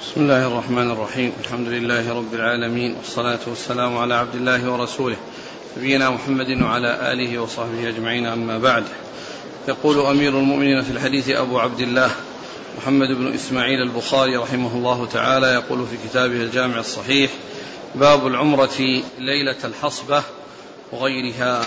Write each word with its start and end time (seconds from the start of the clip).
بسم 0.00 0.20
الله 0.20 0.46
الرحمن 0.46 0.90
الرحيم. 0.90 1.32
الحمد 1.40 1.68
لله 1.68 2.14
رب 2.14 2.34
العالمين 2.34 2.96
والصلاة 2.96 3.38
والسلام 3.46 3.98
على 3.98 4.14
عبد 4.14 4.34
الله 4.34 4.72
ورسوله 4.72 5.16
نبينا 5.76 6.10
محمد 6.10 6.62
وعلى 6.62 7.12
آله 7.12 7.38
وصحبه 7.38 7.88
أجمعين 7.88 8.26
أما 8.26 8.58
بعد. 8.58 8.84
يقول 9.68 10.06
أمير 10.06 10.38
المؤمنين 10.38 10.82
في 10.82 10.90
الحديث 10.90 11.30
أبو 11.30 11.58
عبد 11.58 11.80
الله 11.80 12.10
محمد 12.78 13.08
بن 13.08 13.34
إسماعيل 13.34 13.82
البخاري 13.82 14.36
رحمه 14.36 14.76
الله 14.76 15.06
تعالى 15.06 15.46
يقول 15.46 15.86
في 15.86 16.08
كتابه 16.08 16.36
الجامع 16.36 16.78
الصحيح 16.78 17.30
باب 17.94 18.26
العمرة 18.26 19.02
ليلة 19.18 19.56
الحصبة 19.64 20.22
وغيرها. 20.92 21.66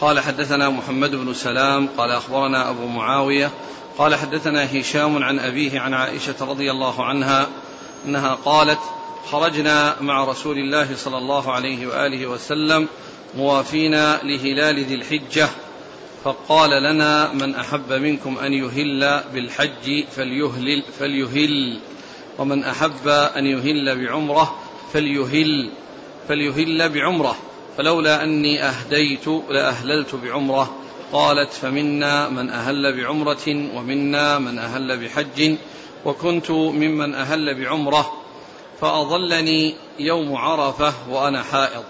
قال 0.00 0.20
حدثنا 0.20 0.68
محمد 0.68 1.10
بن 1.10 1.34
سلام 1.34 1.88
قال 1.98 2.10
أخبرنا 2.10 2.70
أبو 2.70 2.86
معاوية 2.86 3.50
قال 4.00 4.14
حدثنا 4.14 4.80
هشام 4.80 5.24
عن 5.24 5.38
أبيه 5.38 5.80
عن 5.80 5.94
عائشة 5.94 6.34
رضي 6.40 6.70
الله 6.70 7.04
عنها 7.04 7.48
أنها 8.06 8.34
قالت 8.34 8.78
خرجنا 9.30 9.96
مع 10.00 10.24
رسول 10.24 10.58
الله 10.58 10.96
صلى 10.96 11.18
الله 11.18 11.52
عليه 11.52 11.86
وآله 11.86 12.26
وسلم 12.26 12.88
موافين 13.36 13.92
لهلال 14.22 14.84
ذي 14.84 14.94
الحجة 14.94 15.48
فقال 16.24 16.70
لنا 16.82 17.32
من 17.32 17.54
أحب 17.54 17.92
منكم 17.92 18.38
أن 18.38 18.52
يهل 18.52 19.20
بالحج 19.34 20.04
فليهلل, 20.16 20.82
فليهل 20.98 21.80
ومن 22.38 22.64
أحب 22.64 23.08
أن 23.08 23.46
يهل 23.46 24.06
بعمرة 24.06 24.58
فليهل 24.92 25.70
فليهل 26.28 26.88
بعمرة 26.88 27.36
فلولا 27.76 28.24
أني 28.24 28.62
أهديت 28.62 29.28
لأهللت 29.50 30.14
بعمرة. 30.14 30.74
قالت 31.12 31.52
فمنا 31.52 32.28
من 32.28 32.50
أهل 32.50 32.96
بعمرة 32.96 33.48
ومنا 33.48 34.38
من 34.38 34.58
أهل 34.58 34.98
بحج 35.04 35.56
وكنت 36.04 36.50
ممن 36.50 37.14
أهل 37.14 37.54
بعمرة 37.54 38.12
فأظلني 38.80 39.74
يوم 39.98 40.36
عرفة 40.36 40.94
وأنا 41.10 41.42
حائض 41.42 41.84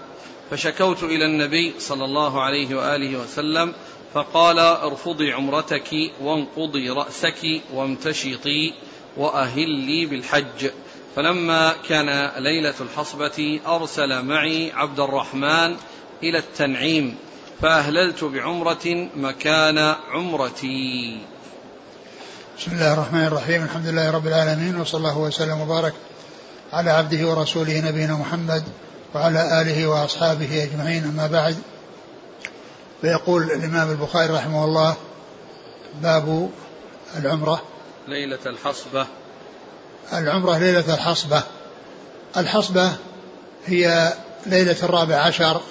فشكوت 0.51 1.03
إلى 1.03 1.25
النبي 1.25 1.73
صلى 1.79 2.05
الله 2.05 2.41
عليه 2.41 2.75
وآله 2.75 3.19
وسلم 3.19 3.73
فقال 4.13 4.59
ارفضي 4.59 5.31
عمرتك 5.31 6.11
وانقضي 6.21 6.89
رأسك 6.89 7.61
وامتشطي 7.73 8.73
وأهلي 9.17 10.05
بالحج 10.05 10.69
فلما 11.15 11.73
كان 11.89 12.31
ليلة 12.43 12.73
الحصبة 12.81 13.59
أرسل 13.67 14.25
معي 14.25 14.71
عبد 14.71 14.99
الرحمن 14.99 15.75
إلى 16.23 16.37
التنعيم 16.37 17.15
فأهللت 17.61 18.23
بعمرة 18.23 19.09
مكان 19.15 19.95
عمرتي. 20.11 21.17
بسم 22.57 22.71
الله 22.71 22.93
الرحمن 22.93 23.25
الرحيم. 23.25 23.63
الحمد 23.63 23.87
لله 23.87 24.11
رب 24.11 24.27
العالمين 24.27 24.81
وصلى 24.81 24.97
الله 24.97 25.17
وسلم 25.17 25.61
وبارك 25.61 25.93
على 26.73 26.91
عبده 26.91 27.27
ورسوله 27.27 27.79
نبينا 27.89 28.13
محمد 28.13 28.63
وعلى 29.15 29.61
آله 29.61 29.87
وأصحابه 29.87 30.63
أجمعين. 30.63 31.03
أما 31.03 31.27
بعد 31.27 31.57
فيقول 33.01 33.43
الإمام 33.43 33.91
البخاري 33.91 34.33
رحمه 34.33 34.65
الله 34.65 34.95
باب 36.01 36.49
العمرة. 37.17 37.61
ليلة 38.07 38.45
الحصبة. 38.45 39.07
العمرة 40.13 40.57
ليلة 40.57 40.93
الحصبة. 40.93 41.43
الحصبة 42.37 42.91
هي 43.65 44.13
ليلة 44.45 44.77
الرابع 44.83 45.15
عشر 45.15 45.61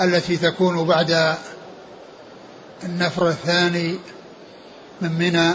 التي 0.00 0.36
تكون 0.36 0.86
بعد 0.86 1.36
النفر 2.84 3.28
الثاني 3.28 3.98
من 5.00 5.12
منى 5.12 5.52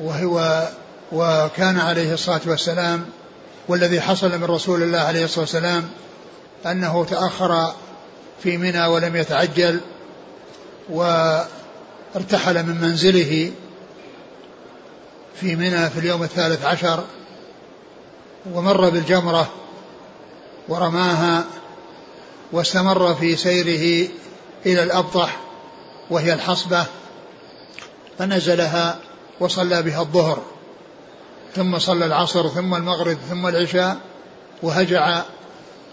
وهو 0.00 0.68
وكان 1.12 1.78
عليه 1.80 2.14
الصلاة 2.14 2.40
والسلام 2.46 3.04
والذي 3.68 4.00
حصل 4.00 4.38
من 4.38 4.44
رسول 4.44 4.82
الله 4.82 4.98
عليه 4.98 5.24
الصلاة 5.24 5.40
والسلام 5.40 5.90
أنه 6.66 7.04
تأخر 7.04 7.72
في 8.42 8.56
منى 8.56 8.86
ولم 8.86 9.16
يتعجل 9.16 9.80
وارتحل 10.90 12.66
من 12.66 12.80
منزله 12.80 13.52
في 15.40 15.56
منى 15.56 15.90
في 15.90 15.98
اليوم 15.98 16.22
الثالث 16.22 16.64
عشر 16.64 17.04
ومر 18.52 18.90
بالجمرة 18.90 19.52
ورماها 20.68 21.44
واستمر 22.54 23.14
في 23.14 23.36
سيره 23.36 24.08
إلى 24.66 24.82
الأبطح 24.82 25.40
وهي 26.10 26.32
الحصبة 26.32 26.86
فنزلها 28.18 28.98
وصلى 29.40 29.82
بها 29.82 30.00
الظهر 30.00 30.42
ثم 31.54 31.78
صلى 31.78 32.06
العصر 32.06 32.48
ثم 32.48 32.74
المغرب 32.74 33.18
ثم 33.30 33.46
العشاء 33.46 33.96
وهجع 34.62 35.22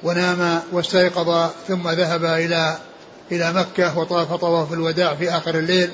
ونام 0.03 0.61
واستيقظ 0.71 1.49
ثم 1.67 1.89
ذهب 1.89 2.25
إلى 2.25 2.77
إلى 3.31 3.53
مكة 3.53 3.97
وطاف 3.97 4.33
طواف 4.33 4.73
الوداع 4.73 5.15
في 5.15 5.29
آخر 5.29 5.55
الليل 5.55 5.91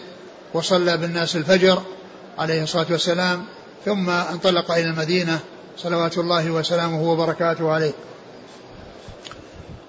وصلى 0.53 0.97
بالناس 0.97 1.35
الفجر 1.35 1.81
عليه 2.37 2.63
الصلاة 2.63 2.87
والسلام 2.89 3.45
ثم 3.85 4.09
انطلق 4.09 4.71
إلى 4.71 4.89
المدينة 4.89 5.39
صلوات 5.77 6.17
الله 6.17 6.51
وسلامه 6.51 7.03
وبركاته 7.03 7.71
عليه. 7.71 7.91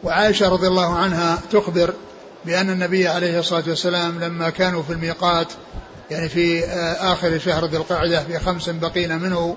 وعائشة 0.05 0.49
رضي 0.49 0.67
الله 0.67 0.95
عنها 0.95 1.39
تخبر 1.53 1.95
بأن 2.45 2.71
النبي 2.71 3.09
عليه 3.09 3.39
الصلاة 3.39 3.65
والسلام 3.69 4.21
لما 4.21 4.51
كانوا 4.51 4.83
في 4.83 4.93
الميقات 4.93 5.47
يعني 6.11 6.29
في 6.29 6.65
آه، 6.65 7.13
آخر 7.13 7.39
شهر 7.39 7.65
ذي 7.65 7.77
القعدة 7.77 8.25
في 8.25 8.39
خمس 8.39 8.69
بقين 8.69 9.19
منه 9.19 9.57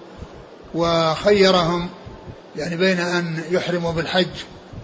وخيرهم 0.73 1.89
يعني 2.55 2.77
بين 2.77 2.99
أن 2.99 3.43
يحرموا 3.51 3.91
بالحج 3.91 4.27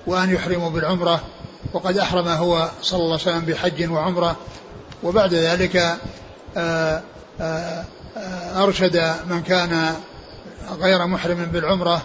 وأن 0.08 0.34
يحرموا 0.34 0.70
بالعمرة 0.70 1.22
وقد 1.74 1.98
أحرم 1.98 2.28
هو 2.28 2.70
صلى 2.82 3.00
الله 3.00 3.12
عليه 3.12 3.22
وسلم 3.22 3.46
بحج 3.46 3.92
وعمرة. 3.92 4.36
وبعد 5.04 5.34
ذلك 5.34 5.98
آه، 6.58 7.02
آه، 7.42 7.84
أرشد 8.64 9.14
من 9.30 9.42
كان 9.42 9.96
غير 10.80 11.06
محرم 11.06 11.46
بالعمرة 11.46 12.02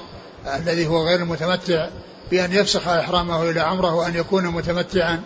الذي 0.55 0.87
هو 0.87 1.07
غير 1.07 1.19
المتمتع 1.19 1.89
بأن 2.33 2.53
يفسخ 2.53 2.89
إحرامه 2.89 3.51
إلى 3.51 3.61
عمره 3.61 3.95
وأن 3.95 4.15
يكون 4.15 4.47
متمتعا. 4.47 5.21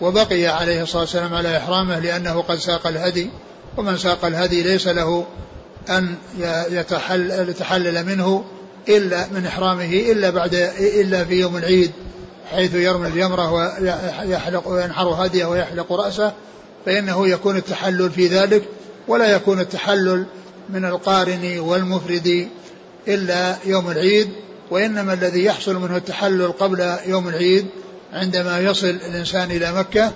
وبقي 0.00 0.46
عليه 0.46 0.82
الصلاة 0.82 1.02
والسلام 1.02 1.34
على 1.34 1.56
إحرامه 1.56 1.98
لأنه 1.98 2.42
قد 2.42 2.56
ساق 2.56 2.86
الهدي. 2.86 3.30
ومن 3.76 3.98
ساق 3.98 4.24
الهدي 4.24 4.62
ليس 4.62 4.88
له 4.88 5.24
أن 5.90 6.14
يتحل 6.70 7.30
يتحلل 7.30 8.06
منه 8.06 8.44
إلا 8.88 9.26
من 9.32 9.46
إحرامه 9.46 9.92
إلا 9.92 10.30
بعد 10.30 10.54
إلا 10.80 11.24
في 11.24 11.34
يوم 11.34 11.56
العيد 11.56 11.90
حيث 12.50 12.74
يرمي 12.74 13.08
الجمرة 13.08 13.52
ويحلق 13.52 14.68
وينحر 14.68 15.08
هديه 15.08 15.46
ويحلق 15.46 15.92
رأسه. 15.92 16.32
فإنه 16.86 17.28
يكون 17.28 17.56
التحلل 17.56 18.10
في 18.10 18.26
ذلك 18.26 18.62
ولا 19.08 19.32
يكون 19.32 19.60
التحلل 19.60 20.26
من 20.70 20.84
القارن 20.84 21.58
والمفرد 21.58 22.48
إلا 23.08 23.56
يوم 23.64 23.90
العيد. 23.90 24.45
وإنما 24.70 25.12
الذي 25.12 25.44
يحصل 25.44 25.76
منه 25.76 25.96
التحلل 25.96 26.52
قبل 26.52 26.96
يوم 27.06 27.28
العيد 27.28 27.66
عندما 28.12 28.60
يصل 28.60 28.86
الإنسان 28.86 29.50
إلى 29.50 29.72
مكة 29.72 30.12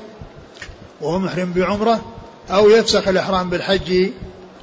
وهو 1.01 1.19
محرم 1.19 1.53
بعمرة 1.53 2.01
أو 2.51 2.71
يفسخ 2.71 3.09
الإحرام 3.09 3.51
بالحج 3.51 4.11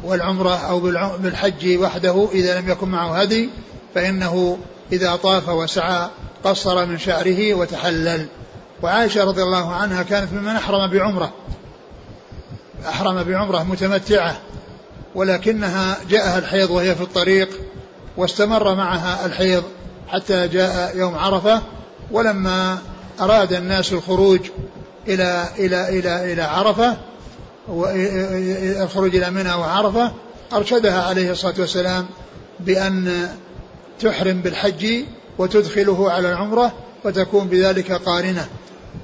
والعمرة 0.04 0.56
أو 0.56 0.80
بالحج 1.18 1.78
وحده 1.78 2.28
إذا 2.32 2.60
لم 2.60 2.70
يكن 2.70 2.90
معه 2.90 3.22
هدي 3.22 3.50
فإنه 3.96 4.58
إذا 4.92 5.16
طاف 5.16 5.50
وسعى 5.50 6.10
قصر 6.44 6.86
من 6.86 6.98
شعره 6.98 7.54
وتحلل. 7.54 8.28
وعائشة 8.84 9.24
رضي 9.24 9.44
الله 9.44 9.74
عنها 9.74 10.04
كانت 10.04 10.34
ممن 10.34 10.56
أحرم 10.56 10.92
بعمرة 10.92 11.34
أحرم 12.90 13.24
بعمرة 13.24 13.64
متمتعة 13.64 14.42
ولكنها 15.16 15.98
جاءها 16.10 16.40
الحيض 16.40 16.70
وهي 16.70 16.96
في 16.96 17.02
الطريق 17.02 17.50
واستمر 18.18 18.76
معها 18.76 19.26
الحيض 19.26 19.64
حتى 20.08 20.48
جاء 20.48 20.98
يوم 20.98 21.16
عرفة 21.16 21.62
ولما 22.12 22.78
أراد 23.22 23.54
الناس 23.54 23.94
الخروج 23.94 24.40
إلى 25.08 25.46
إلى 25.60 26.00
إلى 26.00 26.34
إلى 26.34 26.42
عرفة 26.42 26.98
الخروج 28.84 29.16
إلى 29.16 29.32
منى 29.32 29.54
وعرفة 29.54 30.12
أرشدها 30.54 31.04
عليه 31.04 31.32
الصلاة 31.32 31.54
والسلام 31.60 32.06
بأن 32.60 33.30
تحرم 34.00 34.42
بالحج 34.42 35.04
وتدخله 35.38 36.12
على 36.12 36.30
العمرة 36.30 36.74
وتكون 37.04 37.48
بذلك 37.48 37.92
قارنة 37.92 38.48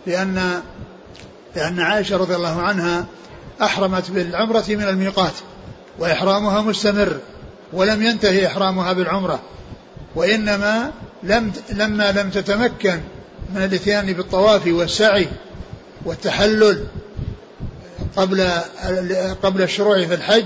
لأن 0.08 0.62
لأن 1.56 1.80
عائشة 1.80 2.18
رضي 2.18 2.36
الله 2.36 2.62
عنها 2.62 3.06
أحرمت 3.62 4.12
بالعمرة 4.12 4.64
من 4.68 4.84
الميقات 4.84 5.34
وإحرامها 6.00 6.62
مستمر 6.62 7.20
ولم 7.74 8.04
ينتهي 8.04 8.48
إحرامها 8.48 8.94
بالعمرة. 8.94 9.40
وإنما 10.15 10.92
لم 11.24 11.51
لما 11.69 12.12
لم 12.12 12.30
تتمكن 12.30 13.00
من 13.56 13.63
الإتيان 13.63 14.13
بالطواف 14.13 14.68
والسعي 14.68 15.27
والتحلل 16.06 16.86
قبل 18.15 18.50
قبل 19.44 19.62
الشروع 19.62 20.06
في 20.06 20.13
الحج 20.13 20.45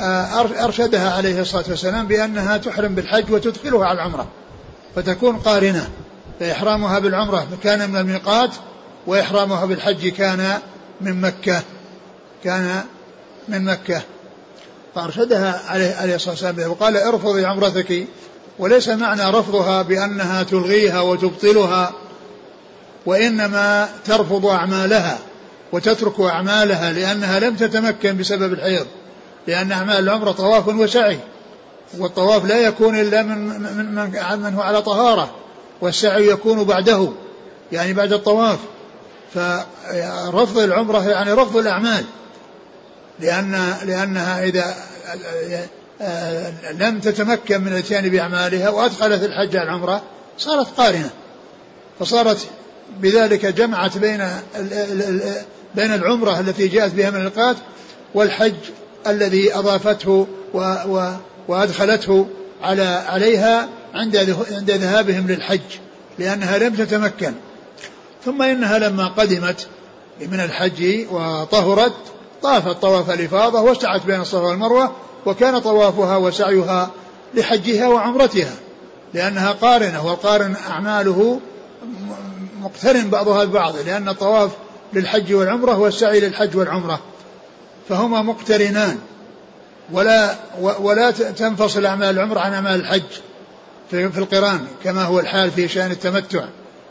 آه، 0.00 0.64
أرشدها 0.64 1.10
عليه 1.10 1.40
الصلاة 1.40 1.64
والسلام 1.68 2.06
بأنها 2.06 2.56
تحرم 2.56 2.94
بالحج 2.94 3.30
وتدخلها 3.30 3.86
على 3.86 3.96
العمرة 3.96 4.28
فتكون 4.96 5.36
قارنة 5.36 5.88
فإحرامها 6.40 6.98
بالعمرة 6.98 7.46
كان 7.62 7.90
من 7.90 7.96
الميقات 7.96 8.50
وإحرامها 9.06 9.64
بالحج 9.64 10.08
كان 10.08 10.58
من 11.00 11.20
مكة 11.20 11.62
كان 12.44 12.84
من 13.48 13.64
مكة. 13.64 14.02
فأرشدها 14.94 15.62
عليه, 15.68 15.94
عليه 15.94 16.14
الصلاة 16.14 16.30
والسلام 16.30 16.70
وقال 16.70 16.96
ارفضي 16.96 17.46
عمرتك 17.46 18.06
وليس 18.58 18.88
معنى 18.88 19.30
رفضها 19.30 19.82
بأنها 19.82 20.42
تلغيها 20.42 21.00
وتبطلها 21.00 21.92
وإنما 23.06 23.88
ترفض 24.04 24.46
أعمالها 24.46 25.18
وتترك 25.72 26.20
أعمالها 26.20 26.92
لأنها 26.92 27.38
لم 27.40 27.56
تتمكن 27.56 28.16
بسبب 28.16 28.52
الحيض 28.52 28.86
لأن 29.46 29.72
أعمال 29.72 29.98
العمرة 29.98 30.32
طواف 30.32 30.68
وسعي 30.68 31.18
والطواف 31.98 32.44
لا 32.44 32.56
يكون 32.56 33.00
إلا 33.00 33.22
من 33.22 33.38
من 33.48 33.94
من, 33.94 34.40
من 34.42 34.54
هو 34.54 34.62
على 34.62 34.82
طهارة 34.82 35.30
والسعي 35.80 36.28
يكون 36.28 36.64
بعده 36.64 37.08
يعني 37.72 37.92
بعد 37.92 38.12
الطواف. 38.12 38.58
فرفض 39.34 40.58
العمرة 40.58 41.08
يعني 41.08 41.32
رفض 41.32 41.56
الأعمال 41.56 42.04
لأن 43.20 43.74
لأنها 43.84 44.44
إذا 44.44 44.74
لم 46.78 47.00
تتمكن 47.00 47.60
من 47.60 47.72
الاتيان 47.72 48.08
بأعمالها 48.08 48.68
وأدخلت 48.68 49.22
الحج 49.22 49.56
على 49.56 49.68
العمرة 49.68 50.02
صارت 50.38 50.66
قارنة. 50.76 51.10
فصارت 52.00 52.46
بذلك 53.00 53.46
جمعت 53.46 53.98
بين 53.98 54.28
بين 55.74 55.94
العمرة 55.94 56.40
التي 56.40 56.68
جاءت 56.68 56.94
بها 56.94 57.10
من 57.10 57.16
الميقات 57.16 57.56
والحج 58.14 58.54
الذي 59.06 59.54
أضافته 59.54 60.26
و 60.54 60.58
و 60.86 61.12
وأدخلته 61.48 62.26
على 62.62 62.82
عليها 62.82 63.68
عند 63.94 64.36
عند 64.50 64.70
ذهابهم 64.70 65.28
للحج 65.28 65.60
لأنها 66.18 66.58
لم 66.58 66.74
تتمكن. 66.74 67.32
ثم 68.24 68.42
إنها 68.42 68.78
لما 68.78 69.08
قدمت 69.08 69.66
من 70.20 70.40
الحج 70.40 71.06
وطهرت 71.10 71.94
طافت 72.42 72.82
طواف 72.82 73.10
الإفاضة 73.10 73.60
وسعت 73.60 74.06
بين 74.06 74.20
الصفا 74.20 74.46
والمروة 74.46 74.92
وكان 75.26 75.58
طوافها 75.58 76.16
وسعيها 76.16 76.90
لحجها 77.34 77.88
وعمرتها 77.88 78.54
لأنها 79.14 79.52
قارنة 79.52 80.06
والقارن 80.06 80.56
أعماله 80.70 81.40
مقترن 82.60 83.10
بعضها 83.10 83.44
ببعض 83.44 83.74
لأن 83.86 84.08
الطواف 84.08 84.50
للحج 84.92 85.34
والعمرة 85.34 85.78
والسعي 85.78 86.20
للحج 86.20 86.56
والعمرة 86.56 87.00
فهما 87.88 88.22
مقترنان 88.22 88.98
ولا 89.92 90.34
ولا 90.60 91.10
تنفصل 91.10 91.86
أعمال 91.86 92.08
العمرة 92.08 92.40
عن 92.40 92.52
أعمال 92.52 92.80
الحج 92.80 93.02
في, 93.90 94.18
القران 94.18 94.66
كما 94.84 95.04
هو 95.04 95.20
الحال 95.20 95.50
في 95.50 95.68
شأن 95.68 95.90
التمتع 95.90 96.44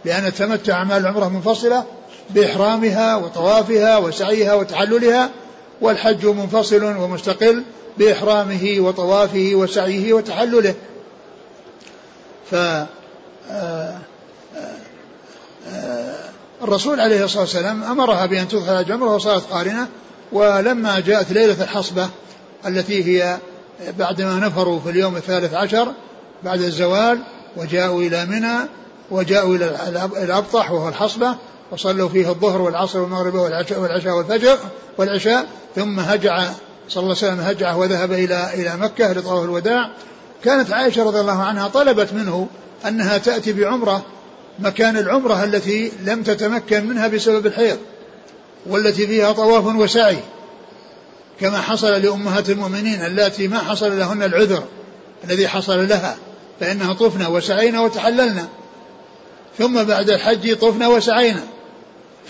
لأن 0.06 0.26
التمتع 0.26 0.74
أعمال 0.74 0.98
العمرة 0.98 1.28
منفصلة 1.28 1.84
بإحرامها 2.30 3.16
وطوافها 3.16 3.98
وسعيها 3.98 4.54
وتحللها 4.54 5.30
والحج 5.82 6.26
منفصل 6.26 6.84
ومستقل 6.84 7.64
بإحرامه 7.98 8.76
وطوافه 8.80 9.52
وسعيه 9.54 10.14
وتحلله. 10.14 10.76
ف 12.52 12.56
آه، 12.56 12.88
آه، 13.52 14.00
آه، 15.68 16.16
الرسول 16.62 17.00
عليه 17.00 17.24
الصلاة 17.24 17.42
والسلام 17.42 17.84
أمرها 17.84 18.26
بأن 18.26 18.48
تدخل 18.48 18.80
الجمرة 18.80 19.16
وصارت 19.16 19.44
قارنة. 19.52 19.88
ولما 20.32 21.00
جاءت 21.00 21.32
ليلة 21.32 21.64
الحصبة 21.64 22.10
التي 22.68 23.04
هي 23.04 23.38
بعدما 24.00 24.36
نفروا 24.36 24.80
في 24.80 24.90
اليوم 24.90 25.16
الثالث 25.16 25.54
عشر 25.54 25.92
بعد 26.44 26.62
الزوال 26.62 27.20
وجاءوا 27.58 28.02
إلى 28.02 28.26
منى 28.26 28.56
وجاءوا 29.12 29.56
إلى 29.56 29.78
الأبطح 30.24 30.72
وهو 30.72 30.90
الحصبة 30.90 31.36
وصلوا 31.72 32.10
فيه 32.10 32.30
الظهر 32.30 32.62
والعصر 32.62 33.00
والمغرب 33.00 33.36
والعشاء, 33.36 33.80
والعشاء 33.80 34.18
والفجر 34.18 34.58
والعشاء 34.98 35.48
ثم 35.76 36.00
هجع 36.00 36.50
صلى 36.90 37.04
الله 37.04 37.16
عليه 37.18 37.28
وسلم 37.28 37.40
هجع 37.40 37.76
وذهب 37.76 38.12
إلى 38.12 38.50
إلى 38.54 38.78
مكة 38.78 39.14
لطواف 39.14 39.44
الوداع. 39.44 39.92
كانت 40.44 40.74
عائشة 40.74 41.04
رضي 41.04 41.20
الله 41.20 41.44
عنها 41.44 41.68
طلبت 41.68 42.14
منه 42.14 42.48
أنها 42.88 43.18
تأتي 43.18 43.54
بعمرة 43.54 44.06
مكان 44.60 44.98
العمرة 44.98 45.44
التي 45.44 45.92
لم 46.06 46.24
تتمكن 46.24 46.86
منها 46.86 47.08
بسبب 47.08 47.46
الحيض 47.48 47.78
والتي 48.66 49.08
فيها 49.08 49.32
طواف 49.32 49.66
وسعي. 49.66 50.18
كما 51.40 51.62
حصل 51.62 51.92
لأمهات 51.92 52.50
المؤمنين 52.50 53.02
اللاتي 53.06 53.48
ما 53.48 53.60
حصل 53.60 54.00
لهن 54.00 54.24
العذر 54.24 54.64
الذي 55.24 55.48
حصل 55.48 55.88
لها 55.88 56.18
فإنها 56.60 56.94
طفنا 56.94 57.28
وسعينا 57.28 57.82
وتحللنا. 57.82 58.48
ثم 59.58 59.84
بعد 59.84 60.10
الحج 60.10 60.56
طفنا 60.56 60.88
وسعينا. 60.88 61.44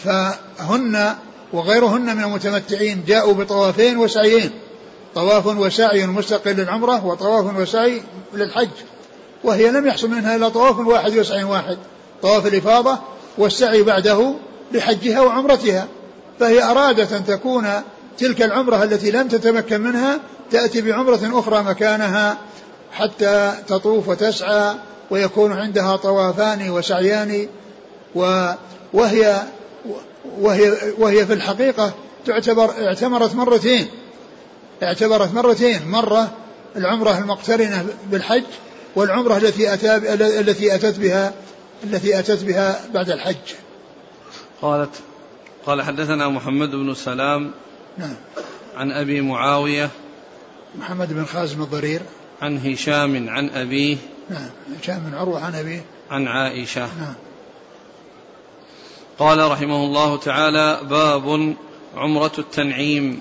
فهن 0.04 1.16
وغيرهن 1.54 2.18
من 2.18 2.24
المتمتعين 2.24 3.04
جاءوا 3.08 3.34
بطوافين 3.34 3.98
وسعيين. 3.98 4.52
طواف 5.16 5.46
وسعي 5.48 6.06
مستقل 6.06 6.52
للعمرة 6.52 7.06
وطواف 7.06 7.58
وسعي 7.58 8.02
للحج. 8.34 8.70
وهي 9.44 9.72
لم 9.72 9.88
يحصل 9.88 10.10
منها 10.10 10.36
إلا 10.36 10.50
طواف 10.50 10.80
واحد 10.80 11.18
وسعي 11.18 11.44
واحد. 11.44 11.78
طواف 12.22 12.48
الإفاضة 12.48 12.98
والسعي 13.38 13.84
بعده 13.84 14.34
لحجها 14.72 15.22
وعمرتها. 15.22 15.88
فهي 16.40 16.64
أرادت 16.64 17.14
أن 17.14 17.26
تكون 17.26 17.68
تلك 18.18 18.42
العمرة 18.42 18.84
التي 18.84 19.12
لم 19.12 19.28
تتمكن 19.28 19.82
منها 19.82 20.20
تأتي 20.52 20.82
بعمرة 20.82 21.40
أخرى 21.40 21.64
مكانها 21.64 22.38
حتى 22.92 23.54
تطوف 23.68 24.08
وتسعى 24.08 24.76
ويكون 25.10 25.54
عندها 25.54 25.96
طوافان 25.96 26.70
وسعيان. 26.70 27.48
وهي 28.94 29.42
وهي 30.40 30.74
وهي 30.98 31.26
في 31.26 31.34
الحقيقة 31.34 31.94
تعتبر 32.26 32.72
اعتمرت 32.88 33.36
مرتين. 33.36 33.88
اعتبرت 34.84 35.34
مرتين. 35.34 35.88
مرة 35.88 36.32
العمرة 36.76 37.18
المقترنة 37.18 37.86
بالحج 38.12 38.44
والعمرة 38.96 39.38
التي 39.38 39.74
أتى 39.74 39.96
التي 40.40 40.76
أتت 40.76 41.00
بها 41.00 41.34
التي 41.84 42.20
أتت 42.20 42.44
بها 42.44 42.86
بعد 42.94 43.10
الحج. 43.10 43.54
قالت 44.62 44.96
قال 45.66 45.82
حدثنا 45.82 46.30
محمد 46.30 46.72
بن 46.72 46.94
سلام 46.94 47.52
نعم. 47.98 48.16
عن 48.76 48.92
أبي 48.92 49.22
معاوية 49.22 49.90
محمد 50.80 51.14
بن 51.14 51.26
خازم 51.26 51.62
الضرير. 51.62 52.02
عن 52.42 52.58
هشام 52.58 53.30
عن 53.30 53.50
أبيه 53.50 53.98
نعم. 54.30 54.50
هشام 54.82 55.00
بن 55.00 55.18
عروة 55.18 55.46
عن 55.46 55.56
أبيه. 55.56 55.82
عن 56.12 56.28
عائشة. 56.28 56.82
نعم. 56.82 57.14
قال 59.20 59.52
رحمه 59.52 59.86
الله 59.86 60.18
تعالى 60.18 60.80
باب 60.90 61.56
عمرة 61.96 62.32
التنعيم. 62.38 63.20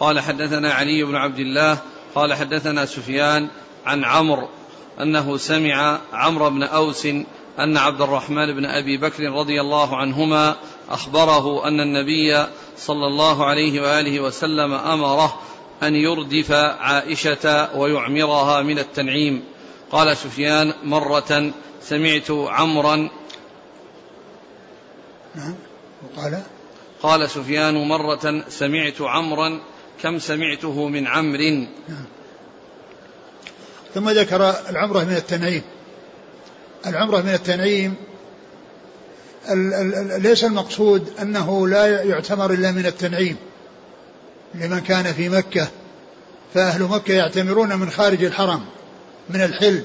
قال 0.00 0.20
حدثنا 0.20 0.72
علي 0.72 1.04
بن 1.04 1.16
عبد 1.16 1.38
الله 1.38 1.78
قال 2.14 2.34
حدثنا 2.34 2.86
سفيان 2.86 3.48
عن 3.86 4.04
عمرو 4.04 4.48
أنه 5.00 5.36
سمع 5.36 5.98
عمرو 6.12 6.50
بن 6.50 6.62
أوس 6.62 7.06
أن 7.58 7.76
عبد 7.76 8.00
الرحمن 8.00 8.54
بن 8.54 8.64
أبي 8.64 8.96
بكر 8.96 9.22
رضي 9.22 9.60
الله 9.60 9.96
عنهما 9.96 10.56
أخبره 10.90 11.68
أن 11.68 11.80
النبي 11.80 12.46
صلى 12.78 13.06
الله 13.06 13.44
عليه 13.44 13.80
وآله 13.80 14.20
وسلم 14.20 14.72
أمره 14.72 15.40
أن 15.82 15.94
يردف 15.94 16.52
عائشة 16.52 17.76
ويعمرها 17.76 18.62
من 18.62 18.78
التنعيم. 18.78 19.44
قال 19.92 20.16
سفيان 20.16 20.72
مرة 20.84 21.50
سمعت 21.82 22.30
عمرا 22.30 23.08
نعم. 25.38 25.54
وقال؟ 26.02 26.42
قال 27.02 27.30
سفيان 27.30 27.88
مرة 27.88 28.44
سمعت 28.48 29.00
عمرا 29.00 29.60
كم 30.02 30.18
سمعته 30.18 30.88
من 30.88 31.06
عمر. 31.06 31.38
نعم. 31.88 32.04
ثم 33.94 34.10
ذكر 34.10 34.54
العمرة 34.70 35.04
من 35.04 35.16
التنعيم. 35.16 35.62
العمرة 36.86 37.20
من 37.20 37.34
التنعيم 37.34 37.94
ليس 40.22 40.44
المقصود 40.44 41.12
أنه 41.22 41.68
لا 41.68 42.02
يعتمر 42.02 42.52
إلا 42.52 42.72
من 42.72 42.86
التنعيم. 42.86 43.36
لمن 44.54 44.80
كان 44.80 45.12
في 45.12 45.28
مكة 45.28 45.68
فأهل 46.54 46.82
مكة 46.82 47.14
يعتمرون 47.14 47.78
من 47.78 47.90
خارج 47.90 48.24
الحرم 48.24 48.64
من 49.30 49.42
الحل 49.42 49.84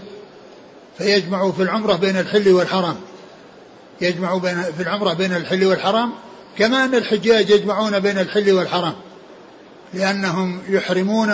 فيجمع 0.97 1.51
في 1.51 1.63
العمرة 1.63 1.95
بين 1.95 2.17
الحل 2.17 2.49
والحرم. 2.49 2.97
يجمع 4.01 4.37
بين 4.37 4.61
في 4.77 4.83
العمرة 4.83 5.13
بين 5.13 5.33
الحل 5.35 5.65
والحرم 5.65 6.11
كما 6.57 6.85
أن 6.85 6.95
الحجاج 6.95 7.49
يجمعون 7.49 7.99
بين 7.99 8.19
الحل 8.19 8.51
والحرم 8.51 8.93
لأنهم 9.93 10.61
يحرمون 10.69 11.33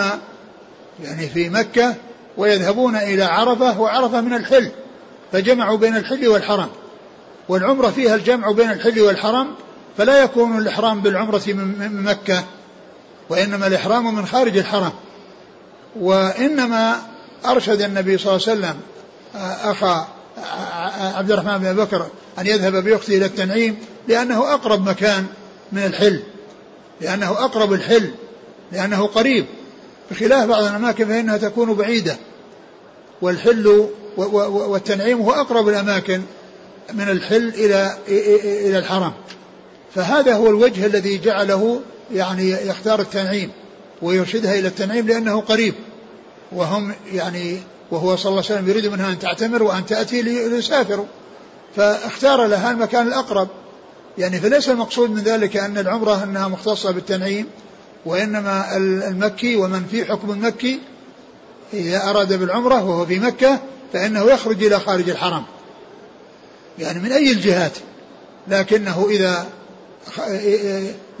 يعني 1.02 1.28
في 1.28 1.48
مكة 1.48 1.94
ويذهبون 2.36 2.96
إلى 2.96 3.24
عرفة 3.24 3.80
وعرفة 3.80 4.20
من 4.20 4.34
الحل 4.34 4.70
فجمعوا 5.32 5.78
بين 5.78 5.96
الحل 5.96 6.28
والحرم 6.28 6.68
والعمرة 7.48 7.90
فيها 7.90 8.14
الجمع 8.14 8.50
بين 8.52 8.70
الحل 8.70 9.00
والحرم 9.00 9.54
فلا 9.98 10.22
يكون 10.22 10.58
الإحرام 10.58 11.00
بالعمرة 11.00 11.42
من 11.46 12.02
مكة 12.02 12.44
وإنما 13.28 13.66
الإحرام 13.66 14.14
من 14.14 14.26
خارج 14.26 14.56
الحرم. 14.56 14.92
وإنما 16.00 16.96
أرشد 17.46 17.82
النبي 17.82 18.18
صلى 18.18 18.36
الله 18.36 18.48
عليه 18.48 18.58
وسلم 18.58 18.80
أخا 19.70 20.08
عبد 21.14 21.30
الرحمن 21.30 21.58
بن 21.58 21.72
بكر 21.72 22.06
أن 22.38 22.46
يذهب 22.46 22.84
بأخته 22.84 23.16
إلى 23.16 23.26
التنعيم 23.26 23.76
لأنه 24.08 24.54
أقرب 24.54 24.88
مكان 24.88 25.26
من 25.72 25.84
الحل. 25.84 26.22
لأنه 27.00 27.30
أقرب 27.30 27.72
الحل. 27.72 28.10
لأنه 28.72 29.06
قريب. 29.06 29.46
بخلاف 30.10 30.48
بعض 30.48 30.64
الأماكن 30.64 31.06
فإنها 31.06 31.36
تكون 31.36 31.74
بعيدة. 31.74 32.16
والحل 33.22 33.88
والتنعيم 34.16 35.20
هو 35.20 35.32
أقرب 35.32 35.68
الأماكن 35.68 36.22
من 36.94 37.08
الحل 37.08 37.48
إلى 37.48 37.96
إلى 38.68 38.78
الحرم. 38.78 39.12
فهذا 39.94 40.34
هو 40.34 40.46
الوجه 40.48 40.86
الذي 40.86 41.18
جعله 41.18 41.80
يعني 42.14 42.50
يختار 42.50 43.00
التنعيم 43.00 43.50
ويرشدها 44.02 44.58
إلى 44.58 44.68
التنعيم 44.68 45.06
لأنه 45.06 45.40
قريب. 45.40 45.74
وهم 46.52 46.92
يعني 47.12 47.60
وهو 47.90 48.16
صلى 48.16 48.30
الله 48.30 48.44
عليه 48.44 48.54
وسلم 48.54 48.68
يريد 48.68 48.86
منها 48.86 49.10
أن 49.10 49.18
تعتمر 49.18 49.62
وأن 49.62 49.86
تأتي 49.86 50.22
ليسافروا 50.22 51.06
فاختار 51.76 52.46
لها 52.46 52.70
المكان 52.70 53.08
الأقرب. 53.08 53.48
يعني 54.18 54.40
فليس 54.40 54.68
المقصود 54.68 55.10
من 55.10 55.22
ذلك 55.22 55.56
أن 55.56 55.78
العمرة 55.78 56.24
أنها 56.24 56.48
مختصة 56.48 56.90
بالتنعيم 56.90 57.46
وإنما 58.06 58.76
المكي 58.76 59.56
ومن 59.56 59.86
في 59.90 60.04
حكم 60.04 60.30
المكي. 60.30 60.80
إذا 61.72 62.10
أراد 62.10 62.32
بالعمرة 62.32 62.84
وهو 62.84 63.06
في 63.06 63.18
مكة 63.18 63.58
فإنه 63.92 64.24
يخرج 64.24 64.64
إلى 64.64 64.80
خارج 64.80 65.10
الحرم. 65.10 65.44
يعني 66.78 66.98
من 66.98 67.12
أي 67.12 67.32
الجهات؟ 67.32 67.72
لكنه 68.48 69.06
إذا 69.10 69.46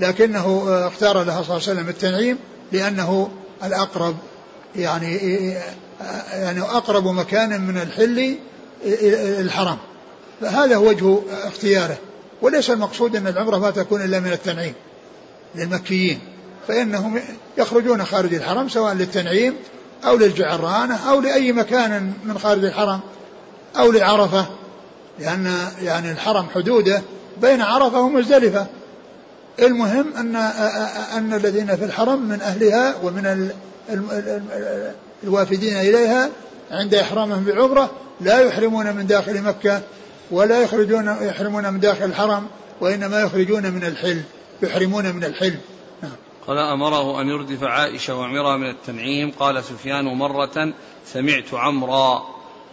لكنه 0.00 0.64
اختار 0.68 1.22
لها 1.22 1.42
صلى 1.42 1.56
الله 1.56 1.68
عليه 1.68 1.80
وسلم 1.80 1.88
التنعيم 1.88 2.38
لأنه 2.72 3.30
الأقرب. 3.64 4.16
يعني 4.76 5.54
يعني 6.32 6.60
أقرب 6.60 7.06
مكان 7.06 7.60
من 7.60 7.78
الحل 7.78 8.36
الحرم 9.40 9.78
فهذا 10.40 10.76
هو 10.76 10.88
وجه 10.88 11.18
اختياره. 11.30 11.98
وليس 12.42 12.70
المقصود 12.70 13.16
أن 13.16 13.26
العمرة 13.26 13.56
ما 13.56 13.70
تكون 13.70 14.02
إلا 14.02 14.20
من 14.20 14.32
التنعيم 14.32 14.74
للمكيين. 15.54 16.20
فإنهم 16.68 17.20
يخرجون 17.58 18.04
خارج 18.04 18.34
الحرم 18.34 18.68
سواء 18.68 18.94
للتنعيم 18.94 19.56
أو 20.04 20.16
للجعرانة 20.16 21.10
أو 21.10 21.20
لأي 21.20 21.52
مكان 21.52 22.12
من 22.24 22.38
خارج 22.38 22.64
الحرم 22.64 23.00
أو 23.78 23.92
لعرفة. 23.92 24.46
لأن 25.18 25.54
يعني 25.82 26.12
الحرم 26.12 26.46
حدوده 26.54 27.02
بين 27.42 27.60
عرفة 27.60 28.00
ومزدلفة. 28.00 28.66
المهم 29.58 30.16
أن 30.16 30.36
أن 31.16 31.34
الذين 31.34 31.76
في 31.76 31.84
الحرم 31.84 32.28
من 32.28 32.40
أهلها 32.40 32.94
ومن 33.02 33.50
الوافدين 35.24 35.76
إليها 35.76 36.30
عند 36.70 36.94
إحرامهم 36.94 37.44
بالعمرة 37.44 37.90
لا 38.20 38.40
يحرمون 38.40 38.96
من 38.96 39.06
داخل 39.06 39.42
مكة 39.42 39.82
ولا 40.30 40.62
يخرجون 40.62 41.16
يحرمون 41.20 41.72
من 41.72 41.80
داخل 41.80 42.04
الحرم 42.04 42.46
وإنما 42.80 43.20
يخرجون 43.20 43.62
من 43.72 43.84
الحل 43.84 44.22
يحرمون 44.62 45.14
من 45.14 45.24
الحل. 45.24 45.54
نعم. 46.02 46.12
قال 46.46 46.58
أمره 46.58 47.20
أن 47.20 47.28
يردف 47.28 47.64
عائشة 47.64 48.14
وعمرة 48.14 48.56
من 48.56 48.70
التنعيم. 48.70 49.30
قال 49.30 49.64
سفيان 49.64 50.04
مرة 50.04 50.72
سمعت 51.06 51.54
عمرا. 51.54 52.22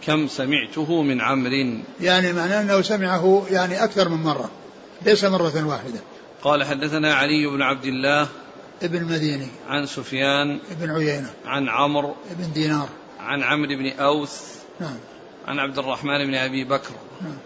كم 0.06 0.28
سمعته 0.28 1.02
من 1.02 1.20
عمر؟ 1.20 1.80
يعني 2.00 2.32
معناه 2.32 2.60
أنه 2.60 2.82
سمعه 2.82 3.46
يعني 3.50 3.84
أكثر 3.84 4.08
من 4.08 4.22
مرة 4.22 4.50
ليس 5.02 5.24
مرة 5.24 5.66
واحدة. 5.66 6.00
قال 6.42 6.64
حدثنا 6.64 7.14
علي 7.14 7.46
بن 7.46 7.62
عبد 7.62 7.84
الله 7.84 8.28
ابن 8.82 8.96
المديني. 8.96 9.46
عن 9.68 9.86
سفيان. 9.86 10.58
ابن 10.70 10.90
عيينة. 10.90 11.30
عن 11.46 11.68
عمرو. 11.68 12.14
ابن 12.30 12.52
دينار. 12.52 12.88
عن 13.20 13.42
عمرو 13.42 13.68
بن 13.68 13.92
أوس. 13.92 14.40
نعم. 14.80 14.96
عن 15.46 15.58
عبد 15.58 15.78
الرحمن 15.78 16.26
بن 16.26 16.34
أبي 16.34 16.64
بكر. 16.64 16.94
نعم. 17.22 17.38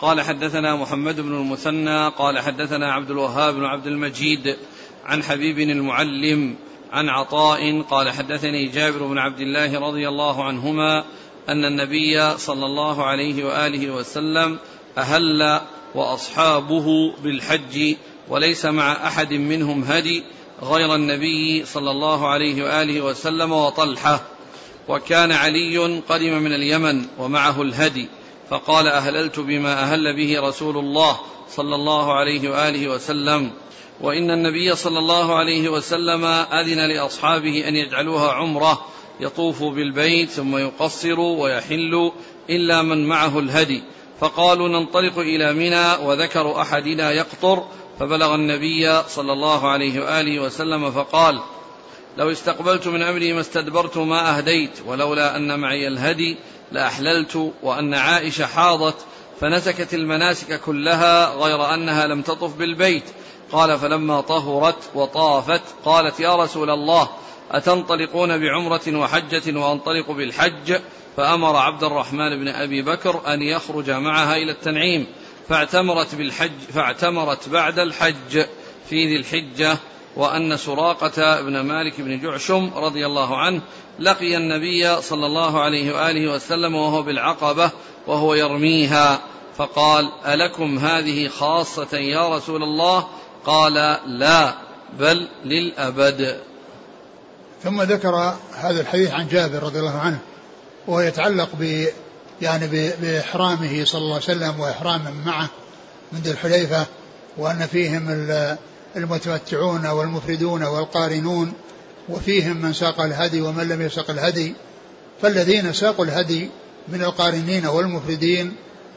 قال 0.00 0.20
حدثنا 0.20 0.76
محمد 0.76 1.20
بن 1.20 1.34
المثنى. 1.34 2.08
قال 2.08 2.38
حدثنا 2.38 2.92
عبد 2.92 3.10
الوهاب 3.10 3.54
بن 3.54 3.64
عبد 3.64 3.86
المجيد. 3.86 4.56
عن 5.04 5.22
حبيب 5.22 5.58
المعلم. 5.58 6.56
عن 6.92 7.08
عطاء. 7.08 7.82
قال 7.82 8.10
حدثني 8.10 8.66
جابر 8.66 9.06
بن 9.06 9.18
عبد 9.18 9.40
الله 9.40 9.80
رضي 9.80 10.08
الله 10.08 10.44
عنهما 10.44 11.04
أن 11.48 11.64
النبي 11.64 12.38
صلى 12.38 12.66
الله 12.66 13.04
عليه 13.04 13.44
وآله 13.44 13.90
وسلم 13.90 14.58
أهل 14.98 15.60
وأصحابه 15.94 17.14
بالحج 17.22 17.96
وليس 18.28 18.66
مع 18.66 18.92
أحد 19.06 19.32
منهم 19.32 19.84
هدي 19.84 20.24
غير 20.62 20.94
النبي 20.94 21.64
صلى 21.64 21.90
الله 21.90 22.28
عليه 22.28 22.64
وآله 22.64 23.00
وسلم 23.00 23.52
وطلحة. 23.52 24.20
وكان 24.88 25.32
علي 25.32 26.00
قدم 26.08 26.42
من 26.42 26.54
اليمن 26.54 27.04
ومعه 27.18 27.62
الهدي. 27.62 28.08
فقال 28.50 28.86
أهللت 28.86 29.40
بما 29.40 29.72
أهل 29.82 30.16
به 30.16 30.40
رسول 30.40 30.78
الله 30.78 31.16
صلى 31.50 31.74
الله 31.74 32.12
عليه 32.12 32.50
وآله 32.50 32.88
وسلم. 32.88 33.50
وإن 34.00 34.30
النبي 34.30 34.76
صلى 34.76 34.98
الله 34.98 35.34
عليه 35.34 35.68
وسلم 35.68 36.24
أذن 36.24 36.88
لأصحابه 36.88 37.68
أن 37.68 37.76
يجعلوها 37.76 38.32
عمرة. 38.32 38.86
يطوف 39.20 39.62
بالبيت 39.62 40.30
ثم 40.30 40.56
يقصر 40.56 41.20
ويحل 41.20 42.12
إلا 42.50 42.82
من 42.82 43.06
معه 43.06 43.38
الهدي. 43.38 43.82
فقالوا 44.20 44.68
ننطلق 44.68 45.18
إلى 45.18 45.52
منى 45.52 46.06
وذكر 46.06 46.60
أحدنا 46.60 47.12
يقطر. 47.12 47.64
فبلغ 48.02 48.34
النبي 48.34 49.02
صلى 49.02 49.32
الله 49.32 49.68
عليه 49.70 50.00
وآله 50.00 50.40
وسلم 50.40 50.90
فقال 50.90 51.40
لو 52.18 52.30
استقبلت 52.30 52.86
من 52.86 53.02
أمري 53.02 53.32
ما 53.32 53.40
استدبرت 53.40 53.98
ما 53.98 54.38
أهديت 54.38 54.70
ولولا 54.86 55.36
أن 55.36 55.60
معي 55.60 55.88
الهدي 55.88 56.36
لأحللت 56.72 57.52
وأن 57.62 57.94
عائشة 57.94 58.46
حاضت 58.46 58.94
فنسكت 59.40 59.94
المناسك 59.94 60.60
كلها 60.60 61.34
غير 61.34 61.74
أنها 61.74 62.06
لم 62.06 62.22
تطف 62.22 62.56
بالبيت. 62.56 63.04
قال 63.52 63.78
فلما 63.78 64.20
طهرت 64.20 64.90
وطافت 64.94 65.62
قالت 65.84 66.20
يا 66.20 66.36
رسول 66.36 66.70
الله 66.70 67.08
أتنطلقون 67.50 68.38
بعمرة 68.38 68.96
وحجة 68.98 69.58
وأنطلق 69.58 70.10
بالحج؟ 70.10 70.80
فأمر 71.16 71.56
عبد 71.56 71.84
الرحمن 71.84 72.38
بن 72.38 72.48
أبي 72.48 72.82
بكر 72.82 73.20
أن 73.26 73.42
يخرج 73.42 73.90
معها 73.90 74.36
إلى 74.36 74.52
التنعيم. 74.52 75.06
فاعتمرت 75.48 76.14
بالحج 76.14 76.58
فاعتمرت 76.74 77.48
بعد 77.48 77.78
الحج 77.78 78.44
في 78.88 79.06
ذي 79.06 79.16
الحجة 79.16 79.78
وأن 80.16 80.56
سراقة 80.56 81.40
بن 81.40 81.60
مالك 81.60 82.00
بن 82.00 82.20
جعشم 82.20 82.70
رضي 82.74 83.06
الله 83.06 83.36
عنه 83.36 83.60
لقي 83.98 84.36
النبي 84.36 85.02
صلى 85.02 85.26
الله 85.26 85.60
عليه 85.60 85.94
وآله 85.94 86.32
وسلم 86.32 86.74
وهو 86.74 87.02
بالعقبة 87.02 87.70
وهو 88.06 88.34
يرميها 88.34 89.20
فقال 89.56 90.12
ألكم 90.26 90.78
هذه 90.78 91.28
خاصة 91.28 91.98
يا 91.98 92.36
رسول 92.36 92.62
الله؟ 92.62 93.06
قال 93.46 93.98
لا 94.06 94.54
بل 94.98 95.28
للأبد. 95.44 96.40
ثم 97.62 97.82
ذكر 97.82 98.34
هذا 98.54 98.80
الحديث 98.80 99.10
عن 99.10 99.28
جابر 99.28 99.62
رضي 99.62 99.78
الله 99.78 99.98
عنه 99.98 100.18
وهو 100.86 101.00
يتعلق 101.00 101.48
ب 101.60 101.86
يعني 102.42 102.94
بإحرامه 103.00 103.84
صلى 103.84 103.98
الله 103.98 104.14
عليه 104.14 104.24
وسلم 104.24 104.60
وإحرام 104.60 105.22
معه 105.26 105.48
من 106.12 106.20
ذي 106.20 106.30
الحليفة 106.30 106.86
وأن 107.36 107.66
فيهم 107.66 108.06
المتمتعون 108.96 109.86
والمفردون 109.86 110.62
والقارنون 110.62 111.52
وفيهم 112.08 112.56
من 112.56 112.72
ساق 112.72 113.00
الهدي 113.00 113.40
ومن 113.40 113.68
لم 113.68 113.82
يسق 113.82 114.10
الهدي. 114.10 114.54
فالذين 115.22 115.72
ساقوا 115.72 116.04
الهدي 116.04 116.50
من 116.88 117.02
القارنين 117.02 117.66
والمفردين 117.66 118.56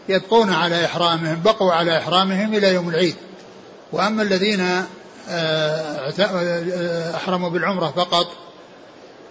يبقون 0.09 0.53
على 0.53 0.85
إحرامهم 0.85 1.41
بقوا 1.41 1.73
على 1.73 1.97
إحرامهم 1.97 2.53
إلى 2.53 2.73
يوم 2.73 2.89
العيد. 2.89 3.15
وأما 3.91 4.23
الذين 4.23 4.61
آه، 5.29 6.11
آه، 6.19 7.15
أحرموا 7.15 7.49
بالعمرة 7.49 7.93
فقط 7.95 8.27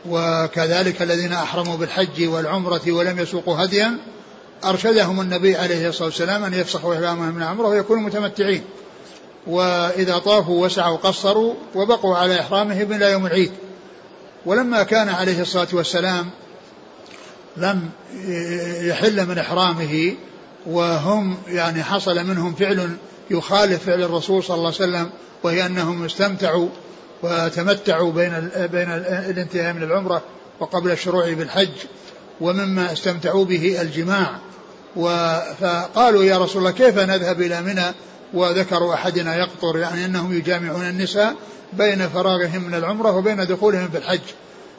وكذلك 0.08 1.02
الذين 1.02 1.32
أحرموا 1.32 1.76
بالحج 1.76 2.28
والعمرة 2.28 2.92
ولم 2.92 3.18
يسوقوا 3.18 3.64
هديا 3.64 3.98
أرشدهم 4.64 5.20
النبي 5.20 5.56
عليه 5.56 5.88
الصلاة 5.88 6.06
والسلام 6.06 6.44
أن 6.44 6.54
يفسخوا 6.54 6.94
إحرامهم 6.94 7.34
من 7.34 7.42
العمرة 7.42 7.68
ويكونوا 7.68 8.02
متمتعين. 8.02 8.64
وإذا 9.46 10.18
طافوا 10.18 10.64
وسعوا 10.64 10.96
قصروا 10.96 11.54
وبقوا 11.74 12.16
على 12.16 12.40
إحرامهم 12.40 12.92
إلى 12.92 13.10
يوم 13.12 13.26
العيد. 13.26 13.52
ولما 14.46 14.82
كان 14.82 15.08
عليه 15.08 15.40
الصلاة 15.42 15.68
والسلام 15.72 16.30
لم 17.56 17.90
يحل 18.80 19.26
من 19.26 19.38
إحرامه 19.38 20.14
وهم 20.66 21.36
يعني 21.48 21.82
حصل 21.82 22.24
منهم 22.24 22.54
فعل 22.54 22.96
يخالف 23.30 23.84
فعل 23.84 24.02
الرسول 24.02 24.44
صلى 24.44 24.54
الله 24.56 24.66
عليه 24.66 24.76
وسلم 24.76 25.10
وهي 25.42 25.66
أنهم 25.66 26.04
استمتعوا 26.04 26.68
وتمتعوا 27.22 28.12
بين 28.12 28.48
بين 28.56 28.90
الانتهاء 29.30 29.72
من 29.72 29.82
العمرة 29.82 30.22
وقبل 30.60 30.90
الشروع 30.90 31.32
بالحج 31.32 31.68
ومما 32.40 32.92
استمتعوا 32.92 33.44
به 33.44 33.80
الجماع. 33.80 34.38
فقالوا 35.60 36.24
يا 36.24 36.38
رسول 36.38 36.58
الله 36.58 36.70
كيف 36.70 36.98
نذهب 36.98 37.40
إلى 37.40 37.62
منى؟ 37.62 37.94
وذكروا 38.34 38.94
أحدنا 38.94 39.36
يقطر 39.36 39.78
يعني 39.78 40.04
أنهم 40.04 40.32
يجامعون 40.32 40.88
النساء 40.88 41.34
بين 41.72 42.08
فراغهم 42.08 42.64
من 42.64 42.74
العمرة 42.74 43.16
وبين 43.16 43.46
دخولهم 43.46 43.88
في 43.88 43.98
الحج. 43.98 44.20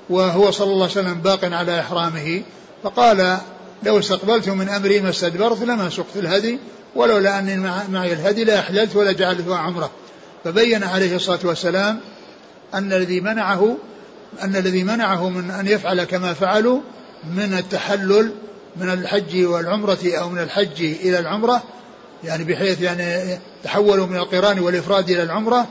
وهو 0.09 0.51
صلى 0.51 0.71
الله 0.71 0.83
عليه 0.83 0.91
وسلم 0.91 1.13
باق 1.13 1.39
على 1.43 1.79
إحرامه. 1.79 2.41
فقال 2.83 3.37
لو 3.83 3.99
استقبلت 3.99 4.49
من 4.49 4.69
أمري 4.69 5.01
ما 5.01 5.09
استدبرت 5.09 5.61
لما 5.61 5.89
سقت 5.89 6.15
الهدي 6.15 6.59
ولولا 6.95 7.39
أني 7.39 7.57
معي 7.89 8.13
الهدي 8.13 8.43
لأحللت 8.43 8.95
ولا 8.95 9.11
جعلته 9.11 9.57
عمرة. 9.57 9.91
فبين 10.43 10.83
عليه 10.83 11.15
الصلاة 11.15 11.39
والسلام 11.43 11.99
أن 12.75 12.93
الذي 12.93 13.21
منعه 13.21 13.77
أن 14.41 14.55
الذي 14.55 14.83
منعه 14.83 15.29
من 15.29 15.51
أن 15.51 15.67
يفعل 15.67 16.03
كما 16.03 16.33
فعلوا 16.33 16.79
من 17.35 17.53
التحلل 17.53 18.31
من 18.77 18.89
الحج 18.89 19.45
والعمرة 19.45 19.99
أو 20.05 20.29
من 20.29 20.39
الحج 20.39 20.81
إلى 20.81 21.19
العمرة 21.19 21.63
يعني 22.23 22.43
بحيث 22.43 22.81
يعني 22.81 23.39
تحولوا 23.63 24.05
من 24.05 24.15
القران 24.15 24.59
والإفراد 24.59 25.09
إلى 25.09 25.23
العمرة 25.23 25.67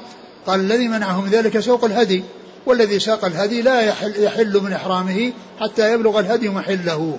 قال 0.46 0.61
الذي 0.61 0.88
منعه 0.88 1.20
من 1.20 1.30
ذلك 1.30 1.61
سوق 1.61 1.84
الهدي 1.84 2.25
والذي 2.66 2.99
ساق 2.99 3.25
الهدي 3.25 3.62
لا 3.62 3.80
يحل, 3.80 4.23
يحل 4.23 4.61
من 4.62 4.73
إحرامه 4.73 5.32
حتى 5.61 5.92
يبلغ 5.92 6.18
الهدي 6.20 6.49
محله. 6.49 7.18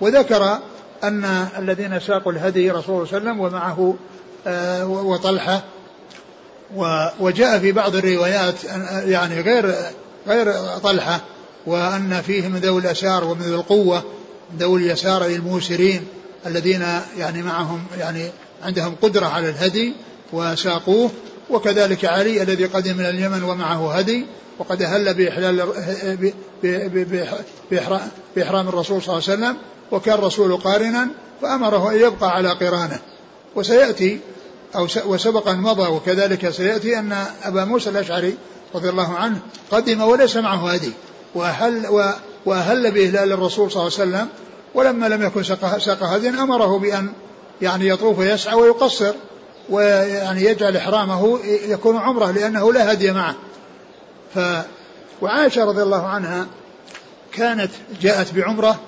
وذكر 0.00 0.58
أن 1.04 1.24
الذين 1.58 2.00
ساقوا 2.00 2.32
الهدي 2.32 2.70
رسول 2.70 2.94
الله 2.94 3.06
صلى 3.06 3.18
الله 3.18 3.30
عليه 3.30 3.40
وسلم 3.40 3.40
ومعه 3.40 3.94
آه، 4.46 4.86
وطلحة 4.86 5.62
وجاء 7.20 7.58
في 7.58 7.72
بعض 7.72 7.96
الروايات 7.96 8.54
يعني 9.04 9.40
غير 9.40 9.74
غير 10.26 10.52
طلحة 10.82 11.20
وأن 11.66 12.22
فيه 12.26 12.48
من 12.48 12.58
ذوي 12.58 12.80
الأسار 12.80 13.24
ومن 13.24 13.42
ذوي 13.42 13.54
القوة 13.54 14.02
ذوي 14.58 14.82
اليسار 14.82 15.26
الموسرين 15.26 16.06
الذين 16.46 16.84
يعني 17.18 17.42
معهم 17.42 17.84
يعني 17.98 18.30
عندهم 18.62 18.94
قدرة 19.02 19.26
على 19.26 19.48
الهدي 19.48 19.92
وساقوه 20.32 21.10
وكذلك 21.50 22.04
علي 22.04 22.42
الذي 22.42 22.64
قدم 22.64 22.96
من 22.96 23.04
اليمن 23.04 23.42
ومعه 23.42 23.94
هدي 23.94 24.26
وقد 24.58 24.82
أهل 24.82 25.14
بإحلال 25.14 25.72
بإحرام 28.36 28.68
الرسول 28.68 29.02
صلى 29.02 29.18
الله 29.18 29.28
عليه 29.28 29.38
وسلم 29.38 29.56
وكان 29.92 30.14
الرسول 30.14 30.56
قارنا 30.56 31.08
فأمره 31.42 31.90
أن 31.90 31.96
يبقى 31.96 32.30
على 32.30 32.48
قرانه. 32.48 32.98
وسيأتي 33.56 34.20
أو 34.76 34.86
وسبق 35.06 35.48
أن 35.48 35.58
مضى 35.58 35.88
وكذلك 35.88 36.50
سيأتي 36.50 36.98
أن 36.98 37.26
أبا 37.42 37.64
موسى 37.64 37.90
الأشعري 37.90 38.36
رضي 38.74 38.88
الله 38.88 39.14
عنه 39.14 39.38
قدم 39.70 40.00
وليس 40.00 40.36
معه 40.36 40.70
هدي. 40.72 40.92
وأهل, 41.34 41.86
وأهل 42.46 42.90
بإهلال 42.90 43.32
الرسول 43.32 43.70
صلى 43.70 43.82
الله 43.82 43.98
عليه 43.98 44.10
وسلم 44.10 44.28
ولما 44.74 45.06
لم 45.06 45.22
يكن 45.22 45.42
ساق 45.42 46.02
هدي 46.02 46.28
أمره 46.28 46.78
بأن 46.78 47.12
يعني 47.62 47.88
يطوف 47.88 48.18
ويسعى 48.18 48.54
ويقصر 48.54 49.14
ويعني 49.68 50.44
يجعل 50.44 50.76
إحرامه 50.76 51.38
يكون 51.44 51.96
عمرة 51.96 52.30
لأنه 52.30 52.72
لا 52.72 52.92
هدي 52.92 53.12
معه. 53.12 53.34
ف 54.34 54.38
وعائشة 55.22 55.64
رضي 55.64 55.82
الله 55.82 56.06
عنها 56.06 56.46
كانت 57.32 57.70
جاءت 58.00 58.34
بعمرة 58.34 58.80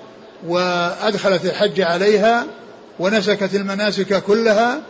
وأدخلت 0.47 1.45
الحج 1.45 1.81
عليها 1.81 2.45
ونسكت 2.99 3.55
المناسك 3.55 4.23
كلها 4.23 4.81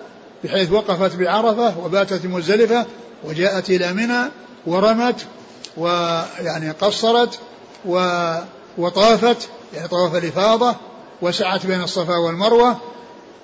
بحيث 0.43 0.71
وقفت 0.71 1.15
بعرفة 1.15 1.79
وباتت 1.79 2.25
مزدلفة 2.25 2.85
وجاءت 3.23 3.69
إلى 3.69 3.93
منى 3.93 4.21
ورمت 4.67 5.25
ويعني 5.77 6.71
قصرت 6.71 7.39
و 7.85 8.33
وطافت 8.77 9.49
يعني 9.73 9.87
طواف 9.87 10.15
الإفاضة 10.15 10.75
وسعت 11.21 11.65
بين 11.65 11.81
الصفا 11.81 12.17
والمروة 12.17 12.77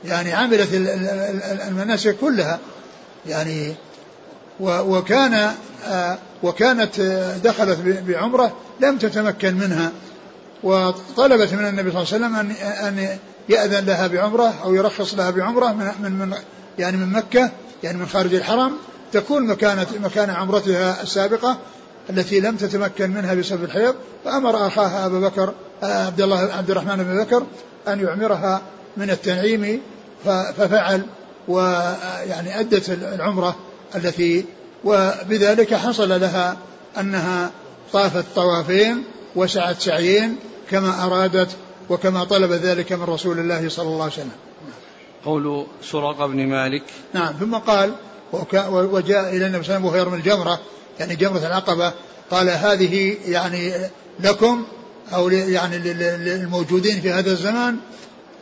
يعني 0.06 0.34
عملت 0.34 0.70
المناسك 1.68 2.18
كلها. 2.22 2.60
يعني 3.28 3.74
وكان 4.60 5.52
آه، 5.86 6.18
وكانت 6.44 7.00
آه، 7.00 7.38
دخلت 7.38 7.80
بعمرة 8.08 8.54
لم 8.80 8.98
تتمكن 8.98 9.56
منها. 9.56 9.92
وطلبت 10.64 11.54
من 11.54 11.68
النبي 11.68 11.92
صلى 11.92 12.02
الله 12.02 12.14
عليه 12.14 12.26
وسلم 12.26 12.36
أن 12.36 12.52
أن 12.62 13.18
يأذن 13.50 13.86
لها 13.86 14.08
بعمرة 14.08 14.54
أو 14.64 14.74
يرخص 14.74 15.14
لها 15.14 15.30
بعمرة 15.30 15.68
من 15.74 16.12
من 16.12 16.34
يعني 16.80 16.98
من 16.98 17.12
مكة 17.12 17.52
يعني 17.84 17.98
من 17.98 18.06
خارج 18.06 18.34
الحرم 18.34 18.72
تكون 19.14 19.48
مكانة 19.48 19.88
مكان 20.04 20.30
عمرتها 20.30 21.02
السابقة 21.04 21.58
التي 22.10 22.40
لم 22.40 22.56
تتمكن 22.56 23.10
منها 23.10 23.34
بسبب 23.34 23.64
الحيض 23.64 23.96
فأمر 24.26 24.68
أخاها 24.68 25.06
أبا 25.06 25.20
بكر 25.20 25.54
آه، 25.84 26.06
عبد 26.06 26.22
الله 26.22 26.40
عبد 26.40 26.72
الرحمن 26.72 27.04
بن 27.04 27.24
بكر 27.24 27.44
أن 27.88 28.00
يعمرها 28.00 28.62
من 28.98 29.10
التنعيم 29.10 29.82
ففعل 30.58 31.06
ويعني 31.48 32.60
أدت 32.60 32.90
العمرة 32.90 33.56
التي 33.96 34.46
وبذلك 34.84 35.74
حصل 35.74 36.10
لها 36.22 36.58
أنها 37.00 37.52
طافت 37.94 38.26
طوافين 38.36 39.04
وسعت 39.36 39.82
سعيين 39.82 40.38
كما 40.70 41.04
أرادت 41.06 41.50
وكما 41.90 42.24
طلب 42.24 42.52
ذلك 42.52 42.94
من 42.94 43.04
رسول 43.04 43.40
الله 43.40 43.70
صلى 43.70 43.88
الله 43.88 44.04
عليه 44.04 44.14
وسلم. 44.14 44.47
قول 45.28 45.66
سراقة 45.84 46.28
بن 46.28 46.48
مالك. 46.48 46.84
نعم 47.14 47.34
ثم 47.34 47.56
قال 47.56 47.94
وجاء 48.72 49.36
إلى 49.36 49.46
النبي 49.46 49.64
صلى 49.64 49.78
الله 49.78 49.80
عليه 49.80 49.86
وسلم 49.86 49.86
وهو 49.86 49.96
يرمي 49.96 50.18
الجمرة 50.18 50.60
يعني 51.00 51.16
جمرة 51.16 51.48
العقبة. 51.48 51.94
قال 52.32 52.50
هذه 52.50 53.18
يعني 53.26 53.74
لكم 54.20 54.66
أو 55.14 55.30
يعني 55.30 55.78
للموجودين 55.78 57.02
في 57.02 57.12
هذا 57.12 57.32
الزمان 57.32 57.78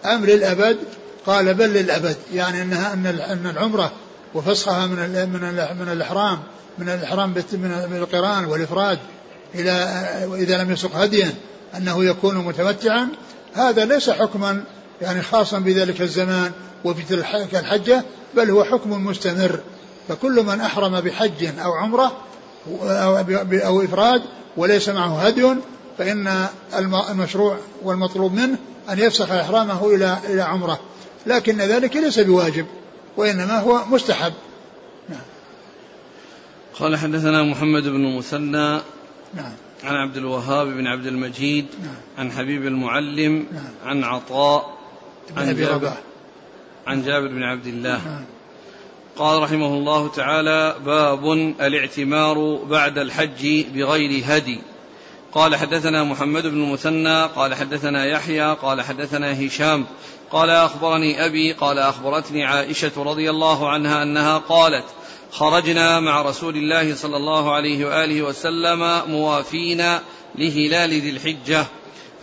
أم 0.06 0.26
للأبد 0.26 0.78
قال 1.26 1.54
بل 1.54 1.69
للأبد 1.69 2.15
يعني 2.34 2.62
أنها 2.62 2.93
أن 3.34 3.48
العمرة 3.56 3.91
وفسخها 4.34 4.88
من 4.88 5.30
من 5.34 5.41
من 5.80 5.89
الإحرام 5.91 6.39
من 6.78 6.89
الإحرام 6.89 7.34
من 7.54 7.98
القرآن 7.98 8.45
والإفراد 8.45 9.00
إلى 9.56 9.71
إذا 10.34 10.63
لم 10.63 10.71
يسق 10.71 10.95
هديا 10.95 11.34
أنه 11.78 12.06
يكون 12.06 12.38
متمتعا. 12.38 13.08
هذا 13.54 13.86
ليس 13.86 14.10
حكما 14.10 14.63
يعني 15.01 15.21
خاصا 15.21 15.60
بذلك 15.60 16.01
الزمان 16.01 16.51
وفي 16.84 17.03
تلك 17.03 17.55
الحجة 17.55 18.03
بل 18.36 18.49
هو 18.49 18.63
حكم 18.63 19.05
مستمر 19.05 19.60
فكل 20.08 20.43
من 20.43 20.62
أحرم 20.62 21.01
بحج 21.01 21.45
أو 21.60 21.73
عمرة 21.73 22.17
أو, 22.81 23.81
إفراد 23.84 24.21
وليس 24.58 24.89
معه 24.89 25.21
هدي 25.21 25.55
فإن 25.97 26.47
المشروع 27.10 27.58
والمطلوب 27.84 28.34
منه 28.34 28.58
أن 28.89 28.99
يفسخ 28.99 29.31
إحرامه 29.31 29.95
إلى 29.95 30.17
إلى 30.29 30.41
عمرة 30.41 30.79
لكن 31.25 31.58
ذلك 31.58 31.95
ليس 31.95 32.19
بواجب 32.19 32.65
وإنما 33.17 33.60
هو 33.60 33.86
مستحب 33.86 34.34
نعم. 35.10 35.21
قال 36.79 36.97
حدثنا 36.97 37.43
محمد 37.43 37.84
بن 37.84 38.17
مثنى 38.17 38.81
نعم. 39.34 39.51
عن 39.84 39.95
عبد 39.95 40.17
الوهاب 40.17 40.67
بن 40.67 40.88
عبد 40.88 41.05
المجيد 41.05 41.65
نعم. 41.84 41.95
عن 42.17 42.31
حبيب 42.31 42.67
المعلم 42.67 43.45
نعم. 43.51 43.63
عن 43.86 44.03
عطاء 44.03 44.74
عن 45.38 45.55
جابر 45.55 45.93
عن 46.88 47.03
جابر 47.03 47.27
بن 47.27 47.43
عبد 47.43 47.67
الله. 47.67 48.05
نعم. 48.05 48.25
قال 49.17 49.41
رحمه 49.41 49.67
الله 49.67 50.07
تعالى 50.07 50.75
باب 50.85 51.31
الاعتمار 51.61 52.55
بعد 52.55 52.97
الحج 52.97 53.65
بغير 53.73 54.23
هدي. 54.25 54.59
قال 55.33 55.55
حدثنا 55.55 56.03
محمد 56.03 56.43
بن 56.47 56.63
المثنى 56.63 57.25
قال 57.25 57.53
حدثنا 57.53 58.05
يحيى 58.05 58.53
قال 58.53 58.81
حدثنا 58.81 59.45
هشام. 59.45 59.85
قال 60.31 60.49
أخبرني 60.49 61.25
أبي 61.25 61.51
قال 61.51 61.79
أخبرتني 61.79 62.45
عائشة 62.45 62.91
رضي 62.97 63.29
الله 63.29 63.69
عنها 63.69 64.03
أنها 64.03 64.38
قالت 64.38 64.85
خرجنا 65.31 65.99
مع 65.99 66.21
رسول 66.21 66.55
الله 66.55 66.95
صلى 66.95 67.17
الله 67.17 67.55
عليه 67.55 67.85
وآله 67.85 68.21
وسلم 68.21 69.01
موافين 69.07 69.99
لهلال 70.35 70.89
ذي 70.89 71.09
الحجة. 71.09 71.65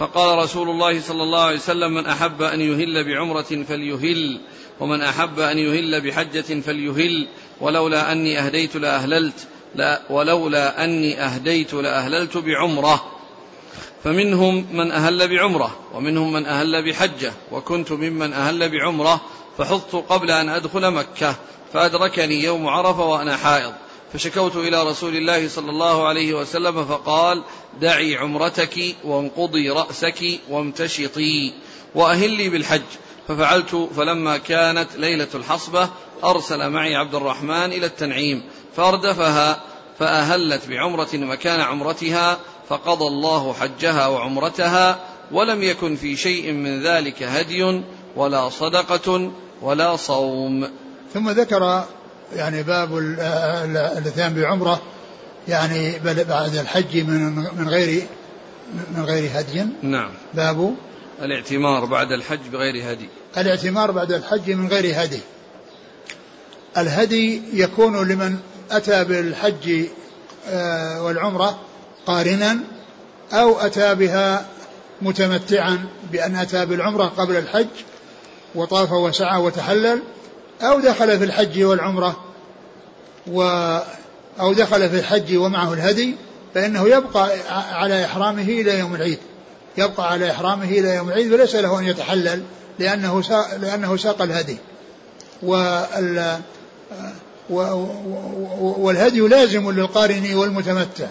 فقال 0.03 0.39
رسول 0.39 0.71
الله 0.71 1.01
صلى 1.01 1.23
الله 1.23 1.43
عليه 1.43 1.57
وسلم 1.57 1.95
من 1.95 2.07
أحب 2.07 2.43
أن 2.43 2.61
يهل 2.61 3.05
بعمرة 3.05 3.65
فليهل 3.69 4.41
ومن 4.81 5.03
أحب 5.03 5.41
أن 5.41 5.59
يهل 5.59 6.01
بحجة 6.01 6.61
فليهل 6.61 7.29
ولولا 7.61 8.13
أني 8.13 8.39
أهديت 8.39 8.77
لأهللت 8.77 9.47
لا 9.75 10.03
ولولا 10.11 10.85
أني 10.85 11.21
أهديت 11.21 11.75
لأهللت 11.75 12.37
بعمرة. 12.37 13.05
فمنهم 14.05 14.67
من 14.73 14.93
أهل 14.93 15.29
بعمرة 15.29 15.77
ومنهم 15.95 16.33
من 16.33 16.47
أهل 16.47 16.91
بحجة 16.91 17.33
وكنت 17.53 17.93
ممن 17.93 18.33
أهل 18.33 18.69
بعمرة 18.69 19.21
فحضت 19.59 19.95
قبل 19.95 20.31
أن 20.31 20.49
أدخل 20.49 20.91
مكة 20.91 21.35
فأدركني 21.73 22.45
يوم 22.45 22.69
عرفة 22.69 23.05
وأنا 23.05 23.37
حائض. 23.37 23.73
فشكوت 24.13 24.57
إلى 24.57 24.83
رسول 24.83 25.17
الله 25.17 25.49
صلى 25.49 25.71
الله 25.71 26.09
عليه 26.09 26.35
وسلم 26.35 26.85
فقال 26.85 27.43
دعي 27.81 28.17
عمرتك 28.17 28.97
وانقضي 29.05 29.71
رأسك 29.71 30.41
وامتشطي 30.51 31.53
وأهلي 31.95 32.49
بالحج. 32.49 32.83
ففعلت 33.29 33.89
فلما 33.97 34.37
كانت 34.37 34.97
ليلة 34.97 35.29
الحصبة 35.35 35.89
أرسل 36.25 36.71
معي 36.71 36.97
عبد 36.97 37.15
الرحمن 37.15 37.73
إلى 37.73 37.87
التنعيم 37.87 38.43
فأردفها 38.77 39.61
فأهلت 39.99 40.69
بعمرة 40.69 41.09
مكان 41.15 41.61
عمرتها 41.61 42.39
فقضى 42.69 43.07
الله 43.07 43.53
حجها 43.53 44.07
وعمرتها 44.07 44.99
ولم 45.33 45.63
يكن 45.63 45.97
في 45.97 46.17
شيء 46.17 46.53
من 46.53 46.83
ذلك 46.83 47.23
هدي 47.23 47.83
ولا 48.17 48.49
صدقة 48.49 49.31
ولا 49.63 49.97
صوم. 49.97 50.69
ثم 51.15 51.31
ذكر 51.31 51.85
يعني 52.37 52.63
باب 52.63 52.99
الاتيان 52.99 54.35
بعمرة 54.35 54.83
يعني 55.49 55.99
بعد 56.29 56.57
الحج 56.57 56.97
من 56.97 57.35
من 57.35 57.69
غير 57.69 58.07
من 58.97 59.05
غير 59.05 59.31
هدي. 59.35 59.67
نعم. 59.83 60.11
باب 60.35 60.75
الاعتمار 61.23 61.85
بعد 61.85 62.13
الحج 62.13 62.49
بغير 62.53 62.93
هدي. 62.93 63.09
الاعتمار 63.37 63.91
بعد 63.91 64.13
الحج 64.13 64.51
من 64.51 64.69
غير 64.69 65.05
هدي. 65.05 65.21
الهدي 66.77 67.43
يكون 67.53 68.09
لمن 68.09 68.37
أتى 68.71 69.05
بالحج 69.05 69.85
آه، 70.49 71.03
والعمرة 71.03 71.61
قارنا 72.07 72.59
أو 73.33 73.61
أتى 73.61 73.95
بها 73.95 74.47
متمتعا 75.03 75.85
بأن 76.13 76.37
أتى 76.37 76.67
بالعمرة 76.67 77.05
قبل 77.05 77.37
الحج 77.37 77.67
وطاف 78.55 78.93
وسعى 78.93 79.41
وتحلل 79.41 80.03
أو 80.63 80.81
دخل 80.81 81.19
في 81.19 81.25
الحج 81.25 81.63
والعمرة 81.63 82.17
و 83.27 83.43
أو 84.41 84.53
دخل 84.53 84.91
في 84.91 84.99
الحج 84.99 85.37
ومعه 85.37 85.73
الهدي 85.73 86.15
فإنه 86.55 86.89
يبقى 86.89 87.31
على 87.51 88.05
إحرامه 88.05 88.43
إلى 88.43 88.79
يوم 88.79 88.95
العيد. 88.95 89.19
يبقى 89.79 90.13
على 90.13 90.31
إحرامه 90.31 90.65
إلى 90.65 90.95
يوم 90.95 91.09
العيد 91.09 91.33
وليس 91.33 91.55
له 91.55 91.79
أن 91.79 91.85
يتحلل 91.85 92.43
لأنه 92.79 93.23
ساق 93.23 93.57
لأنه 93.57 93.97
ساق 93.97 94.23
الهدي. 94.23 94.57
وال 95.43 96.39
والهدي 98.61 99.21
لازم 99.21 99.71
للقارن 99.71 100.35
والمتمتع. 100.35 101.07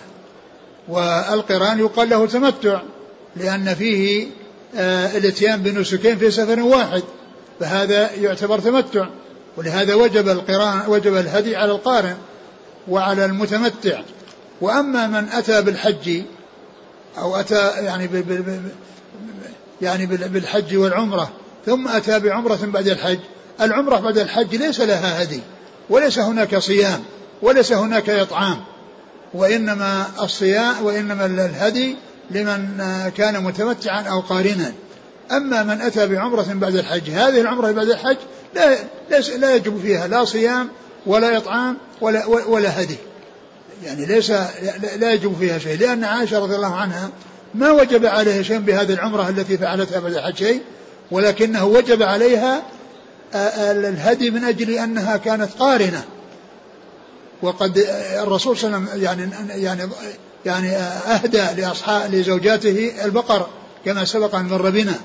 والقرآن 0.88 1.80
يقال 1.80 2.10
له 2.10 2.28
تمتع 2.28 2.82
لأن 3.36 3.76
فيه 3.76 4.28
آه، 4.76 5.18
الاتيان 5.18 5.64
بنسكين 5.64 6.18
في 6.18 6.32
سفر 6.32 6.60
واحد 6.60 7.04
فهذا 7.60 8.12
يعتبر 8.12 8.60
تمتع. 8.60 9.08
ولهذا 9.58 9.96
وجب 9.96 10.30
القران 10.30 10.82
وجب 10.88 11.16
الهدي 11.16 11.56
على 11.56 11.72
القارن 11.72 12.18
وعلى 12.88 13.26
المتمتع. 13.26 14.02
وأما 14.62 15.08
من 15.08 15.30
أتى 15.30 15.62
بالحج 15.62 16.22
أو 17.18 17.36
أتى 17.36 17.70
يعني 17.70 18.10
يعني 19.82 20.06
بالحج 20.06 20.78
والعمرة 20.78 21.30
ثم 21.66 21.88
أتى 21.88 22.20
بعمرة 22.20 22.60
بعد 22.64 22.88
الحج 22.88 23.20
العمرة 23.62 23.98
بعد 23.98 24.18
الحج 24.18 24.56
ليس 24.56 24.82
لها 24.82 25.24
هدي 25.24 25.42
وليس 25.90 26.20
هناك 26.20 26.58
صيام 26.58 27.04
وليس 27.42 27.72
هناك 27.72 28.10
إطعام 28.10 28.64
وإنما 29.34 30.06
الصيام 30.22 30.86
وإنما 30.86 31.26
الهدي 31.26 31.96
لمن 32.32 32.82
كان 33.18 33.44
متمتعا 33.44 34.02
أو 34.02 34.20
قارنا. 34.20 34.74
أما 35.32 35.64
من 35.64 35.82
أتى 35.82 36.08
بعمرة 36.08 36.46
بعد 36.54 36.76
الحج 36.76 37.10
هذه 37.10 37.42
العمرة 37.42 37.72
بعد 37.72 37.90
الحج 37.90 38.18
لا 38.56 38.78
لا 39.38 39.56
يجب 39.56 39.82
فيها 39.82 40.08
لا 40.08 40.26
صيام 40.26 40.70
ولا 41.06 41.38
إطعام 41.38 41.78
ولا, 42.02 42.26
ولا 42.26 42.82
هدي. 42.82 42.98
يعني 43.84 44.06
ليس 44.06 44.32
لا 44.98 45.14
يجب 45.14 45.36
فيها 45.40 45.60
شيء 45.60 45.78
لأن 45.78 46.04
عائشة 46.04 46.40
رضي 46.40 46.56
الله 46.56 46.76
عنها 46.76 47.10
ما 47.54 47.72
وجب 47.72 48.06
عليها 48.06 48.44
شيء 48.44 48.60
بهذه 48.60 48.94
العمرة 48.94 49.30
التي 49.30 49.58
فعلتها 49.58 50.00
بعد 50.00 50.14
الحج 50.14 50.36
شيء 50.36 50.62
ولكنه 51.12 51.66
وجب 51.66 52.04
عليها 52.04 52.64
الهدي 53.58 54.32
من 54.32 54.44
أجل 54.44 54.70
أنها 54.70 55.18
كانت 55.18 55.52
قارنة. 55.60 56.04
وقد 57.42 57.88
الرسول 58.24 58.58
صلى 58.58 58.78
الله 58.78 58.90
عليه 58.92 58.92
وسلم 58.92 59.04
يعني 59.04 59.64
يعني 59.64 59.90
يعني 60.46 60.76
أهدى 60.76 61.62
لأصحاب 61.62 62.16
لزوجاته 62.16 62.92
البقر 63.06 63.48
كما 63.86 64.06
سبق 64.06 64.36
أن 64.36 64.46
مر 64.46 64.70
بنا. 64.70 64.96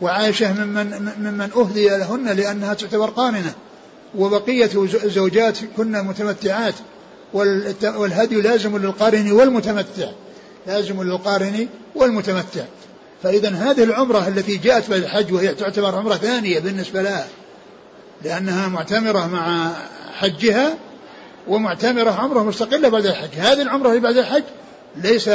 وعائشة 0.00 0.64
ممن 0.64 1.12
ممن 1.18 1.50
أهدي 1.56 1.88
لهن 1.88 2.28
لأنها 2.28 2.74
تعتبر 2.74 3.10
قارنة 3.10 3.52
وبقية 4.18 4.70
زوجات 5.04 5.58
كن 5.76 5.92
متمتعات. 5.92 6.74
والهدي 7.82 8.40
لازم 8.40 8.78
للقارن 8.78 9.32
والمتمتع. 9.32 10.10
لازم 10.66 11.02
للقارن 11.02 11.68
والمتمتع. 11.94 12.64
فإذا 13.22 13.48
هذه 13.48 13.84
العمرة 13.84 14.28
التي 14.28 14.56
جاءت 14.56 14.90
بعد 14.90 15.02
الحج 15.02 15.32
وهي 15.32 15.54
تعتبر 15.54 15.94
عمرة 15.96 16.14
ثانية 16.14 16.60
بالنسبة 16.60 17.02
لها. 17.02 17.26
لأنها 18.24 18.68
معتمرة 18.68 19.26
مع 19.26 19.72
حجها 20.14 20.74
ومعتمرة 21.48 22.10
عمرة 22.10 22.42
مستقلة 22.42 22.88
بعد 22.88 23.06
الحج. 23.06 23.38
هذه 23.38 23.62
العمرة 23.62 23.88
اللي 23.88 24.00
بعد 24.00 24.16
الحج 24.16 24.44
ليس 24.96 25.28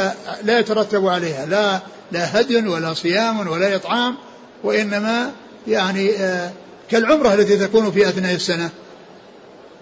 لا 0.43 0.59
يترتب 0.59 1.07
عليها. 1.07 1.45
لا 1.45 1.79
لا 2.11 2.41
هدي 2.41 2.67
ولا 2.67 2.93
صيام 2.93 3.47
ولا 3.47 3.75
إطعام 3.75 4.15
وإنما 4.63 5.31
يعني 5.67 6.15
آه 6.15 6.51
كالعمرة 6.89 7.33
التي 7.33 7.57
تكون 7.57 7.91
في 7.91 8.09
أثناء 8.09 8.35
السنة 8.35 8.69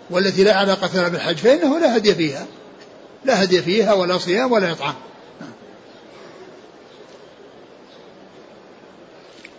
والتي 0.10 0.44
لا 0.44 0.54
علاقة 0.54 0.90
لها 0.94 1.10
بالحج 1.10 1.36
فإنه 1.36 1.80
لا 1.80 1.98
هدي 1.98 2.16
فيها 2.16 2.46
لا 3.26 3.44
هدي 3.44 3.62
فيها 3.62 3.94
ولا 3.94 4.18
صيام 4.18 4.52
ولا 4.52 4.72
إطعام. 4.72 4.96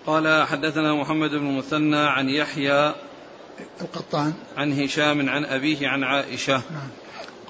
قال 0.07 0.47
حدثنا 0.47 0.95
محمد 0.95 1.31
بن 1.31 1.47
المثنى 1.47 1.97
عن 1.97 2.29
يحيى 2.29 2.95
القطان. 3.81 4.33
عن 4.57 4.81
هشام 4.81 5.29
عن 5.29 5.45
أبيه 5.45 5.89
عن 5.89 6.05
عائشة. 6.05 6.53
نعم. 6.53 6.89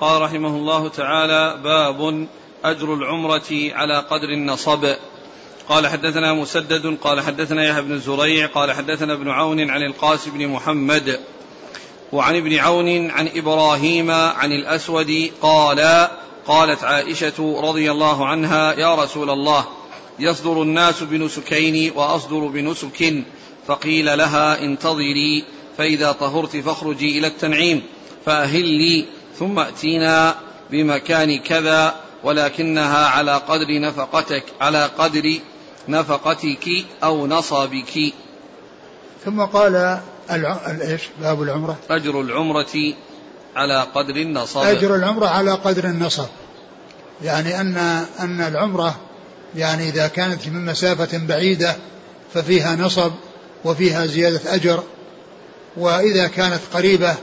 قال 0.01 0.23
رحمه 0.23 0.57
الله 0.57 0.89
تعالى 0.89 1.61
باب 1.63 2.29
أجر 2.65 2.95
العمرة 2.95 3.51
على 3.53 3.99
قدر 3.99 4.29
النصب. 4.29 4.95
قال 5.69 5.87
حدثنا 5.87 6.35
مسدد 6.35 6.99
قال 7.03 7.21
حدثنا 7.21 7.65
يحيى 7.65 7.83
بن 7.83 7.99
زريع 7.99 8.47
قال 8.47 8.73
حدثنا 8.73 9.13
ابن 9.13 9.29
عون 9.29 9.71
عن 9.71 9.83
القاسم 9.83 10.31
بن 10.31 10.49
محمد 10.49 11.21
وعن 12.13 12.37
ابن 12.37 12.57
عون 12.57 13.11
عن 13.11 13.29
إبراهيم 13.35 14.11
عن 14.11 14.53
الأسود 14.53 15.31
قال 15.43 16.09
قالت 16.47 16.85
عائشة 16.85 17.61
رضي 17.63 17.91
الله 17.91 18.27
عنها 18.27 18.73
يا 18.73 18.95
رسول 18.95 19.31
الله 19.31 19.65
يصدر 20.19 20.63
الناس 20.63 21.03
بنسكين 21.03 21.93
وأصدر 21.97 22.39
بنسك 22.39 23.15
فقيل 23.67 24.19
لها 24.19 24.65
انتظري 24.65 25.45
فإذا 25.79 26.13
طهرت 26.13 26.57
فاخرجي 26.57 27.19
إلى 27.19 27.27
التنعيم 27.27 27.83
فاهلي 28.27 29.07
ثم 29.39 29.59
أتينا 29.59 30.35
بمكان 30.71 31.39
كذا 31.39 31.95
ولكنها 32.25 33.07
على 33.07 33.37
قدر 33.37 33.81
نفقتك 33.81 34.45
على 34.61 34.91
قدر 34.99 35.39
نفقتك 35.89 36.69
أو 37.05 37.27
نصبك. 37.27 38.13
ثم 39.25 39.41
قال 39.41 40.01
إيش؟ 40.31 41.03
باب 41.21 41.43
العمرة. 41.43 41.77
أجر 41.91 42.21
العمرة 42.21 42.67
على 43.57 43.87
قدر 43.95 44.17
النصب. 44.17 44.61
أجر 44.63 44.95
العمرة 44.95 45.27
على 45.27 45.53
قدر 45.53 45.85
النصب. 45.85 46.27
يعني 47.23 47.61
أن 47.61 47.77
أن 48.21 48.41
العمرة 48.41 48.97
يعني 49.57 49.89
إذا 49.89 50.07
كانت 50.07 50.49
من 50.49 50.65
مسافة 50.65 51.19
بعيدة 51.19 51.77
ففيها 52.35 52.77
نصب 52.77 53.13
وفيها 53.65 54.07
زيادة 54.07 54.55
أجر. 54.55 54.83
وإذا 55.77 56.29
كانت 56.29 56.61
قريبة 56.75 57.15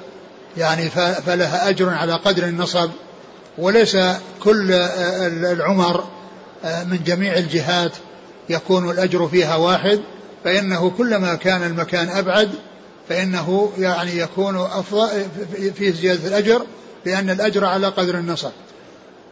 يعني 0.57 0.89
فلها 1.25 1.69
أجر 1.69 1.89
على 1.89 2.13
قدر 2.13 2.43
النصب. 2.43 2.89
وليس 3.57 3.97
كل 4.43 4.71
العمر 5.45 6.03
من 6.63 6.99
جميع 7.05 7.37
الجهات. 7.37 7.91
يكون 8.49 8.89
الأجر 8.89 9.27
فيها 9.27 9.55
واحد 9.55 10.01
فإنه 10.43 10.89
كلما 10.89 11.35
كان 11.35 11.63
المكان 11.63 12.09
أبعد 12.09 12.49
فإنه 13.09 13.71
يعني 13.77 14.17
يكون 14.17 14.55
أفضل 14.57 15.07
فيه 15.75 15.91
زيادة 15.91 16.27
الأجر 16.27 16.65
لأن 17.05 17.29
الأجر 17.29 17.65
على 17.65 17.87
قدر 17.87 18.15
النصب. 18.15 18.51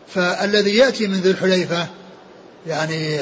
فالذي 0.07 0.75
يأتي 0.77 1.07
من 1.07 1.17
ذي 1.17 1.29
الحليفة 1.29 1.87
يعني 2.67 3.17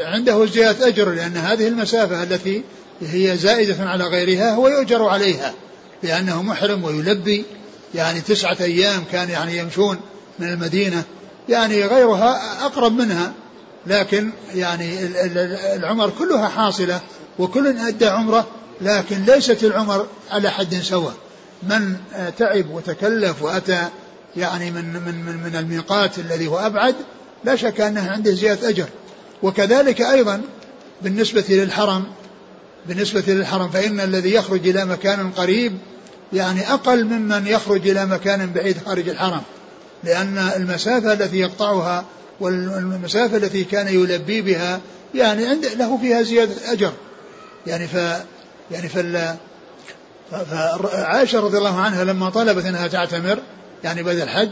عنده 0.00 0.46
زيادة 0.46 0.88
أجر 0.88 1.08
لأن 1.08 1.36
هذه 1.36 1.68
المسافة 1.68 2.22
التي 2.22 2.62
هي 3.02 3.36
زائدة 3.36 3.84
على 3.84 4.04
غيرها 4.04 4.54
هو 4.54 4.68
يؤجر 4.68 5.08
عليها 5.08 5.54
لأنه 6.02 6.42
محرم 6.42 6.84
ويلبي. 6.84 7.44
يعني 7.94 8.20
تسعة 8.20 8.56
أيام 8.60 9.04
كان 9.12 9.30
يعني 9.30 9.58
يمشون 9.58 10.00
من 10.38 10.48
المدينة 10.48 11.02
يعني 11.48 11.86
غيرها 11.86 12.64
أقرب 12.66 12.92
منها. 12.92 13.32
لكن 13.86 14.30
يعني 14.54 15.06
العمر 15.76 16.10
كلها 16.18 16.48
حاصلة 16.48 17.00
وكل 17.38 17.78
أدى 17.78 18.06
عمرة 18.06 18.46
لكن 18.80 19.24
ليست 19.24 19.64
العمر 19.64 20.06
على 20.30 20.50
حد 20.50 20.74
سواء. 20.74 21.14
من 21.62 21.96
تعب 22.38 22.70
وتكلف 22.70 23.42
وأتى 23.42 23.88
يعني 24.36 24.70
من 24.70 24.84
من 24.92 25.24
من, 25.24 25.36
من 25.36 25.56
الميقات 25.56 26.18
الذي 26.18 26.46
هو 26.46 26.58
أبعد 26.58 26.94
لا 27.44 27.56
شك 27.56 27.80
أنه 27.80 28.10
عنده 28.10 28.30
زيادة 28.30 28.68
أجر. 28.68 28.88
وكذلك 29.42 30.00
أيضا 30.00 30.42
بالنسبة 31.02 31.44
للحرم 31.48 32.04
بالنسبة 32.86 33.24
للحرم 33.26 33.70
فإن 33.70 34.00
الذي 34.00 34.34
يخرج 34.34 34.68
إلى 34.68 34.84
مكان 34.84 35.30
قريب 35.30 35.78
يعني 36.32 36.72
أقل 36.72 37.04
ممن 37.04 37.46
يخرج 37.46 37.88
إلى 37.88 38.06
مكان 38.06 38.52
بعيد 38.52 38.76
خارج 38.86 39.08
الحرم 39.08 39.42
لأن 40.04 40.38
المسافة 40.38 41.12
التي 41.12 41.38
يقطعها 41.38 42.04
والمسافة 42.42 43.36
التي 43.36 43.64
كان 43.64 43.88
يلبي 43.88 44.42
بها 44.42 44.80
يعني 45.14 45.46
عند 45.46 45.66
له 45.66 45.96
فيها 45.96 46.22
زيادة 46.22 46.72
أجر. 46.72 46.92
يعني 47.66 47.88
ف 47.88 47.94
يعني 48.70 48.88
فال 48.88 49.36
فعائشة 50.30 51.40
رضي 51.40 51.58
الله 51.58 51.80
عنها 51.80 52.04
لما 52.04 52.30
طلبت 52.30 52.64
أنها 52.64 52.86
تعتمر 52.86 53.38
يعني 53.84 54.02
بعد 54.02 54.16
الحج 54.16 54.50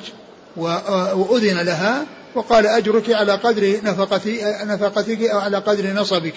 وأذن 0.57 1.61
لها 1.61 2.07
وقال 2.35 2.67
أجرك 2.67 3.11
على 3.11 3.33
قدر 3.33 3.81
نفقتي 3.85 4.41
نفقتك 4.65 5.23
أو 5.23 5.39
على 5.39 5.57
قدر 5.57 5.93
نصبك. 5.93 6.35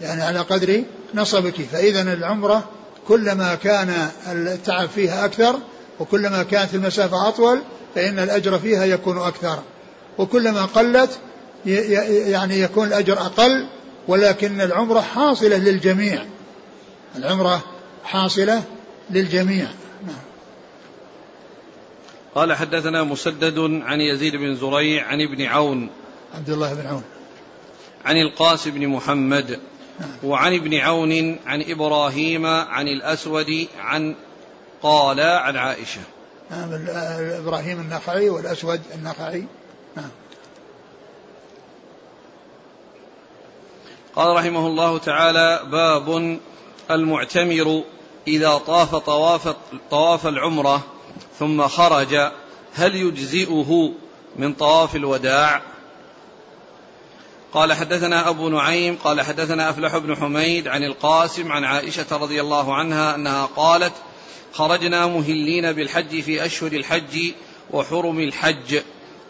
يعني 0.00 0.22
على 0.22 0.38
قدر 0.38 0.82
نصبك. 1.14 1.62
فإذا 1.72 2.02
العمرة 2.02 2.64
كلما 3.08 3.54
كان 3.54 4.08
التعب 4.26 4.88
فيها 4.88 5.24
أكثر 5.24 5.56
وكلما 6.00 6.42
كانت 6.42 6.74
المسافة 6.74 7.28
أطول 7.28 7.62
فإن 7.94 8.18
الأجر 8.18 8.58
فيها 8.58 8.84
يكون 8.84 9.18
أكثر. 9.18 9.58
وكلما 10.18 10.64
قلت 10.64 11.18
يعني 11.64 12.60
يكون 12.60 12.88
الأجر 12.88 13.18
أقل 13.18 13.66
ولكن 14.08 14.60
العمرة 14.60 15.00
حاصلة 15.00 15.56
للجميع. 15.56 16.24
العمرة 17.16 17.64
حاصلة 18.04 18.62
للجميع. 19.10 19.66
نعم. 20.06 20.16
قال 22.34 22.52
حدثنا 22.52 23.04
مسدد 23.04 23.58
عن 23.82 24.00
يزيد 24.00 24.36
بن 24.36 24.56
زريع 24.56 25.06
عن 25.06 25.20
ابن 25.20 25.42
عون 25.42 25.90
عبد 26.34 26.50
الله 26.50 26.74
بن 26.74 26.86
عون. 26.86 27.02
عن 28.04 28.16
القاسم 28.16 28.70
بن 28.70 28.88
محمد 28.88 29.58
نعم. 30.00 30.10
وعن 30.22 30.54
ابن 30.54 30.74
عون 30.74 31.38
عن 31.46 31.62
إبراهيم 31.68 32.46
عن 32.46 32.88
الأسود 32.88 33.66
عن 33.80 34.14
قال 34.82 35.20
عن 35.20 35.56
عائشة. 35.56 36.00
نعم 36.50 36.86
إبراهيم 37.40 37.80
النخعي 37.80 38.28
والأسود 38.28 38.80
النخعي. 38.94 39.44
قال 44.16 44.36
رحمه 44.36 44.66
الله 44.66 44.98
تعالى 44.98 45.60
باب 45.70 46.38
المعتمر 46.90 47.82
إذا 48.28 48.58
طاف 48.58 48.94
طواف 48.94 49.54
طواف 49.90 50.26
العمرة 50.26 50.84
ثم 51.38 51.68
خرج 51.68 52.30
هل 52.74 52.94
يجزئه 52.94 53.92
من 54.36 54.54
طواف 54.54 54.96
الوداع؟ 54.96 55.62
قال 57.52 57.72
حدثنا 57.72 58.28
أبو 58.28 58.48
نعيم 58.48 58.96
قال 59.04 59.20
حدثنا 59.20 59.70
أفلح 59.70 59.96
بن 59.96 60.16
حميد 60.16 60.68
عن 60.68 60.84
القاسم 60.84 61.52
عن 61.52 61.64
عائشة 61.64 62.06
رضي 62.12 62.40
الله 62.40 62.74
عنها 62.74 63.14
أنها 63.14 63.46
قالت 63.46 63.92
خرجنا 64.52 65.06
مهلين 65.06 65.72
بالحج 65.72 66.20
في 66.20 66.44
أشهر 66.44 66.72
الحج 66.72 67.32
وحرم 67.70 68.20
الحج. 68.20 68.80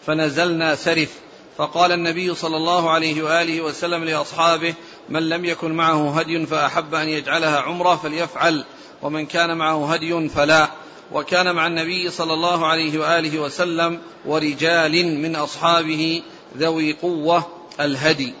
فنزلنا 0.05 0.75
سرف. 0.75 1.09
فقال 1.57 1.91
النبي 1.91 2.35
صلى 2.35 2.57
الله 2.57 2.89
عليه 2.89 3.23
وآله 3.23 3.61
وسلم 3.61 4.03
لأصحابه 4.03 4.73
من 5.09 5.29
لم 5.29 5.45
يكن 5.45 5.71
معه 5.71 6.19
هدي 6.19 6.45
فأحب 6.45 6.95
أن 6.95 7.09
يجعلها 7.09 7.59
عمرة 7.59 7.95
فليفعل 7.95 8.65
ومن 9.01 9.25
كان 9.25 9.57
معه 9.57 9.93
هدي 9.93 10.29
فلا. 10.29 10.69
وكان 11.11 11.55
مع 11.55 11.67
النبي 11.67 12.09
صلى 12.09 12.33
الله 12.33 12.67
عليه 12.67 12.99
وآله 12.99 13.39
وسلم 13.39 13.99
ورجال 14.25 15.21
من 15.21 15.35
أصحابه 15.35 16.21
ذوي 16.57 16.93
قوة 16.93 17.47
الهدي. 17.79 18.33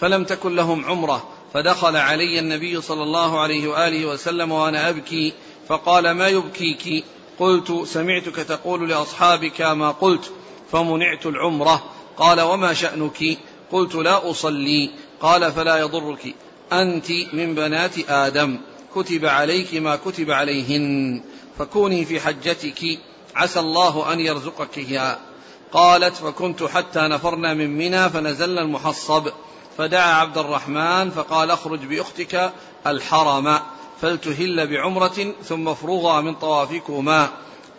فلم 0.00 0.24
تكن 0.24 0.54
لهم 0.54 0.84
عمرة 0.84 1.28
فدخل 1.54 1.96
علي 1.96 2.38
النبي 2.38 2.80
صلى 2.80 3.02
الله 3.02 3.40
عليه 3.40 3.68
وآله 3.68 4.06
وسلم 4.06 4.52
وأنا 4.52 4.88
أبكي 4.88 5.32
فقال 5.68 6.10
ما 6.10 6.28
يبكيك؟ 6.28 7.04
قلت 7.38 7.82
سمعتك 7.86 8.36
تقول 8.36 8.88
لأصحابك 8.88 9.60
ما 9.60 9.90
قلت. 9.90 10.32
فمنعت 10.72 11.26
العمرة. 11.26 11.82
قال 12.16 12.40
وما 12.40 12.74
شأنك؟ 12.74 13.38
قلت 13.72 13.94
لا 13.94 14.30
أصلي. 14.30 14.90
قال 15.20 15.52
فلا 15.52 15.76
يضرك. 15.76 16.34
أنت 16.72 17.10
من 17.32 17.54
بنات 17.54 18.10
آدم. 18.10 18.58
كتب 18.94 19.24
عليك 19.24 19.74
ما 19.74 19.96
كتب 19.96 20.30
عليهن. 20.30 21.20
فكوني 21.58 22.04
في 22.04 22.20
حجتك. 22.20 22.98
عسى 23.34 23.60
الله 23.60 24.12
أن 24.12 24.20
يرزقك 24.20 24.78
قالت 25.72 26.16
فكنت 26.16 26.62
حتى 26.62 27.00
نفرنا 27.00 27.54
من 27.54 27.78
منى 27.78 28.10
فنزلنا 28.10 28.60
المحصب. 28.60 29.28
فدعا 29.78 30.14
عبد 30.14 30.38
الرحمن 30.38 31.10
فقال 31.10 31.50
اخرج 31.50 31.78
بأختك 31.78 32.52
الحرم. 32.86 33.58
فلتهل 34.00 34.66
بعمرة 34.66 35.34
ثم 35.44 35.68
افرغا 35.68 36.20
من 36.20 36.34
طوافكما. 36.34 37.28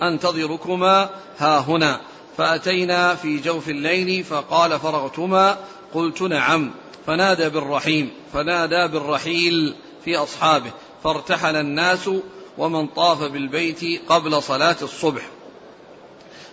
أنتظركما 0.01 1.10
ها 1.38 1.60
هنا. 1.60 2.01
فأتينا 2.38 3.15
في 3.15 3.38
جوف 3.38 3.69
الليل 3.69 4.24
فقال 4.24 4.80
فرغتما 4.80 5.58
قلت 5.93 6.22
نعم. 6.22 6.72
فنادى 7.08 7.50
بالرحيم 7.50 8.12
فنادى 8.34 8.88
بالرحيل 8.88 9.76
في 10.06 10.17
أصحابه 10.17 10.72
فارتحل 11.04 11.56
الناس 11.56 12.10
ومن 12.58 12.88
طاف 12.88 13.24
بالبيت 13.24 14.02
قبل 14.10 14.43
صلاة 14.43 14.76
الصبح. 14.82 15.22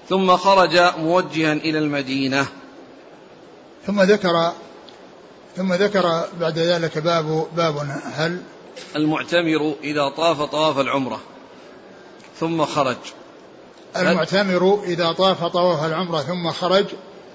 ثم 0.09 0.37
خرج 0.37 0.79
موجها 0.99 1.53
إلى 1.53 1.79
المدينة. 1.79 2.47
ثم 3.87 4.03
ذكر 4.03 4.53
ثم 5.57 5.73
ذكر 5.73 6.25
بعد 6.41 6.59
ذلك 6.59 6.99
باب 6.99 7.47
باب 7.57 7.77
هل؟ 8.15 8.43
المعتمر 8.97 9.75
إذا 9.85 10.09
طاف 10.09 10.43
طواف 10.43 10.79
العمرة. 10.79 11.21
ثم 12.41 12.65
خرج. 12.65 12.97
المعتمر 13.97 14.81
إذا 14.85 15.13
طاف 15.13 15.45
طواف 15.45 15.85
العمرة 15.85 16.19
ثم 16.19 16.51
خرج 16.51 16.85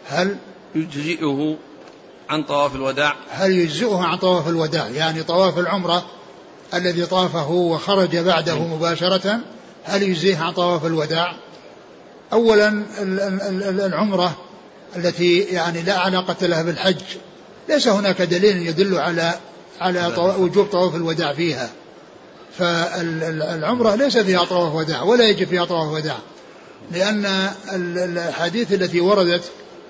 هل 0.08 0.38
يجزئه 0.76 1.58
عن 2.30 2.44
طواف 2.44 2.76
الوداع؟ 2.76 3.16
هل 3.30 3.52
يجزئه 3.52 3.98
عن 3.98 4.18
طواف 4.18 4.48
الوداع؟ 4.48 4.88
يعني 4.88 5.24
طواف 5.24 5.60
العمرة 5.60 6.06
الذي 6.74 7.06
طافه 7.06 7.52
وخرج 7.52 8.18
بعده 8.18 8.60
مباشرة 8.60 9.40
هل 9.84 10.04
يجزيه 10.04 10.38
عن 10.38 10.54
طواف 10.54 10.86
الوداع؟ 10.86 11.36
أولا 12.34 12.84
العمرة 13.86 14.36
التي 14.96 15.40
يعني 15.40 15.82
لا 15.82 16.00
علاقة 16.00 16.48
لها 16.48 16.64
بالحج 16.64 17.02
ليس 17.70 17.88
هناك 17.88 18.22
دليل 18.22 18.68
يدل 18.68 18.98
على 18.98 19.34
على 19.82 20.14
وجوب 20.40 20.66
طواف 20.66 20.96
الوداع 20.96 21.34
فيها. 21.34 21.70
فالعمرة 22.58 23.96
ليس 23.96 24.18
فيها 24.18 24.44
طواف 24.44 24.74
وداع 24.74 25.02
ولا 25.02 25.30
يجب 25.30 25.48
فيها 25.48 25.66
طواف 25.66 25.92
وداع. 25.92 26.18
لأن 26.92 27.50
الأحاديث 27.74 28.74
التي 28.74 29.00
وردت 29.02 29.44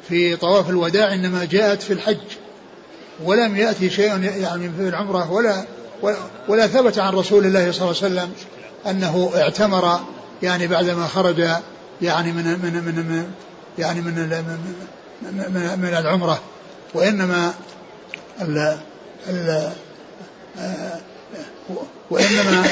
في 0.10 0.36
طواف 0.36 0.70
الوداع 0.70 1.14
إنما 1.14 1.46
جاءت 1.46 1.82
في 1.82 1.94
الحج 1.94 2.18
ولم 3.24 3.56
يأتي 3.56 3.90
شيء 3.90 4.24
يعني 4.24 4.72
في 4.78 4.88
العمرة 4.90 5.32
ولا 5.32 5.66
ولا 6.48 6.68
ثبت 6.68 7.00
عن 7.00 7.14
رسول 7.14 7.46
الله 7.46 7.72
صلى 7.72 7.92
الله 7.92 8.04
عليه 8.04 8.14
وسلم 8.14 8.32
أنه 8.88 9.32
اعتمر 9.36 10.00
يعني 10.44 10.68
بعدما 10.68 11.08
خرج 11.08 11.40
يعني 12.02 12.32
من 12.32 12.44
من 12.44 12.74
من, 12.86 12.96
من 12.96 13.32
يعني 13.80 14.02
من 14.02 14.14
من, 15.32 15.80
من 15.80 15.98
العمرة. 15.98 16.42
وإنما 16.94 17.54
ال 18.42 18.78
ال 19.30 19.72
وإنما 22.10 22.66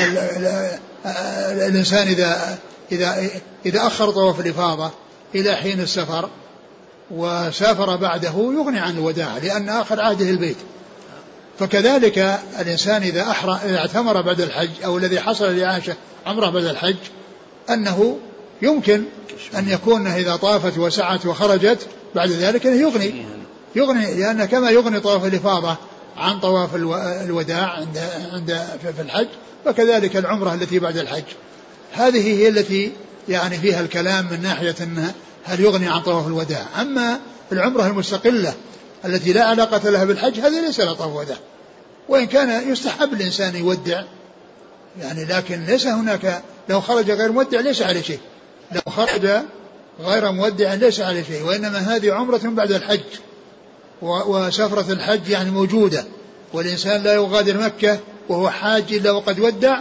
الإنسان 1.67 2.07
إذا 2.07 2.57
إذا 2.93 3.29
إذا 3.65 3.87
أخر 3.87 4.11
طواف 4.11 4.39
الإفاضة 4.39 4.91
إلى 5.35 5.55
حين 5.55 5.79
السفر 5.79 6.29
وسافر 7.11 7.95
بعده 7.95 8.33
يغني 8.35 8.79
عن 8.79 8.97
الوداع 8.97 9.37
لأن 9.37 9.69
آخر 9.69 10.01
عهده 10.01 10.29
البيت. 10.29 10.57
فكذلك 11.59 12.39
الإنسان 12.59 13.01
إذا 13.01 13.21
أحرى 13.21 13.59
إذا 13.65 13.77
اعتمر 13.77 14.21
بعد 14.21 14.41
الحج 14.41 14.69
أو 14.85 14.97
الذي 14.97 15.19
حصل 15.19 15.55
لعائشة 15.57 15.95
عمره 16.25 16.49
بعد 16.49 16.65
الحج 16.65 16.95
أنه 17.69 18.17
يمكن 18.61 19.03
أن 19.57 19.69
يكون 19.69 20.07
إذا 20.07 20.35
طافت 20.35 20.77
وسعت 20.77 21.25
وخرجت 21.25 21.87
بعد 22.15 22.29
ذلك 22.29 22.67
أنه 22.67 22.81
يغني. 22.81 23.25
يغني 23.75 24.13
لأن 24.13 24.45
كما 24.45 24.69
يغني 24.69 24.99
طواف 24.99 25.25
الإفاضة 25.25 25.75
عن 26.17 26.39
طواف 26.39 26.75
الوداع 27.25 27.69
عند 27.69 27.97
عند 28.33 28.61
في 28.95 29.01
الحج 29.01 29.27
فكذلك 29.65 30.17
العمرة 30.17 30.53
التي 30.53 30.79
بعد 30.79 30.97
الحج. 30.97 31.23
هذه 31.93 32.37
هي 32.37 32.47
التي 32.47 32.91
يعني 33.29 33.57
فيها 33.57 33.81
الكلام 33.81 34.27
من 34.31 34.41
ناحية 34.41 34.75
أنها 34.81 35.13
هل 35.43 35.59
يغني 35.59 35.87
عن 35.87 36.01
طواف 36.01 36.27
الوداع. 36.27 36.65
أما 36.81 37.19
العمرة 37.51 37.87
المستقلة 37.87 38.53
التي 39.05 39.33
لا 39.33 39.43
علاقة 39.43 39.89
لها 39.89 40.03
بالحج 40.03 40.39
هذه 40.39 40.65
ليس 40.65 40.79
لها 40.79 40.93
طواف 40.93 41.15
وداع 41.15 41.37
وإن 42.09 42.25
كان 42.25 42.71
يستحب 42.71 43.13
الإنسان 43.13 43.55
يودع 43.55 44.03
يعني 44.99 45.25
لكن 45.25 45.65
ليس 45.65 45.87
هناك 45.87 46.41
لو 46.69 46.81
خرج 46.81 47.11
غير 47.11 47.31
مودع 47.31 47.59
ليس 47.59 47.81
عليه 47.81 48.01
شيء. 48.01 48.19
لو 48.71 48.81
خرج 48.91 49.29
غير 49.99 50.31
مودع 50.31 50.73
ليس 50.73 50.99
عليه 50.99 51.23
شيء 51.23 51.43
وإنما 51.43 51.77
هذه 51.77 52.13
عمرة 52.13 52.41
بعد 52.43 52.71
الحج. 52.71 53.03
وسفرة 54.01 54.93
الحج 54.93 55.29
يعني 55.29 55.51
موجودة 55.51 56.05
والإنسان 56.53 57.03
لا 57.03 57.13
يغادر 57.13 57.57
مكة 57.57 57.99
وهو 58.29 58.49
حاج 58.49 58.93
إلا 58.93 59.11
وقد 59.11 59.39
ودع 59.39 59.79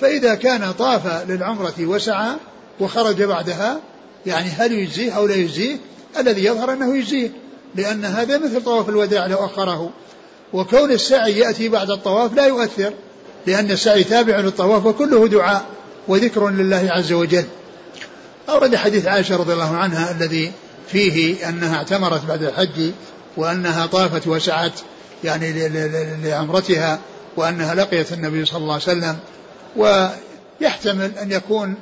فإذا 0.00 0.34
كان 0.34 0.72
طاف 0.72 1.28
للعمرة 1.28 1.74
وسعى 1.80 2.36
وخرج 2.80 3.22
بعدها 3.22 3.80
يعني 4.26 4.48
هل 4.48 4.72
يجزيه 4.72 5.12
أو 5.12 5.26
لا 5.26 5.34
يجزيه؟ 5.34 5.76
الذي 6.18 6.44
يظهر 6.44 6.72
أنه 6.72 6.96
يجزيه 6.96 7.30
لأن 7.74 8.04
هذا 8.04 8.38
مثل 8.38 8.64
طواف 8.64 8.88
الوداع 8.88 9.26
لو 9.26 9.44
أخره. 9.44 9.90
وكون 10.52 10.90
السعي 10.90 11.38
يأتي 11.38 11.68
بعد 11.68 11.90
الطواف 11.90 12.34
لا 12.34 12.46
يؤثر 12.46 12.92
لأن 13.46 13.70
السعي 13.70 14.04
تابع 14.04 14.40
للطواف 14.40 14.86
وكله 14.86 15.28
دعاء 15.28 15.64
وذكر 16.08 16.48
لله 16.48 16.88
عز 16.90 17.12
وجل. 17.12 17.44
أورد 18.48 18.76
حديث 18.76 19.06
عائشة 19.06 19.36
رضي 19.36 19.52
الله 19.52 19.76
عنها 19.76 20.10
الذي 20.10 20.52
فيه 20.88 21.48
أنها 21.48 21.76
اعتمرت 21.76 22.24
بعد 22.24 22.42
الحج 22.42 22.90
وأنها 23.36 23.86
طافت 23.86 24.26
وسعت 24.26 24.72
يعني 25.24 25.68
لعمرتها 26.24 26.98
وأنها 27.36 27.74
لقيت 27.74 28.12
النبي 28.12 28.44
صلى 28.44 28.58
الله 28.58 28.72
عليه 28.72 28.82
وسلم 28.82 29.18
ويحتمل 29.76 31.18
أن 31.18 31.32
يكون 31.32 31.74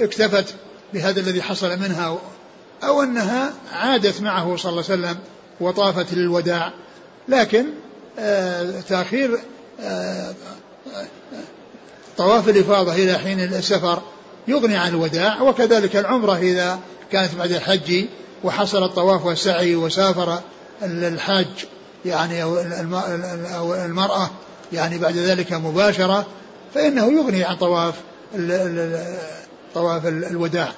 اكتفت 0.00 0.54
بهذا 0.94 1.20
الذي 1.20 1.42
حصل 1.42 1.78
منها 1.78 2.18
أو 2.84 3.02
أنها 3.02 3.52
عادت 3.72 4.20
معه 4.20 4.56
صلى 4.56 4.70
الله 4.70 4.84
عليه 4.90 5.00
وسلم 5.00 5.18
وطافت 5.60 6.14
للوداع. 6.14 6.72
لكن 7.28 7.64
آه، 8.18 8.80
تأخير 8.88 9.38
آه، 9.80 10.34
طواف 12.16 12.48
الإفاضة 12.48 12.94
إلى 12.94 13.18
حين 13.18 13.40
السفر 13.40 14.02
يغني 14.48 14.76
عن 14.76 14.88
الوداع 14.88 15.42
وكذلك 15.42 15.96
العمرة 15.96 16.36
إذا 16.36 16.78
كانت 17.12 17.34
بعد 17.34 17.52
الحج 17.52 18.04
وحصل 18.44 18.84
الطواف 18.84 19.26
والسعي 19.26 19.76
وسافر 19.76 20.40
الحاج 20.82 21.46
يعني 22.04 22.42
أو 22.42 23.74
المرأة 23.74 24.30
يعني 24.72 24.98
بعد 24.98 25.16
ذلك 25.16 25.52
مباشرة 25.52 26.26
فإنه 26.74 27.12
يغني 27.12 27.44
عن 27.44 27.56
طواف 27.56 27.94
طواف 29.74 30.06
الوداع. 30.06 30.72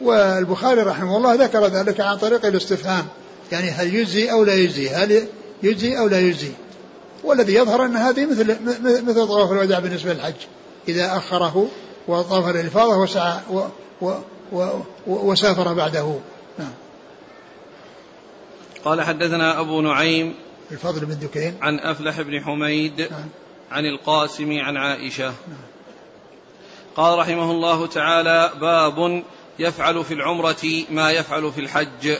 والبخاري 0.00 0.82
رحمه 0.82 1.16
الله 1.16 1.34
ذكر 1.34 1.66
ذلك 1.66 2.00
عن 2.00 2.18
طريق 2.18 2.46
الاستفهام. 2.46 3.06
يعني 3.52 3.70
هل 3.70 3.94
يجزي 3.94 4.32
أو 4.32 4.44
لا 4.44 4.54
يجزي؟ 4.54 4.88
هل 4.88 5.26
يجزي 5.62 5.98
أو 5.98 6.08
لا 6.08 6.20
يجزي؟ 6.20 6.52
والذي 7.24 7.54
يظهر 7.54 7.84
أن 7.84 7.96
هذه 7.96 8.26
مثل 8.26 8.56
مثل 9.06 9.26
طواف 9.26 9.52
الوداع 9.52 9.78
بالنسبة 9.78 10.12
للحج. 10.12 10.34
إذا 10.88 11.16
أخره 11.16 11.68
وطاف 12.08 12.48
الإفاضة 12.48 12.96
وسعى 12.96 13.40
و 13.50 13.60
و 14.00 14.14
و 14.52 14.82
وسافر 15.06 15.72
بعده. 15.72 16.18
نعم. 16.58 16.72
قال 18.84 19.02
حدثنا 19.02 19.60
أبو 19.60 19.80
نعيم 19.80 20.34
الفضل 20.70 21.06
بن 21.06 21.18
دكين. 21.18 21.54
عن 21.62 21.78
أفلح 21.78 22.20
بن 22.20 22.40
حميد 22.40 23.00
نعم. 23.00 23.28
عن 23.70 23.86
القاسم 23.86 24.58
عن 24.60 24.76
عائشة. 24.76 25.32
قال 26.96 27.18
رحمه 27.18 27.50
الله 27.50 27.86
تعالى 27.86 28.52
باب 28.60 29.22
يفعل 29.58 30.04
في 30.04 30.14
العمرة 30.14 30.84
ما 30.90 31.10
يفعل 31.10 31.52
في 31.52 31.60
الحج. 31.60 32.16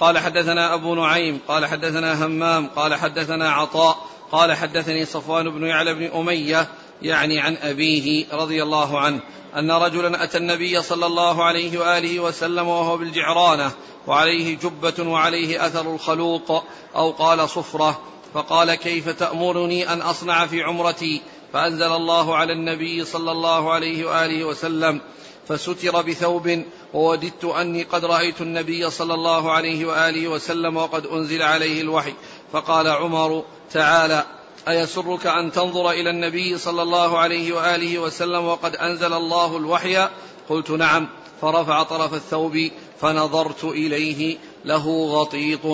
قال 0.00 0.18
حدثنا 0.18 0.74
أبو 0.74 0.94
نعيم 0.94 1.40
قال 1.48 1.66
حدثنا 1.66 2.26
همام 2.26 2.66
قال 2.66 2.94
حدثنا 2.94 3.50
عطاء 3.50 3.96
قال 4.32 4.52
حدثني 4.52 5.04
صفوان 5.04 5.50
بن 5.50 5.66
يعلى 5.66 5.94
بن 5.94 6.04
أمية 6.04 6.68
يعني 7.02 7.40
عن 7.40 7.56
أبيه 7.56 8.26
رضي 8.32 8.62
الله 8.62 9.00
عنه 9.00 9.20
أن 9.56 9.70
رجلا 9.70 10.24
أتى 10.24 10.38
النبي 10.38 10.82
صلى 10.82 11.06
الله 11.06 11.44
عليه 11.44 11.78
وآله 11.78 12.20
وسلم 12.20 12.68
وهو 12.68 12.96
بالجعرانة 12.96 13.72
وعليه 14.06 14.58
جبة 14.58 15.10
وعليه 15.10 15.66
أثر 15.66 15.94
الخلوق 15.94 16.64
أو 16.96 17.10
قال 17.10 17.48
صفرة 17.48 18.00
فقال 18.34 18.74
كيف 18.74 19.08
تأمرني 19.08 19.92
أن 19.92 20.02
أصنع 20.02 20.46
في 20.46 20.62
عمرتي؟ 20.62 21.20
فأنزل 21.52 21.92
الله 21.92 22.36
على 22.36 22.52
النبي 22.52 23.04
صلى 23.04 23.32
الله 23.32 23.72
عليه 23.72 24.04
وآله 24.04 24.44
وسلم. 24.44 25.00
فستر 25.48 26.02
بثوب 26.02 26.62
ووددت 26.94 27.44
أني 27.44 27.82
قد 27.82 28.04
رأيت 28.04 28.40
النبي 28.40 28.90
صلى 28.90 29.14
الله 29.14 29.52
عليه 29.52 29.86
وآله 29.86 30.28
وسلم 30.28 30.76
وقد 30.76 31.06
أنزل 31.06 31.42
عليه 31.42 31.80
الوحي. 31.80 32.12
فقال 32.52 32.88
عمر 32.88 33.44
تعالى 33.72 34.24
أيسرك 34.68 35.26
أن 35.26 35.52
تنظر 35.52 35.90
إلى 35.90 36.10
النبي 36.10 36.58
صلى 36.58 36.82
الله 36.82 37.18
عليه 37.18 37.52
وآله 37.52 37.98
وسلم 37.98 38.44
وقد 38.44 38.76
أنزل 38.76 39.12
الله 39.12 39.56
الوحي؟ 39.56 40.08
قلت 40.48 40.70
نعم. 40.70 41.08
فرفع 41.42 41.82
طرف 41.82 42.14
الثوب 42.14 42.70
فنظرت 43.00 43.64
إليه 43.64 44.38
له 44.64 45.06
غطيط. 45.06 45.64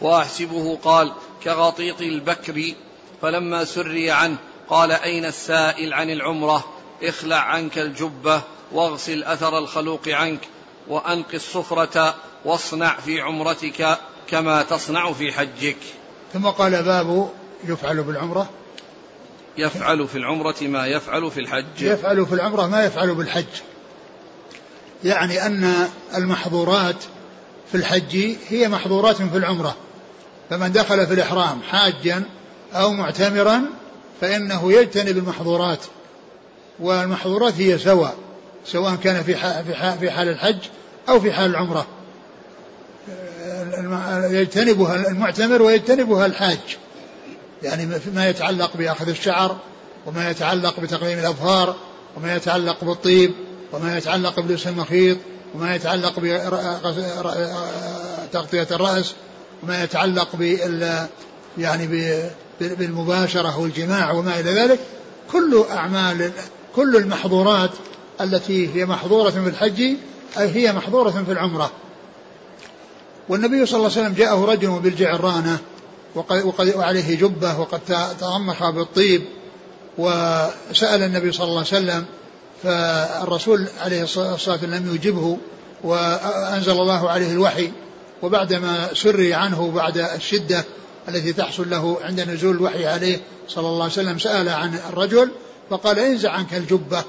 وأحسبه 0.00 0.78
قال 0.84 1.12
كغطيط 1.44 2.00
البكر 2.00 2.74
فلما 3.22 3.64
سري 3.64 4.10
عنه 4.10 4.36
قال 4.68 4.92
أين 4.92 5.24
السائل 5.24 5.94
عن 5.94 6.10
العمرة؟ 6.10 6.64
اخلع 7.02 7.36
عنك 7.36 7.78
الجبة 7.78 8.42
واغسل 8.72 9.24
أثر 9.24 9.58
الخلوق 9.58 10.08
عنك 10.08 10.40
وأنق 10.88 11.26
الصفرة 11.34 12.14
واصنع 12.44 12.96
في 12.96 13.20
عمرتك 13.20 13.98
كما 14.28 14.62
تصنع 14.62 15.12
في 15.12 15.32
حجك. 15.32 15.76
ثم 16.32 16.46
قال 16.46 16.82
باب 16.82 17.30
يفعل 17.64 18.02
بالعمرة. 18.02 18.50
يفعل 19.58 20.08
في 20.08 20.18
العمرة 20.18 20.56
ما 20.60 20.86
يفعل 20.86 21.30
في 21.30 21.40
الحج. 21.40 21.80
يفعل 21.80 22.26
في 22.26 22.34
العمرة 22.34 22.66
ما 22.66 22.84
يفعل 22.84 23.14
بالحج. 23.14 23.44
يعني 25.04 25.46
أن 25.46 25.88
المحظورات 26.16 27.04
في 27.70 27.74
الحج 27.74 28.36
هي 28.48 28.68
محظورات 28.68 29.16
في 29.16 29.36
العمرة. 29.36 29.76
فمن 30.50 30.72
دخل 30.72 31.06
في 31.06 31.14
الإحرام 31.14 31.62
حاجا 31.62 32.22
أو 32.74 32.92
معتمرا 32.92 33.62
فإنه 34.20 34.72
يجتنب 34.72 35.18
المحظورات 35.18 35.80
والمحظورات 36.78 37.54
هي 37.54 37.78
سواء 37.78 38.14
سواء 38.66 38.94
كان 38.94 39.22
في 39.22 39.34
في 40.00 40.10
حال 40.10 40.28
الحج 40.28 40.58
أو 41.08 41.20
في 41.20 41.32
حال 41.32 41.50
العمرة. 41.50 41.86
يجتنبها 44.30 45.08
المعتمر 45.08 45.62
ويجتنبها 45.62 46.26
الحاج 46.26 46.58
يعني 47.62 47.88
ما 48.14 48.28
يتعلق 48.28 48.76
بأخذ 48.76 49.08
الشعر 49.08 49.56
وما 50.06 50.30
يتعلق 50.30 50.80
بتقليم 50.80 51.18
الأظفار 51.18 51.76
وما 52.16 52.36
يتعلق 52.36 52.84
بالطيب 52.84 53.32
وما 53.72 53.98
يتعلق 53.98 54.40
بلبس 54.40 54.66
المخيط 54.66 55.18
وما 55.54 55.74
يتعلق 55.74 56.20
بتغطية 58.30 58.68
الرأس 58.70 59.14
وما 59.62 59.84
يتعلق 59.84 60.36
بال 60.36 61.06
يعني 61.58 61.88
بالمباشرة 62.60 63.58
والجماع 63.58 64.12
وما 64.12 64.40
إلى 64.40 64.50
ذلك 64.50 64.80
كل 65.32 65.64
أعمال 65.70 66.30
كل 66.76 66.96
المحظورات 66.96 67.70
التي 68.20 68.74
هي 68.74 68.86
محظورة 68.86 69.30
في 69.30 69.48
الحج 69.48 69.80
أي 70.38 70.54
هي 70.54 70.72
محظورة 70.72 71.10
في 71.10 71.32
العمرة. 71.32 71.70
والنبي 73.28 73.66
صلى 73.66 73.76
الله 73.78 73.90
عليه 73.90 74.00
وسلم 74.00 74.14
جاءه 74.14 74.44
رجل 74.44 74.80
بالجعرانة 74.80 75.58
وقد 76.14 76.74
وعليه 76.76 77.16
جبة 77.18 77.60
وقد 77.60 77.80
تغمخ 78.20 78.70
بالطيب 78.70 79.24
وسأل 79.98 81.02
النبي 81.02 81.32
صلى 81.32 81.44
الله 81.44 81.58
عليه 81.58 81.68
وسلم 81.68 82.04
فالرسول 82.62 83.66
عليه 83.80 84.02
الصلاة 84.02 84.32
والسلام 84.32 84.74
لم 84.74 84.94
يجبه 84.94 85.38
وأنزل 85.84 86.72
الله 86.72 87.10
عليه 87.10 87.32
الوحي 87.32 87.72
وبعدما 88.22 88.88
سري 88.94 89.34
عنه 89.34 89.70
بعد 89.70 89.98
الشدة 89.98 90.64
التي 91.08 91.32
تحصل 91.32 91.70
له 91.70 91.98
عند 92.02 92.20
نزول 92.20 92.56
الوحي 92.56 92.86
عليه 92.86 93.20
صلى 93.48 93.66
الله 93.66 93.82
عليه 93.82 93.92
وسلم 93.92 94.18
سأل 94.18 94.48
عن 94.48 94.78
الرجل 94.88 95.30
فقال 95.70 95.98
انزع 95.98 96.30
عنك 96.30 96.54
الجبة 96.54 97.04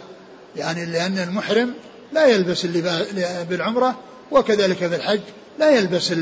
يعني 0.55 0.85
لأن 0.85 1.17
المحرم 1.17 1.73
لا 2.13 2.25
يلبس 2.25 2.65
بالعمرة 3.49 3.95
وكذلك 4.31 4.77
في 4.77 4.95
الحج 4.95 5.19
لا 5.59 5.69
يلبس 5.69 6.13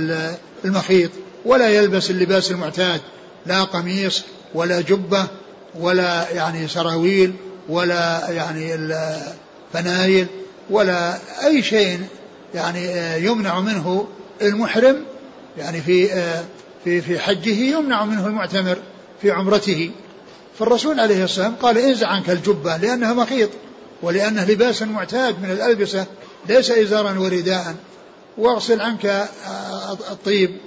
المخيط 0.66 1.12
ولا 1.46 1.70
يلبس 1.70 2.10
اللباس 2.10 2.52
المعتاد 2.52 3.02
لا 3.46 3.64
قميص 3.64 4.24
ولا 4.54 4.82
جبة 4.82 5.28
ولا 5.80 6.30
يعني 6.30 6.68
سراويل 6.68 7.34
ولا 7.70 8.30
يعني 8.30 8.76
الفنايل 8.76 10.28
ولا 10.70 11.18
أي 11.46 11.64
شيء 11.64 12.00
يعني 12.56 12.92
يمنع 13.26 13.60
منه 13.60 14.08
المحرم 14.42 15.06
يعني 15.58 15.82
في 15.82 16.08
في 16.84 17.02
في 17.02 17.20
حجه 17.20 17.50
يمنع 17.50 18.06
منه 18.06 18.28
المعتمر 18.28 18.78
في 19.22 19.32
عمرته. 19.32 19.92
فالرسول 20.60 21.00
عليه 21.00 21.24
الصلاة 21.24 21.48
والسلام 21.48 21.56
قال 21.56 21.78
انزع 21.78 22.08
عنك 22.08 22.30
الجبة 22.30 22.78
لأنها 22.78 23.14
مخيط 23.14 23.50
ولأنه 24.02 24.46
لباس 24.46 24.82
معتاد 24.82 25.42
من 25.44 25.52
الألبسة 25.52 26.06
ليس 26.50 26.72
إزارا 26.72 27.20
ورداء. 27.20 27.76
واغسل 28.38 28.82
عنك 28.82 29.30
الطيب 30.12 30.58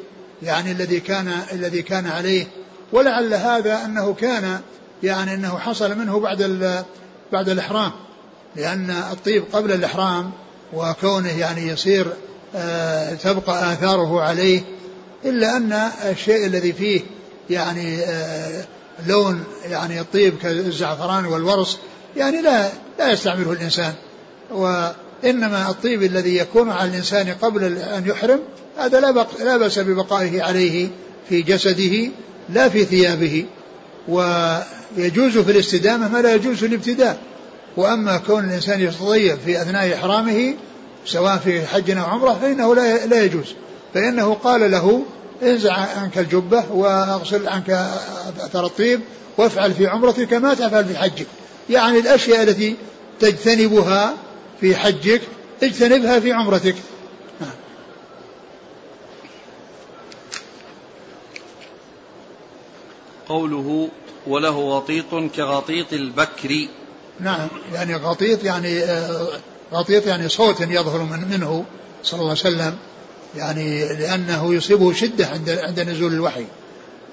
يعني 0.43 0.73
الذي 0.73 1.01
كان 1.01 1.33
الذي 1.53 1.83
كان 1.83 2.07
عليه. 2.07 2.47
ولعل 2.93 3.35
هذا 3.35 3.85
أنه 3.85 4.14
كان 4.14 4.61
يعني 5.03 5.35
أنه 5.35 5.59
حصل 5.59 5.99
منه 5.99 6.21
بعد 6.21 6.43
بعد 7.33 7.49
الإحرام. 7.49 7.93
لأن 8.57 8.91
الطيب 8.91 9.45
قبل 9.53 9.73
الإحرام 9.73 10.31
وكونه 10.73 11.39
يعني 11.39 11.69
يصير 11.69 12.07
آه، 12.07 12.12
تبقى 13.22 13.72
آثاره 13.72 14.20
عليه 14.20 14.62
إلا 15.24 15.57
أن 15.57 15.72
الشيء 16.11 16.46
الذي 16.46 16.72
فيه 16.72 17.01
يعني 17.51 17.99
آه، 18.03 18.64
لون 19.07 19.44
يعني 19.70 20.01
الطيب 20.01 20.38
كالزعفران 20.38 21.24
والورص 21.24 21.78
يعني 22.16 22.42
لا 22.42 22.68
لا 22.99 23.12
يستعمله 23.12 23.53
الإنسان. 23.53 23.92
وإنما 24.51 25.70
الطيب 25.70 26.03
الذي 26.03 26.36
يكون 26.36 26.70
على 26.70 26.90
الإنسان 26.90 27.34
قبل 27.42 27.64
أن 27.78 28.07
يحرم 28.07 28.40
هذا 28.78 29.01
لا, 29.01 29.26
لا 29.44 29.57
بأس 29.57 29.78
ببقائه 29.78 30.42
عليه 30.42 30.88
في 31.28 31.42
جسده 31.42 32.11
لا 32.49 32.68
في 32.68 32.84
ثيابه. 32.84 33.44
ويجوز 34.09 35.38
في 35.38 35.51
الاستدامة 35.51 36.09
ما 36.09 36.22
لا 36.22 36.34
يجوز 36.34 36.57
في 36.57 36.66
الابتداء. 36.66 37.18
وأما 37.76 38.18
كون 38.18 38.44
الإنسان 38.44 38.80
يتطيب 38.80 39.38
في 39.44 39.62
أثناء 39.62 39.94
إحرامه 39.94 40.55
سواء 41.05 41.36
في 41.36 41.66
حج 41.66 41.90
أو 41.90 42.05
عمرة 42.05 42.38
فإنه 42.42 42.74
لا 42.74 43.07
لا 43.07 43.24
يجوز. 43.24 43.55
فإنه 43.94 44.34
قال 44.34 44.70
له 44.70 45.05
انزع 45.42 45.72
عنك 45.72 46.18
الجبة 46.18 46.72
وأغسل 46.72 47.49
عنك 47.49 47.70
أثر 48.40 48.66
الطيب 48.66 49.01
وافعل 49.38 49.72
في 49.72 49.86
عمرتك 49.86 50.32
ما 50.32 50.55
تفعل 50.55 50.84
في 50.84 50.99
حجك. 50.99 51.26
يعني 51.70 51.99
الأشياء 51.99 52.42
التي 52.42 52.76
تجتنبها 53.20 54.14
في 54.61 54.76
حجك 54.76 55.20
اجتنبها 55.62 56.20
في 56.20 56.32
عمرتك. 56.32 56.74
قوله 63.28 63.88
وله 64.26 64.76
غطيط 64.76 65.14
كغطيط 65.36 65.92
البكر. 65.92 66.66
نعم 67.20 67.49
يعني 67.72 67.96
غطيط 67.96 68.44
يعني 68.44 68.84
غطيط 69.73 70.07
يعني 70.07 70.29
صوت 70.29 70.61
يظهر 70.61 71.03
من 71.03 71.29
منه 71.31 71.64
صلى 72.03 72.21
الله 72.21 72.31
عليه 72.31 72.41
وسلم 72.41 72.77
يعني 73.37 73.89
لأنه 73.95 74.55
يصيبه 74.55 74.93
شدة 74.93 75.27
عند 75.27 75.51
عند 75.51 75.81
نزول 75.81 76.12
الوحي 76.12 76.47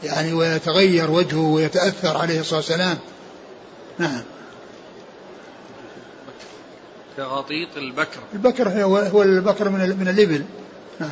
يعني 0.03 0.33
ويتغير 0.33 1.11
وجهه 1.11 1.39
ويتأثر 1.39 2.17
عليه 2.17 2.39
الصلاة 2.39 2.59
والسلام. 2.59 2.97
نعم. 3.99 4.21
كغطيط 7.17 7.77
البكر. 7.77 8.19
البكر 8.33 8.69
هو 8.83 9.23
البكر 9.23 9.69
من 9.69 9.79
من 9.99 10.07
الإبل. 10.07 10.43
نعم. 10.99 11.11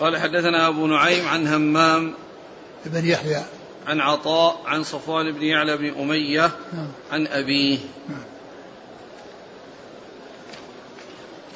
قال 0.00 0.16
حدثنا 0.16 0.68
أبو 0.68 0.86
نعيم 0.86 1.28
عن 1.28 1.46
همام 1.46 2.14
بن 2.86 3.06
يحيى. 3.06 3.42
عن 3.86 4.00
عطاء 4.00 4.60
عن 4.66 4.84
صفوان 4.84 5.32
بن 5.32 5.42
يعلى 5.42 5.76
بن 5.76 6.00
أمية 6.00 6.50
نعم. 6.72 6.88
عن 7.12 7.26
أبيه. 7.26 7.78
نعم. 8.08 8.33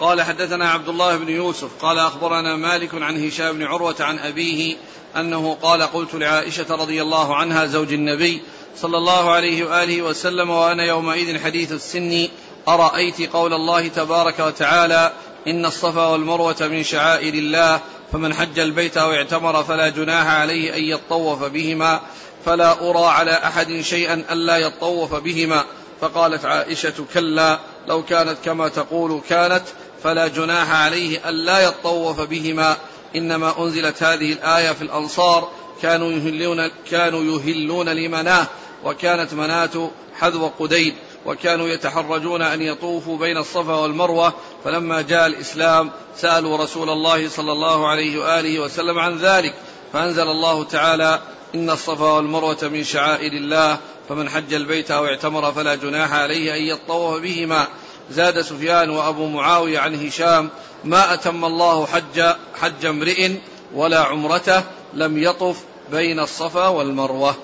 قال 0.00 0.22
حدثنا 0.22 0.70
عبد 0.70 0.88
الله 0.88 1.16
بن 1.16 1.28
يوسف 1.28 1.68
قال 1.82 1.98
أخبرنا 1.98 2.56
مالك 2.56 2.94
عن 2.94 3.26
هشام 3.26 3.58
بن 3.58 3.62
عروة 3.62 3.96
عن 4.00 4.18
أبيه 4.18 4.76
أنه 5.16 5.56
قال 5.62 5.82
قلت 5.82 6.14
لعائشة 6.14 6.66
رضي 6.70 7.02
الله 7.02 7.36
عنها 7.36 7.66
زوج 7.66 7.92
النبي 7.92 8.42
صلى 8.76 8.96
الله 8.96 9.30
عليه 9.30 9.64
وآله 9.64 10.02
وسلم 10.02 10.50
وأنا 10.50 10.84
يومئذ 10.84 11.44
حديث 11.44 11.72
السن 11.72 12.28
أرأيت 12.68 13.32
قول 13.32 13.52
الله 13.52 13.88
تبارك 13.88 14.38
وتعالى 14.40 15.12
إن 15.46 15.66
الصفا 15.66 16.06
والمروة 16.06 16.56
من 16.60 16.82
شعائر 16.82 17.34
الله 17.34 17.80
فمن 18.12 18.34
حج 18.34 18.58
البيت 18.58 18.96
أو 18.96 19.12
اعتمر 19.12 19.64
فلا 19.64 19.88
جناح 19.88 20.26
عليه 20.26 20.76
أن 20.76 20.82
يطوف 20.82 21.44
بهما 21.44 22.00
فلا 22.44 22.90
أرى 22.90 23.06
على 23.06 23.32
أحد 23.32 23.80
شيئا 23.80 24.24
ألا 24.32 24.56
يطوف 24.56 25.14
بهما 25.14 25.64
فقالت 26.00 26.44
عائشة 26.44 27.04
كلا 27.14 27.58
لو 27.88 28.02
كانت 28.02 28.36
كما 28.44 28.68
تقول 28.68 29.20
كانت 29.28 29.62
فلا 30.02 30.28
جناح 30.28 30.70
عليه 30.70 31.28
ألا 31.28 31.60
يطوف 31.60 32.20
بهما. 32.20 32.76
إنما 33.16 33.54
أنزلت 33.58 34.02
هذه 34.02 34.32
الآية 34.32 34.72
في 34.72 34.82
الأنصار. 34.82 35.48
كانوا 35.82 36.10
يهلون 36.12 36.70
كانوا 36.90 37.22
يهلون 37.22 37.88
لمناه 37.88 38.46
وكانت 38.84 39.34
مناة 39.34 39.90
حذو 40.18 40.50
قديد. 40.58 40.94
وكانوا 41.26 41.68
يتحرجون 41.68 42.42
أن 42.42 42.62
يطوفوا 42.62 43.18
بين 43.18 43.36
الصفا 43.36 43.74
والمروة. 43.74 44.32
فلما 44.64 45.02
جاء 45.02 45.26
الإسلام 45.26 45.90
سألوا 46.16 46.56
رسول 46.56 46.90
الله 46.90 47.28
صلى 47.28 47.52
الله 47.52 47.88
عليه 47.88 48.18
وآله 48.18 48.60
وسلم 48.60 48.98
عن 48.98 49.18
ذلك. 49.18 49.54
فأنزل 49.92 50.28
الله 50.28 50.64
تعالى 50.64 51.20
إن 51.54 51.70
الصفا 51.70 52.12
والمروة 52.12 52.58
من 52.62 52.84
شعائر 52.84 53.32
الله 53.32 53.78
فمن 54.08 54.30
حج 54.30 54.54
البيت 54.54 54.90
أو 54.90 55.06
اعتمر 55.06 55.52
فلا 55.52 55.74
جناح 55.74 56.12
عليه 56.12 56.56
أن 56.56 56.62
يطوف 56.62 57.20
بهما. 57.20 57.66
زاد 58.10 58.40
سفيان 58.40 58.90
وأبو 58.90 59.26
معاوية 59.26 59.78
عن 59.78 60.06
هشام 60.06 60.48
ما 60.84 61.14
أتم 61.14 61.44
الله 61.44 61.86
حج 61.86 62.22
حج 62.54 62.86
امرئ 62.86 63.30
ولا 63.74 64.00
عمرته 64.00 64.62
لم 64.94 65.18
يطف 65.18 65.64
بين 65.90 66.20
الصفا 66.20 66.68
والمروة. 66.68 67.34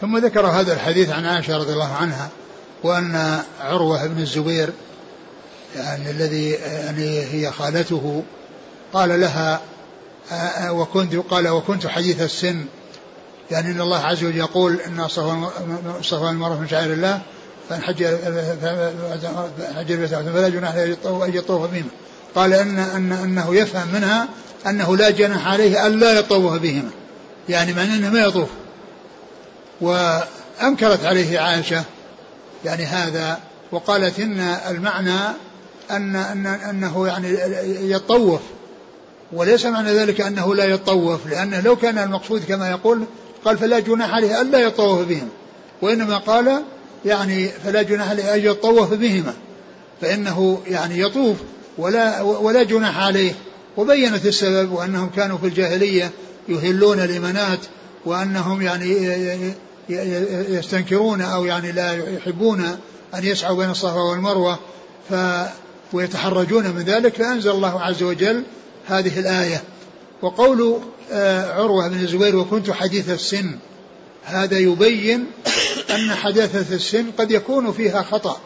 ثم 0.00 0.18
ذكر 0.18 0.46
هذا 0.46 0.72
الحديث 0.72 1.10
عن 1.10 1.24
عائشة 1.24 1.58
رضي 1.58 1.72
الله 1.72 1.94
عنها 1.94 2.28
وأن 2.82 3.42
عروة 3.60 4.06
بن 4.06 4.22
الزبير 4.22 4.70
يعني 5.76 6.10
الذي 6.10 6.50
يعني 6.50 7.20
هي 7.20 7.50
خالته 7.50 8.22
قال 8.92 9.20
لها 9.20 9.60
وكنت 10.70 11.14
قال 11.14 11.48
وكنت 11.48 11.86
حديث 11.86 12.22
السن 12.22 12.64
يعني 13.50 13.70
إن 13.70 13.80
الله 13.80 13.98
عز 13.98 14.24
وجل 14.24 14.36
يقول 14.36 14.80
إن 14.80 15.00
الصفا 15.00 16.26
والمروه 16.26 16.60
من 16.60 16.68
شعائر 16.68 16.92
الله 16.92 17.20
فإن 17.68 17.82
حج 17.82 18.04
حج 19.76 19.92
البيت 19.92 20.14
فلا 20.14 20.48
جناح 20.48 20.74
أن 21.04 21.30
يطوف 21.34 21.70
بهما. 21.70 21.88
قال 22.34 22.52
ان 22.52 22.78
ان 22.78 23.12
أنه 23.12 23.54
يفهم 23.54 23.88
منها 23.92 24.28
أنه 24.66 24.96
لا 24.96 25.10
جناح 25.10 25.46
عليه 25.46 25.86
أن 25.86 26.00
لا 26.00 26.18
يطوف 26.18 26.52
بهما. 26.52 26.90
يعني 27.48 27.72
معناه 27.72 27.96
أنه 27.96 28.10
ما 28.10 28.20
يطوف. 28.20 28.48
وأنكرت 29.80 31.04
عليه 31.04 31.40
عائشة 31.40 31.84
يعني 32.64 32.84
هذا 32.84 33.38
وقالت 33.72 34.20
إن 34.20 34.40
المعنى 34.68 35.18
ان 35.90 36.16
ان 36.16 36.46
أنه 36.46 37.06
يعني 37.06 37.38
يطوف. 37.90 38.40
وليس 39.32 39.66
معنى 39.66 39.92
ذلك 39.92 40.20
أنه 40.20 40.54
لا 40.54 40.64
يطوف 40.64 41.26
لأنه 41.26 41.60
لو 41.60 41.76
كان 41.76 41.98
المقصود 41.98 42.44
كما 42.48 42.70
يقول 42.70 43.04
قال 43.44 43.58
فلا 43.58 43.78
جناح 43.78 44.14
عليه 44.14 44.40
الا 44.40 44.58
يطوف 44.58 45.08
بهم 45.08 45.28
وإنما 45.82 46.18
قال 46.18 46.62
يعني 47.04 47.48
فلا 47.48 47.82
جناح 47.82 48.10
عليه 48.10 48.34
ان 48.34 48.40
يطوف 48.40 48.94
بهما 48.94 49.34
فإنه 50.00 50.60
يعني 50.66 51.00
يطوف 51.00 51.36
ولا 51.78 52.22
ولا 52.22 52.62
جناح 52.62 52.98
عليه. 52.98 53.32
وبينت 53.76 54.26
السبب 54.26 54.72
وأنهم 54.72 55.08
كانوا 55.08 55.38
في 55.38 55.46
الجاهلية 55.46 56.10
يهلون 56.48 57.00
لمنات 57.00 57.58
وأنهم 58.04 58.62
يعني 58.62 58.90
يستنكرون 60.48 61.20
أو 61.20 61.44
يعني 61.44 61.72
لا 61.72 62.14
يحبون 62.16 62.60
أن 63.14 63.24
يسعوا 63.24 63.56
بين 63.56 63.70
الصفا 63.70 64.00
والمروة 64.00 64.58
ف 65.10 65.14
ويتحرجون 65.92 66.64
من 66.70 66.82
ذلك 66.82 67.14
فأنزل 67.14 67.50
الله 67.50 67.80
عز 67.80 68.02
وجل 68.02 68.42
هذه 68.86 69.20
الآية. 69.20 69.62
وقول 70.22 70.80
آه، 71.12 71.52
عروة 71.52 71.88
بن 71.88 72.00
الزبير 72.00 72.36
وكنت 72.36 72.70
حديث 72.70 73.10
السن. 73.10 73.58
هذا 74.28 74.58
يبين 74.58 75.26
أن 75.90 76.14
حداثة 76.14 76.74
السن 76.74 77.10
قد 77.18 77.30
يكون 77.30 77.72
فيها 77.72 78.02
خطأ 78.02 78.36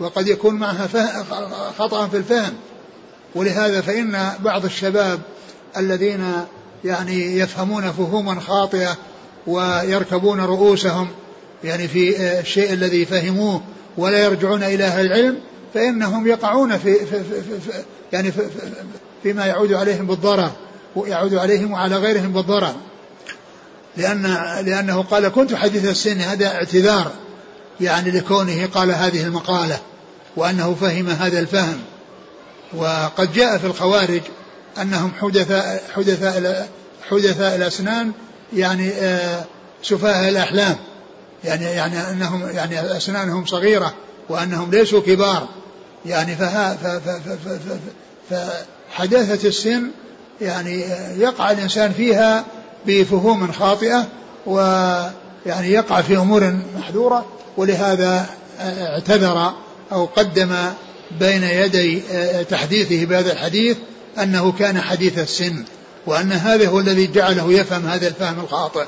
وقد 0.00 0.28
يكون 0.28 0.54
معها 0.54 0.88
خطأ 1.78 2.08
في 2.08 2.16
الفهم. 2.16 2.54
ولهذا 3.34 3.80
فإن 3.80 4.32
بعض 4.40 4.64
الشباب 4.64 5.20
الذين 5.76 6.32
يعني 6.84 7.38
يفهمون 7.38 7.92
فهوما 7.92 8.40
خاطئة 8.40 8.96
ويركبون 9.46 10.40
رؤوسهم 10.40 11.08
يعني 11.64 11.88
في 11.88 12.38
الشيء 12.40 12.72
الذي 12.72 13.04
فهموه 13.04 13.60
ولا 13.96 14.24
يرجعون 14.24 14.62
إلى 14.62 14.84
أهل 14.84 15.06
العلم 15.06 15.38
فإنهم 15.74 16.26
يقعون 16.26 16.78
في, 16.78 16.94
في, 16.94 17.24
في, 17.24 17.60
في 17.60 17.72
يعني 18.12 18.32
في 18.32 18.42
فيما 19.22 19.46
يعود 19.46 19.72
عليهم 19.72 20.06
بالضرر 20.06 20.50
ويعود 20.96 21.34
عليهم 21.34 21.72
وعلى 21.72 21.96
غيرهم 21.96 22.32
بالضرر. 22.32 22.74
لأن 23.96 24.22
لأنه 24.66 25.02
قال 25.02 25.28
كنت 25.28 25.54
حديث 25.54 25.84
السن 25.84 26.20
هذا 26.20 26.46
اعتذار 26.46 27.12
يعني 27.80 28.10
لكونه 28.10 28.66
قال 28.66 28.90
هذه 28.90 29.22
المقالة 29.22 29.78
وأنه 30.36 30.76
فهم 30.80 31.08
هذا 31.08 31.38
الفهم. 31.38 31.78
وقد 32.74 33.32
جاء 33.32 33.58
في 33.58 33.66
الخوارج 33.66 34.20
أنهم 34.82 35.12
حدثاء 35.20 35.82
حدثاء 35.96 36.68
حدثاء 37.10 37.56
الأسنان 37.56 38.12
يعني 38.52 38.90
آه، 38.90 39.44
سفاه 39.82 40.28
الأحلام. 40.28 40.76
يعني 41.44 41.64
يعني 41.64 42.10
أنهم 42.10 42.48
يعني 42.50 42.96
أسنانهم 42.96 43.46
صغيرة 43.46 43.94
وأنهم 44.28 44.70
ليسوا 44.70 45.00
كبار. 45.00 45.48
يعني 46.06 46.36
فها 46.36 46.78
فحداثة 48.30 49.48
السن 49.48 49.90
يعني 50.40 50.84
آه، 50.84 51.12
يقع 51.12 51.50
الإنسان 51.50 51.92
فيها 51.92 52.44
بفهوم 52.86 53.52
خاطئة 53.52 54.06
ويعني 54.46 55.70
يقع 55.70 56.00
في 56.00 56.16
أمور 56.16 56.56
محذورة 56.78 57.26
ولهذا 57.56 58.26
آه، 58.60 58.94
اعتذر 58.94 59.52
أو 59.92 60.04
قدم 60.04 60.54
بين 61.20 61.42
يدي 61.42 62.02
تحديثه 62.50 63.04
بهذا 63.04 63.32
الحديث 63.32 63.76
أنه 64.22 64.52
كان 64.52 64.80
حديث 64.80 65.18
السن 65.18 65.64
وأن 66.06 66.32
هذا 66.32 66.68
هو 66.68 66.80
الذي 66.80 67.06
جعله 67.06 67.52
يفهم 67.52 67.86
هذا 67.86 68.08
الفهم 68.08 68.40
الخاطئ 68.40 68.84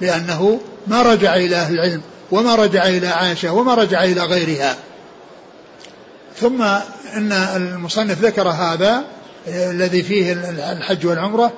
لأنه 0.00 0.60
ما 0.86 1.02
رجع 1.02 1.34
إلى 1.34 1.56
أهل 1.56 1.74
العلم 1.74 2.00
وما 2.30 2.54
رجع 2.54 2.86
إلى 2.88 3.08
عائشة 3.08 3.52
وما 3.52 3.74
رجع 3.74 4.04
إلى 4.04 4.20
غيرها. 4.20 4.76
ثم 6.36 6.62
أن 7.14 7.32
المصنف 7.32 8.20
ذكر 8.20 8.48
هذا 8.48 9.04
الذي 9.48 10.02
فيه 10.02 10.32
الحج 10.72 11.06
والعمرة 11.06 11.52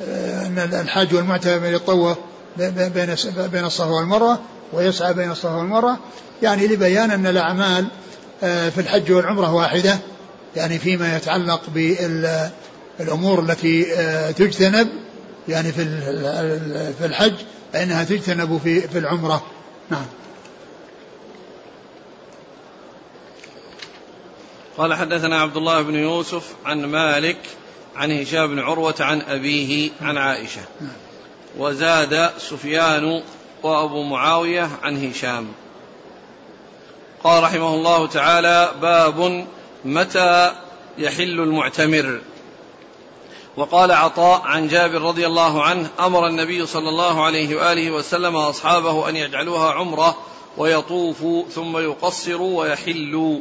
وأن 0.00 0.58
الحاج 0.58 1.14
والمعتمر 1.14 1.66
يطوف 1.66 2.16
بين 3.52 3.64
الصفا 3.64 3.90
والمروة 3.90 4.38
ويسعى 4.72 5.14
بين 5.14 5.30
الصفا 5.30 5.56
والمروة. 5.56 5.96
يعني 6.42 6.66
لبيان 6.66 7.10
أن 7.10 7.26
الأعمال 7.26 7.86
آه، 8.42 8.68
في 8.68 8.80
الحج 8.80 9.12
والعمرة 9.12 9.54
واحدة. 9.54 9.98
يعني 10.56 10.78
فيما 10.78 11.16
يتعلق 11.16 11.62
بالأمور 12.98 13.40
التي 13.40 13.94
آه، 13.94 14.30
تجتنب. 14.30 14.88
يعني 15.48 15.72
في 15.72 15.84
في 16.98 17.06
الحج 17.06 17.34
فإنها 17.72 18.04
تجتنب 18.04 18.60
في 18.64 18.80
في 18.80 18.98
العمرة. 18.98 19.42
نعم. 19.90 20.06
قال 24.78 24.94
حدثنا 24.94 25.40
عبد 25.40 25.56
الله 25.56 25.82
بن 25.82 25.94
يوسف 25.94 26.54
عن 26.64 26.84
مالك 26.84 27.36
عن 27.96 28.20
هشام 28.20 28.46
بن 28.46 28.58
عروة 28.58 28.94
عن 29.00 29.22
أبيه 29.22 29.90
عن 30.00 30.18
عائشة. 30.18 30.60
وزاد 31.58 32.30
سفيان 32.38 33.22
وأبو 33.62 34.02
معاوية 34.02 34.70
عن 34.82 35.10
هشام. 35.10 35.48
قال 37.24 37.42
رحمه 37.42 37.74
الله 37.74 38.06
تعالى 38.06 38.72
باب 38.82 39.46
متى 39.84 40.52
يحل 40.98 41.40
المعتمر. 41.40 42.20
وقال 43.56 43.92
عطاء 43.92 44.42
عن 44.44 44.68
جابر 44.68 45.02
رضي 45.02 45.26
الله 45.26 45.62
عنه 45.62 45.90
أمر 46.00 46.26
النبي 46.26 46.66
صلى 46.66 46.88
الله 46.88 47.24
عليه 47.24 47.56
وآله 47.56 47.90
وسلم 47.90 48.36
اصحابه 48.36 49.08
أن 49.08 49.16
يجعلوها 49.16 49.72
عمرة 49.72 50.16
ويطوفوا 50.56 51.44
ثم 51.50 51.78
يقصروا 51.78 52.60
ويحلوا. 52.60 53.40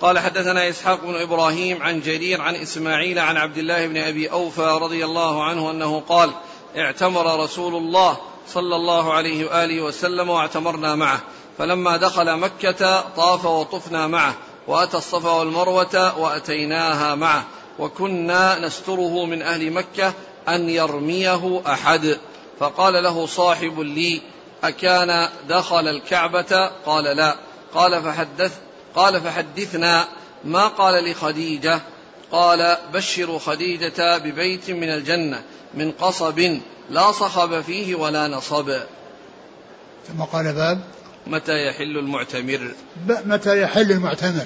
قال 0.00 0.18
حدثنا 0.18 0.68
إسحاق 0.68 1.00
بن 1.04 1.14
إبراهيم 1.14 1.82
عن 1.82 2.00
جرير 2.00 2.42
عن 2.42 2.54
إسماعيل 2.54 3.18
عن 3.18 3.36
عبد 3.36 3.58
الله 3.58 3.86
بن 3.86 3.96
أبي 3.96 4.30
أوفى 4.30 4.78
رضي 4.80 5.04
الله 5.04 5.44
عنه 5.44 5.70
أنه 5.70 6.02
قال 6.08 6.30
اعتمر 6.76 7.44
رسول 7.44 7.74
الله 7.74 8.16
صلى 8.48 8.76
الله 8.76 9.12
عليه 9.12 9.46
وآله 9.46 9.82
وسلم 9.82 10.30
واعتمرنا 10.30 10.94
معه. 10.94 11.20
فلما 11.58 11.96
دخل 11.96 12.36
مكة 12.36 13.00
طاف 13.00 13.44
وطفنا 13.44 14.06
معه 14.06 14.34
وأتى 14.66 14.96
الصفا 14.96 15.30
والمروة 15.30 16.18
وأتيناها 16.18 17.14
معه. 17.14 17.44
وكنا 17.78 18.58
نستره 18.58 19.24
من 19.24 19.42
أهل 19.42 19.70
مكة 19.72 20.12
أن 20.48 20.70
يرميه 20.70 21.62
أحد. 21.66 22.18
فقال 22.58 23.02
له 23.02 23.26
صاحب 23.26 23.80
لي 23.80 24.22
أكان 24.64 25.28
دخل 25.48 25.88
الكعبة؟ 25.88 26.70
قال 26.86 27.04
لا. 27.04 27.36
قال 27.74 28.02
فحدث 28.02 28.58
قال 28.96 29.20
فحدثنا 29.20 30.08
ما 30.44 30.68
قال 30.68 31.10
لخديجة. 31.10 31.80
قال 32.32 32.76
بشروا 32.94 33.38
خديجة 33.38 34.18
ببيت 34.18 34.70
من 34.70 34.88
الجنة 34.88 35.42
من 35.74 35.92
قصب 35.92 36.58
لا 36.90 37.12
صخب 37.12 37.60
فيه 37.60 37.94
ولا 37.94 38.28
نصب. 38.28 38.72
ثم 40.08 40.22
قال 40.22 40.52
باب. 40.52 40.80
متى 41.26 41.66
يحل 41.66 41.98
المعتمر؟ 41.98 42.74
متى 43.06 43.62
يحل 43.62 43.92
المعتمر؟ 43.92 44.44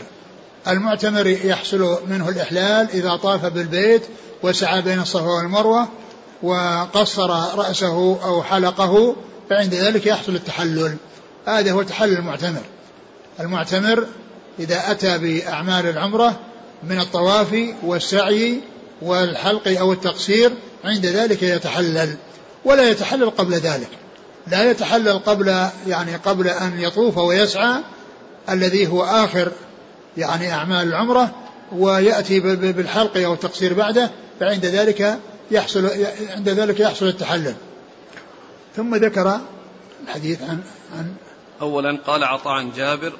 المعتمر 0.68 1.26
يحصل 1.26 2.00
منه 2.06 2.28
الإحلال 2.28 2.90
إذا 2.90 3.16
طاف 3.16 3.46
بالبيت 3.46 4.02
وسعى 4.42 4.82
بين 4.82 5.00
الصفا 5.00 5.26
والمروة 5.26 5.88
وقصر 6.42 7.30
رأسه 7.58 8.24
أو 8.24 8.42
حلقه 8.42 9.16
فعند 9.50 9.74
ذلك 9.74 10.06
يحصل 10.06 10.34
التحلل. 10.34 10.96
هذا 11.46 11.72
هو 11.72 11.82
تحلل 11.82 12.18
المعتمر. 12.18 12.62
المعتمر 13.40 14.06
إذا 14.60 14.90
أتى 14.90 15.18
بأعمال 15.18 15.86
العمرة 15.86 16.40
من 16.82 17.00
الطواف 17.00 17.74
والسعي 17.82 18.60
والحلق 19.02 19.78
أو 19.80 19.92
التقصير 19.92 20.52
عند 20.84 21.06
ذلك 21.06 21.42
يتحلل 21.42 22.16
ولا 22.64 22.90
يتحلل 22.90 23.30
قبل 23.30 23.54
ذلك. 23.54 23.88
لا 24.46 24.70
يتحلل 24.70 25.18
قبل 25.18 25.66
يعني 25.86 26.16
قبل 26.16 26.48
أن 26.48 26.80
يطوف 26.80 27.18
ويسعى 27.18 27.80
الذي 28.50 28.86
هو 28.86 29.04
آخر 29.04 29.52
يعني 30.16 30.52
أعمال 30.52 30.88
العمرة 30.88 31.34
ويأتي 31.72 32.40
بالحلق 32.40 33.16
أو 33.16 33.34
التقصير 33.34 33.74
بعده 33.74 34.10
فعند 34.40 34.66
ذلك 34.66 35.18
يحصل 35.50 35.90
عند 36.36 36.48
ذلك 36.48 36.80
يحصل 36.80 37.06
التحلل. 37.06 37.54
ثم 38.76 38.94
ذكر 38.96 39.40
الحديث 40.04 40.42
عن 40.42 40.60
عن 40.98 41.14
أولا 41.60 41.98
قال 42.06 42.24
عطاء 42.24 42.52
عن 42.52 42.72
جابر 42.72 43.12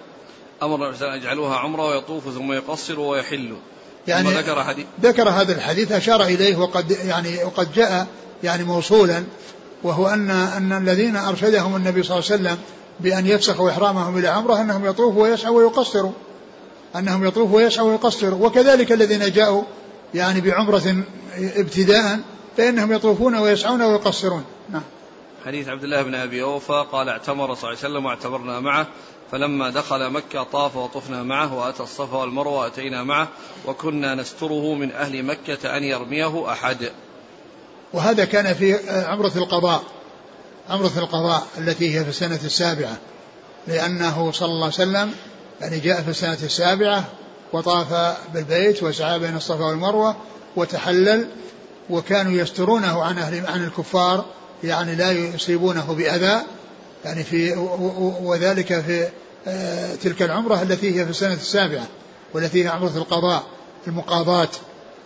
أمر 0.63 0.89
أن 0.89 0.95
يجعلوها 1.19 1.57
عمرة 1.57 1.87
ويطوف 1.87 2.25
ثم 2.35 2.53
يقصر 2.53 3.01
ويحل 3.01 3.57
يعني 4.09 4.35
ذكر 4.35 4.65
حديث 4.65 4.87
ذكر 5.03 5.29
هذا 5.29 5.53
الحديث 5.53 5.93
أشار 5.93 6.23
إليه 6.23 6.57
وقد 6.57 6.91
يعني 6.91 7.45
وقد 7.45 7.73
جاء 7.73 8.07
يعني 8.43 8.65
موصولا 8.65 9.25
وهو 9.83 10.09
أن 10.09 10.31
أن 10.31 10.73
الذين 10.73 11.17
أرشدهم 11.17 11.77
النبي 11.77 12.03
صلى 12.03 12.19
الله 12.19 12.31
عليه 12.31 12.43
وسلم 12.43 12.59
بأن 13.01 13.27
يفسخوا 13.27 13.71
إحرامهم 13.71 14.19
إلى 14.19 14.29
عمرة 14.29 14.61
أنهم 14.61 14.87
يطوفوا 14.87 15.23
ويسعوا 15.23 15.59
ويقصروا. 15.59 16.13
أنهم 16.97 17.27
يطوفوا 17.27 17.57
ويسعوا 17.57 17.91
ويقصروا. 17.91 18.47
وكذلك 18.47 18.93
الذين 18.93 19.33
جاءوا 19.33 19.63
يعني 20.15 20.41
بعمرة 20.41 21.05
ابتداء 21.39 22.21
فإنهم 22.57 22.93
يطوفون 22.93 23.35
ويسعون 23.35 23.83
ويقصرون. 23.83 24.45
نعم. 24.73 24.83
حديث 25.47 25.69
عبد 25.69 25.85
الله 25.85 26.03
بن 26.03 26.15
أبي 26.15 26.43
أوفى 26.43 26.87
قال 26.93 27.09
اعتمر 27.09 27.55
صلى 27.55 27.71
الله 27.71 27.79
عليه 27.79 27.79
وسلم 27.79 28.07
واعتمرنا 28.07 28.61
معه 28.61 28.87
فلما 29.33 29.71
دخل 29.71 30.11
مكة 30.11 30.43
طاف 30.43 30.77
وطفنا 30.77 31.23
معه 31.23 31.55
وأتى 31.55 31.83
الصفا 31.83 32.17
والمروة 32.17 32.59
وأتينا 32.59 33.03
معه 33.03 33.29
وكنا 33.67 34.15
نستره 34.15 34.75
من 34.75 34.93
أهل 34.93 35.23
مكة 35.23 35.77
أن 35.77 35.85
يرميه 35.85 36.53
أحد. 36.53 36.93
وهذا 37.93 38.25
كان 38.25 38.55
في 38.55 38.77
عمرة 38.89 39.33
القضاء 39.37 39.83
عمرة 40.69 40.93
القضاء 40.97 41.47
التي 41.59 41.99
هي 41.99 42.05
في 42.05 42.11
السنة 42.11 42.41
السابعة 42.45 42.97
لأنه 43.67 44.33
صلى 44.33 44.49
الله 44.49 44.65
عليه 44.65 44.75
وسلم 44.75 45.15
يعني 45.61 45.79
جاء 45.79 46.03
في 46.03 46.11
السنة 46.11 46.39
السابعة 46.43 47.05
وطاف 47.53 48.17
بالبيت 48.35 48.83
وسعى 48.83 49.19
بين 49.19 49.37
الصفا 49.37 49.65
والمروة 49.65 50.17
وتحلل 50.57 51.29
وكانوا 51.91 52.33
يسترونه 52.33 53.03
عن 53.03 53.19
أهل 53.19 53.47
عن 53.47 53.65
الكفار 53.65 54.25
يعني 54.65 54.95
لا 54.95 55.13
يصيبونه 55.13 55.95
بأذى 55.95 56.43
يعني 57.05 57.25
في 57.25 57.53
وذلك 58.23 58.81
في 58.81 59.09
آه، 59.47 59.95
تلك 59.95 60.23
العمرة 60.23 60.63
التي 60.63 61.01
هي 61.01 61.05
في 61.05 61.11
السنة 61.11 61.33
السابعة 61.33 61.87
والتي 62.35 62.65
هي 62.65 62.69
عمرة 62.69 62.93
القضاء 62.97 63.43
المقاضاة 63.87 64.49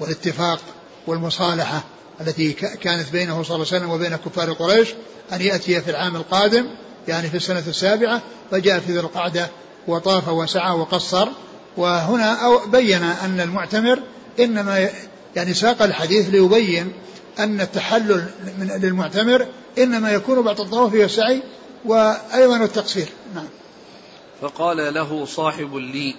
والاتفاق 0.01 0.61
والمصالحة 1.07 1.85
التي 2.21 2.53
كانت 2.53 3.13
بينه 3.13 3.43
صلى 3.43 3.57
الله 3.57 3.67
عليه 3.73 3.77
وسلم 3.77 3.91
وبين 3.91 4.17
كفار 4.17 4.53
قريش 4.53 4.89
أن 5.33 5.41
يأتي 5.41 5.81
في 5.81 5.91
العام 5.91 6.17
القادم 6.17 6.67
يعني 7.09 7.29
في 7.29 7.37
السنة 7.37 7.63
السابعة 7.67 8.23
فجاء 8.51 8.81
في 8.81 8.93
ذي 8.93 9.01
القعدة 9.01 9.49
وطاف 9.89 10.29
وسعى 10.29 10.77
وقصر. 10.77 11.29
وهنا 11.77 12.45
أو 12.45 12.59
بين 12.67 13.03
أن 13.03 13.41
المعتمر 13.41 13.99
إنما 14.41 14.89
يعني 15.37 15.55
ساق 15.55 15.83
الحديث 15.83 16.29
ليبين 16.29 16.93
أن 17.39 17.61
التحلل 17.61 18.25
من 18.59 18.79
للمعتمر 18.83 19.47
إنما 19.79 20.13
يكون 20.13 20.43
بعد 20.43 20.61
الطواف 20.61 20.95
والسعي 20.95 21.43
وأيضا 21.85 22.57
التقصير. 22.57 23.09
نعم. 23.35 23.49
فقال 24.41 24.95
له 24.95 25.27
صاحب 25.27 25.77
لي 25.77 26.15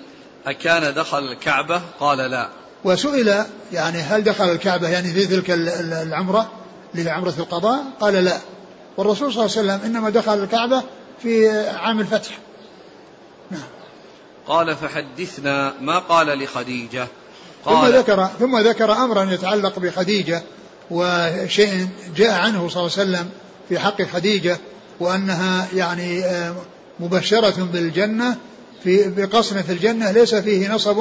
أكان 0.47 0.93
دخل 0.93 1.19
الكعبة؟ 1.31 1.81
قال 1.99 2.17
لا. 2.17 2.49
وسئل 2.83 3.45
يعني 3.73 3.97
هل 3.97 4.23
دخل 4.23 4.51
الكعبة 4.51 4.89
يعني 4.89 5.13
في 5.13 5.25
تلك 5.25 5.51
العمرة 5.51 6.51
لعمرة 6.95 7.33
القضاء؟ 7.39 7.83
قال 7.99 8.13
لا. 8.13 8.37
والرسول 8.97 9.33
صلى 9.33 9.45
الله 9.45 9.57
عليه 9.57 9.69
وسلم 9.69 9.85
إنما 9.85 10.09
دخل 10.09 10.43
الكعبة 10.43 10.83
في 11.21 11.49
عام 11.69 11.99
الفتح. 11.99 12.37
نعم. 13.51 13.61
قال 14.47 14.75
فحدثنا 14.75 15.73
ما 15.81 15.99
قال 15.99 16.43
لخديجة. 16.43 17.07
قال 17.65 17.91
ثم 17.91 17.97
ذكر 17.97 18.29
ثم 18.39 18.57
ذكر 18.57 18.91
أمرا 18.91 19.23
يتعلق 19.23 19.79
بخديجة 19.79 20.43
وشيء 20.91 21.87
جاء 22.15 22.31
عنه 22.31 22.69
صلى 22.69 22.81
الله 22.81 22.91
عليه 22.97 23.09
وسلم 23.09 23.29
في 23.69 23.79
حق 23.79 24.01
خديجة 24.01 24.57
وأنها 24.99 25.67
يعني 25.75 26.25
آه، 26.25 26.55
مبشرة 26.99 27.63
بالجنة 27.63 28.37
في 28.83 29.09
بقصر 29.09 29.63
في 29.63 29.71
الجنة 29.71 30.11
ليس 30.11 30.35
فيه 30.35 30.73
نصب 30.73 30.97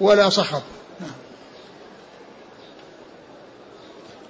ولا 0.00 0.28
صخب. 0.28 0.62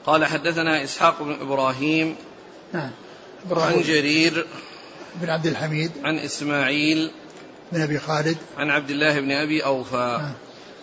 قال 0.06 0.24
حدثنا 0.24 0.84
إسحاق 0.84 1.22
بن 1.22 1.32
إبراهيم 1.40 2.16
نعم 2.72 2.90
إبراهيم 3.46 3.76
عن 3.76 3.82
جرير 3.82 4.46
بن 5.14 5.30
عبد 5.30 5.46
الحميد 5.46 5.90
عن 6.04 6.18
إسماعيل 6.18 7.10
بن 7.72 7.80
أبي 7.80 7.98
خالد 7.98 8.36
عن 8.58 8.70
عبد 8.70 8.90
الله 8.90 9.20
بن 9.20 9.32
أبي 9.32 9.64
أوفى 9.64 10.18
نعم. 10.22 10.32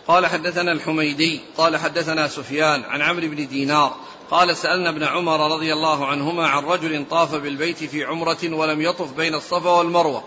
قال 0.07 0.27
حدثنا 0.27 0.71
الحميدي 0.71 1.41
قال 1.57 1.77
حدثنا 1.77 2.27
سفيان 2.27 2.83
عن 2.83 3.01
عمرو 3.01 3.27
بن 3.27 3.47
دينار 3.47 3.95
قال 4.31 4.57
سألنا 4.57 4.89
ابن 4.89 5.03
عمر 5.03 5.51
رضي 5.51 5.73
الله 5.73 6.05
عنهما 6.05 6.47
عن 6.47 6.63
رجل 6.63 7.05
طاف 7.09 7.35
بالبيت 7.35 7.83
في 7.83 8.03
عمرة 8.03 8.37
ولم 8.43 8.81
يطف 8.81 9.11
بين 9.11 9.35
الصفا 9.35 9.69
والمروة 9.69 10.23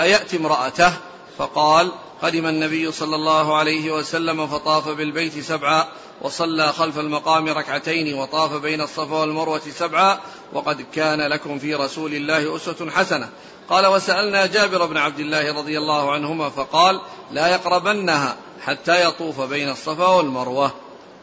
أيأتي 0.00 0.36
امرأته؟ 0.36 0.92
فقال 1.38 1.92
قدم 2.22 2.46
النبي 2.46 2.92
صلى 2.92 3.16
الله 3.16 3.56
عليه 3.56 3.90
وسلم 3.90 4.46
فطاف 4.46 4.88
بالبيت 4.88 5.38
سبعا 5.38 5.88
وصلى 6.22 6.72
خلف 6.72 6.98
المقام 6.98 7.48
ركعتين 7.48 8.14
وطاف 8.14 8.52
بين 8.52 8.80
الصفا 8.80 9.16
والمروة 9.16 9.62
سبعا 9.70 10.18
وقد 10.52 10.86
كان 10.94 11.20
لكم 11.20 11.58
في 11.58 11.74
رسول 11.74 12.14
الله 12.14 12.56
أسوة 12.56 12.90
حسنة. 12.90 13.28
قال 13.70 13.86
وسألنا 13.86 14.46
جابر 14.46 14.86
بن 14.86 14.96
عبد 14.96 15.18
الله 15.18 15.54
رضي 15.54 15.78
الله 15.78 16.12
عنهما 16.12 16.50
فقال 16.50 17.00
لا 17.32 17.48
يقربنها 17.48 18.36
حتى 18.60 19.04
يطوف 19.08 19.40
بين 19.40 19.70
الصفا 19.70 20.06
والمروة. 20.06 20.72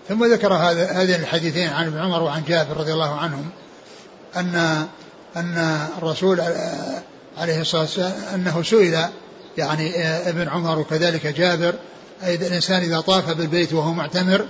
ثم 0.10 0.26
ذكر 0.26 0.54
هذين 0.54 1.22
الحديثين 1.22 1.70
عن 1.70 1.88
ابن 1.88 1.98
عمر 1.98 2.24
وعن 2.24 2.44
جابر 2.48 2.78
رضي 2.78 2.94
الله 2.94 3.16
عنهم 3.20 3.50
أن 4.36 4.88
أن 5.36 5.88
الرسول 5.98 6.42
عليه 7.38 7.62
الصلاة 7.62 7.82
والسلام 7.82 8.14
أنه 8.34 8.64
سئل 8.64 9.10
يعني 9.58 10.06
ابن 10.30 10.50
عمر 10.50 10.80
وكذلك 10.80 11.28
جابر 11.28 11.74
أي 12.24 12.36
الإنسان 12.36 12.82
إذا 12.82 13.00
طاف 13.00 13.30
بالبيت 13.30 13.74
وهو 13.74 13.92
معتمر 13.94 14.46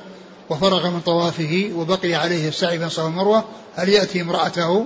وفرغ 0.49 0.89
من 0.89 0.99
طوافه 0.99 1.71
وبقي 1.75 2.15
عليه 2.15 2.49
السعي 2.49 2.77
بين 2.77 2.87
الصفا 2.87 3.03
والمروة 3.03 3.45
هل 3.75 3.89
يأتي 3.89 4.21
امرأته؟ 4.21 4.85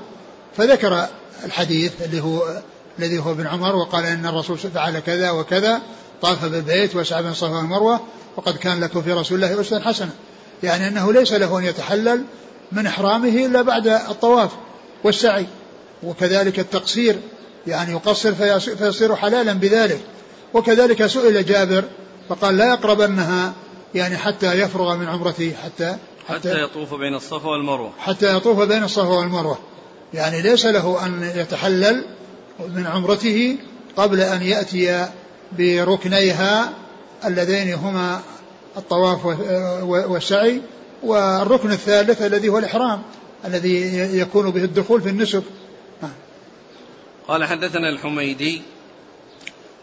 فذكر 0.57 1.07
الحديث 1.45 1.91
اللي 2.01 2.21
هو 2.21 2.61
الذي 2.99 3.19
هو 3.19 3.31
ابن 3.31 3.47
عمر 3.47 3.75
وقال 3.75 4.05
إن 4.05 4.25
الرسول 4.25 4.57
فعل 4.57 4.99
كذا 4.99 5.31
وكذا 5.31 5.81
طاف 6.21 6.45
بالبيت 6.45 6.95
وسعى 6.95 7.21
بين 7.21 7.31
الصفا 7.31 7.57
والمروه 7.57 7.99
وقد 8.37 8.57
كان 8.57 8.79
لكم 8.79 9.01
في 9.01 9.11
رسول 9.11 9.43
الله 9.43 9.61
أسوة 9.61 9.79
حسنة. 9.79 10.11
يعني 10.63 10.87
أنه 10.87 11.13
ليس 11.13 11.33
له 11.33 11.59
أن 11.59 11.63
يتحلل 11.63 12.23
من 12.71 12.87
إحرامه 12.87 13.45
إلا 13.45 13.61
بعد 13.61 13.87
الطواف 13.87 14.51
والسعي. 15.03 15.45
وكذلك 16.03 16.59
التقصير 16.59 17.15
يعني 17.67 17.91
يقصر 17.91 18.33
فيصير 18.75 19.15
حلالا 19.15 19.53
بذلك. 19.53 19.99
وكذلك 20.53 21.05
سئل 21.05 21.45
جابر 21.45 21.83
فقال 22.29 22.57
لا 22.57 22.65
يقربنها 22.65 23.53
يعني 23.95 24.17
حتى 24.17 24.53
يفرغ 24.53 24.95
من 24.95 25.07
عمرته 25.07 25.53
حتى 25.63 25.95
حتى, 26.27 26.49
حتى 26.49 26.63
يطوف 26.63 26.93
بين 26.93 27.15
الصفا 27.15 27.49
والمروة. 27.49 27.91
حتى 27.99 28.35
يطوف 28.35 28.59
بين 28.59 28.83
الصفا 28.83 29.07
والمروة. 29.07 29.57
يعني 30.13 30.41
ليس 30.41 30.65
له 30.65 31.05
أن 31.05 31.31
يتحلل 31.35 32.05
من 32.67 32.87
عمرته 32.87 33.57
قبل 33.97 34.21
أن 34.21 34.41
يأتي 34.41 35.09
بركنيها 35.57 36.73
اللذين 37.25 37.73
هما 37.73 38.21
الطواف 38.77 39.25
والسعي 39.83 40.61
والركن 41.03 41.71
الثالث 41.71 42.21
الذي 42.21 42.49
هو 42.49 42.57
الإحرام 42.57 43.01
الذي 43.45 43.97
يكون 44.19 44.49
به 44.49 44.63
الدخول 44.63 45.01
في 45.01 45.09
النسك 45.09 45.43
قال 47.27 47.45
حدثنا 47.45 47.89
الحميدي 47.89 48.61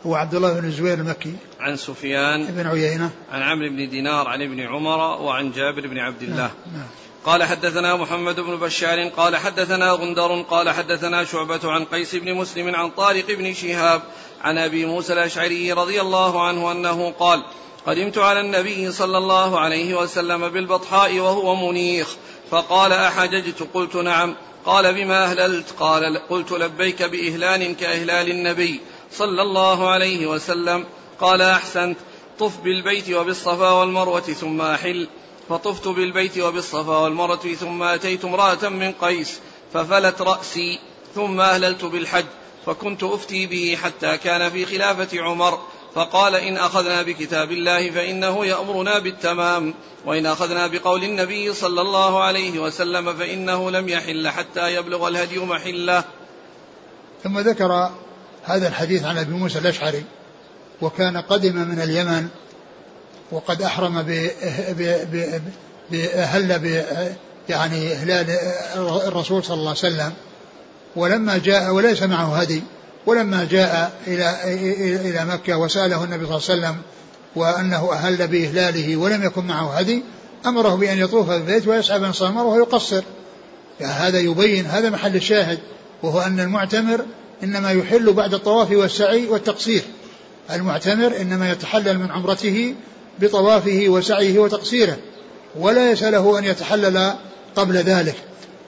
هو 0.07 0.14
عبد 0.14 0.35
الله 0.35 0.61
بن 0.61 0.66
الزبير 0.66 0.95
المكي 0.95 1.35
عن 1.61 1.77
سفيان 1.77 2.45
بن 2.45 2.66
عيينة 2.66 3.11
عن 3.33 3.43
عمرو 3.43 3.68
بن 3.68 3.89
دينار 3.89 4.29
عن 4.29 4.43
ابن 4.43 4.61
عمر 4.61 4.99
وعن 4.99 5.53
جابر 5.53 5.87
بن 5.87 5.99
عبد 5.99 6.22
الله 6.22 6.37
نعم. 6.37 6.51
نعم. 6.74 6.87
قال 7.27 7.45
حدثنا 7.45 7.97
محمد 7.97 8.41
بن 8.41 8.57
بشار 8.57 9.09
قال 9.09 9.37
حدثنا 9.37 9.93
غندر 9.93 10.43
قال 10.43 10.70
حدثنا 10.70 11.24
شعبة 11.24 11.61
عن 11.64 11.85
قيس 11.85 12.14
بن 12.14 12.35
مسلم 12.35 12.74
عن 12.74 12.91
طارق 12.91 13.27
بن 13.29 13.55
شهاب 13.55 14.03
عن 14.43 14.59
أبي 14.59 14.87
موسى 14.87 15.12
الأشعري 15.12 15.72
رضي 15.72 16.01
الله 16.01 16.47
عنه 16.47 16.72
أنه 16.72 17.14
قال 17.18 17.43
قدمت 17.87 18.18
على 18.18 18.41
النبي 18.41 18.93
صلى 18.93 19.18
الله 19.18 19.59
عليه 19.59 19.95
وسلم 19.95 20.49
بالبطحاء 20.49 21.18
وهو 21.18 21.70
منيخ. 21.70 22.16
فقال 22.51 22.93
أحججت؟ 22.93 23.68
قلت 23.74 23.97
نعم. 23.97 24.37
قال 24.64 24.95
بما 24.95 25.24
أهللت؟ 25.24 25.70
قال 25.81 26.29
قلت 26.29 26.53
لبيك 26.53 27.03
بإهلال 27.03 27.77
كإهلال 27.77 28.31
النبي 28.31 28.81
صلى 29.12 29.43
الله 29.43 29.89
عليه 29.89 30.27
وسلم. 30.27 30.85
قال 31.20 31.43
أحسنت. 31.43 31.99
طف 32.39 32.61
بالبيت 32.61 33.11
وبالصفا 33.11 33.70
والمروة 33.70 34.20
ثم 34.20 34.61
أحل. 34.61 35.09
فطفت 35.49 35.89
بالبيت 35.89 36.39
وبالصفا 36.39 36.99
والمرة 36.99 37.55
ثم 37.61 37.83
أتيت 37.83 38.25
امرأة 38.25 38.69
من 38.69 38.93
قيس 38.93 39.39
ففلت 39.75 40.23
رأسي 40.23 40.79
ثم 41.15 41.41
أهللت 41.41 41.85
بالحج 41.85 42.25
فكنت 42.67 43.03
أفتي 43.03 43.47
به 43.47 43.79
حتى 43.83 44.17
كان 44.17 44.51
في 44.51 44.67
خلافة 44.67 45.23
عمر 45.23 45.59
فقال 45.95 46.35
إن 46.35 46.57
أخذنا 46.57 47.03
بكتاب 47.03 47.53
الله 47.53 47.91
فإنه 47.91 48.47
يأمرنا 48.47 48.99
بالتمام 48.99 49.75
وإن 50.07 50.27
أخذنا 50.27 50.67
بقول 50.67 51.05
النبي 51.05 51.55
صلى 51.55 51.81
الله 51.81 52.23
عليه 52.23 52.59
وسلم 52.59 53.17
فإنه 53.17 53.71
لم 53.71 53.89
يحل 53.89 54.29
حتى 54.29 54.75
يبلغ 54.75 55.09
الهدي 55.09 55.39
محلة. 55.39 56.05
ثم 57.25 57.39
ذكر 57.39 57.91
هذا 58.45 58.69
الحديث 58.69 59.05
عن 59.05 59.19
أبي 59.19 59.33
موسى 59.33 59.59
الأشعري 59.59 60.05
وكان 60.83 61.17
قدم 61.17 61.57
من 61.57 61.81
اليمن 61.81 62.29
وقد 63.33 63.62
أحرم 63.62 64.03
بأهل 65.91 66.59
ب 66.59 66.85
يعني 67.49 67.93
إهلال 67.93 68.31
الرسول 69.07 69.45
صلى 69.45 69.55
الله 69.55 69.68
عليه 69.68 69.79
وسلم. 69.79 70.12
ولما 70.97 71.39
جاء 71.39 71.70
وليس 71.70 72.03
معه 72.03 72.37
هدي. 72.41 72.62
ولما 73.07 73.49
جاء 73.51 73.93
إلى 74.07 74.37
إلى 75.11 75.24
مكة 75.24 75.57
وسأله 75.57 76.05
النبي 76.05 76.27
صلى 76.27 76.37
الله 76.37 76.66
عليه 76.66 76.77
وسلم 76.77 76.77
وأنه 77.37 77.93
أهل 77.93 78.29
بإهلاله 78.29 78.97
ولم 78.97 79.22
يكن 79.22 79.45
معه 79.45 79.79
هدي 79.79 80.03
أمره 80.47 80.74
بأن 80.74 80.99
يطوف 80.99 81.29
بالبيت 81.29 81.68
ويسعى 81.68 81.99
بين 81.99 82.12
وهو 82.20 82.57
يقصر 82.57 83.03
يعني 83.81 83.93
هذا 83.93 84.18
يبين 84.18 84.66
هذا 84.66 84.91
محل 84.91 85.16
الشاهد 85.16 85.59
وهو 86.03 86.20
أن 86.20 86.41
المعتمر 86.41 87.05
إنما 87.43 87.70
يحل 87.72 88.12
بعد 88.12 88.35
الطواف 88.35 88.70
والسعي 88.70 89.27
والتقصير. 89.27 89.83
المعتمر 90.51 91.16
إنما 91.20 91.53
يتحلل 91.53 91.99
من 91.99 92.11
عمرته 92.11 92.74
بطوافه 93.21 93.85
وسعيه 93.89 94.39
وتقصيره 94.39 94.97
ولا 95.59 95.91
يسأله 95.91 96.39
أن 96.39 96.45
يتحلل 96.45 97.12
قبل 97.57 97.77
ذلك. 97.77 98.14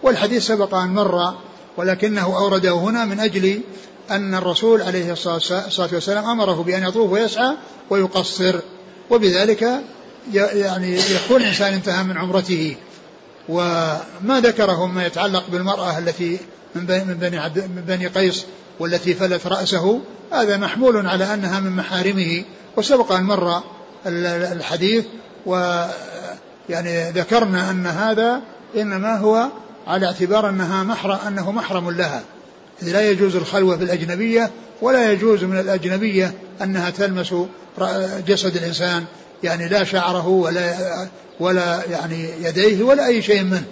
والحديث 0.03 0.46
سبق 0.46 0.74
أن 0.74 0.88
مر 0.88 1.34
ولكنه 1.76 2.36
أورده 2.36 2.72
هنا 2.72 3.05
من 3.05 3.20
أجل 3.20 3.61
أن 4.11 4.34
الرسول 4.34 4.82
عليه 4.82 5.12
الصلاة 5.12 5.88
والسلام 5.92 6.24
أمره 6.24 6.62
بأن 6.62 6.82
يطوف 6.88 7.12
ويسعى 7.12 7.55
ويقصر 7.90 8.61
وبذلك 9.11 9.82
يعني 10.32 10.96
يكون 10.96 11.42
الإنسان 11.42 11.72
انتهى 11.72 12.03
من 12.03 12.18
عمرته. 12.18 12.76
وما 13.49 14.40
ذكره 14.42 14.86
ما 14.86 15.07
يتعلق 15.07 15.44
بالمرأة 15.53 15.99
التي 15.99 16.38
من 16.74 16.86
بني, 16.86 17.05
من 17.57 17.84
بني 17.86 18.07
قيس 18.07 18.44
والتي 18.80 19.14
فلت 19.14 19.46
رأسه 19.46 20.01
هذا 20.32 20.57
محمول 20.57 21.07
على 21.07 21.34
أنها 21.34 21.61
من 21.61 21.70
محارمه. 21.70 22.44
وسبق 22.76 23.12
أن 23.12 23.24
مر 23.24 23.62
الحديث 24.09 25.04
و 25.46 25.84
يعني 26.68 27.11
ذكرنا 27.11 27.70
أن 27.70 27.86
هذا 27.86 28.40
إنما 28.76 29.18
هو 29.18 29.48
على 29.86 30.06
اعتبار 30.06 30.48
أنها 30.48 30.82
محرم 30.82 31.18
أنه 31.26 31.52
محرم 31.52 31.90
لها. 31.90 32.22
لا 32.82 33.11
يجوز 33.11 33.36
الخلوة 33.36 33.76
بالأجنبية 33.76 34.50
ولا 34.82 35.12
يجوز 35.12 35.44
من 35.44 35.59
الأجنبية 35.59 36.34
أنها 36.62 36.90
تلمس 36.90 37.34
جسد 38.26 38.56
الإنسان. 38.56 39.04
يعني 39.42 39.68
لا 39.68 39.84
شعره 39.84 40.28
ولا 40.28 40.74
ولا 41.40 41.82
يعني 41.90 42.28
يديه 42.42 42.82
ولا 42.82 43.06
أي 43.06 43.22
شيء 43.22 43.42
منه. 43.42 43.64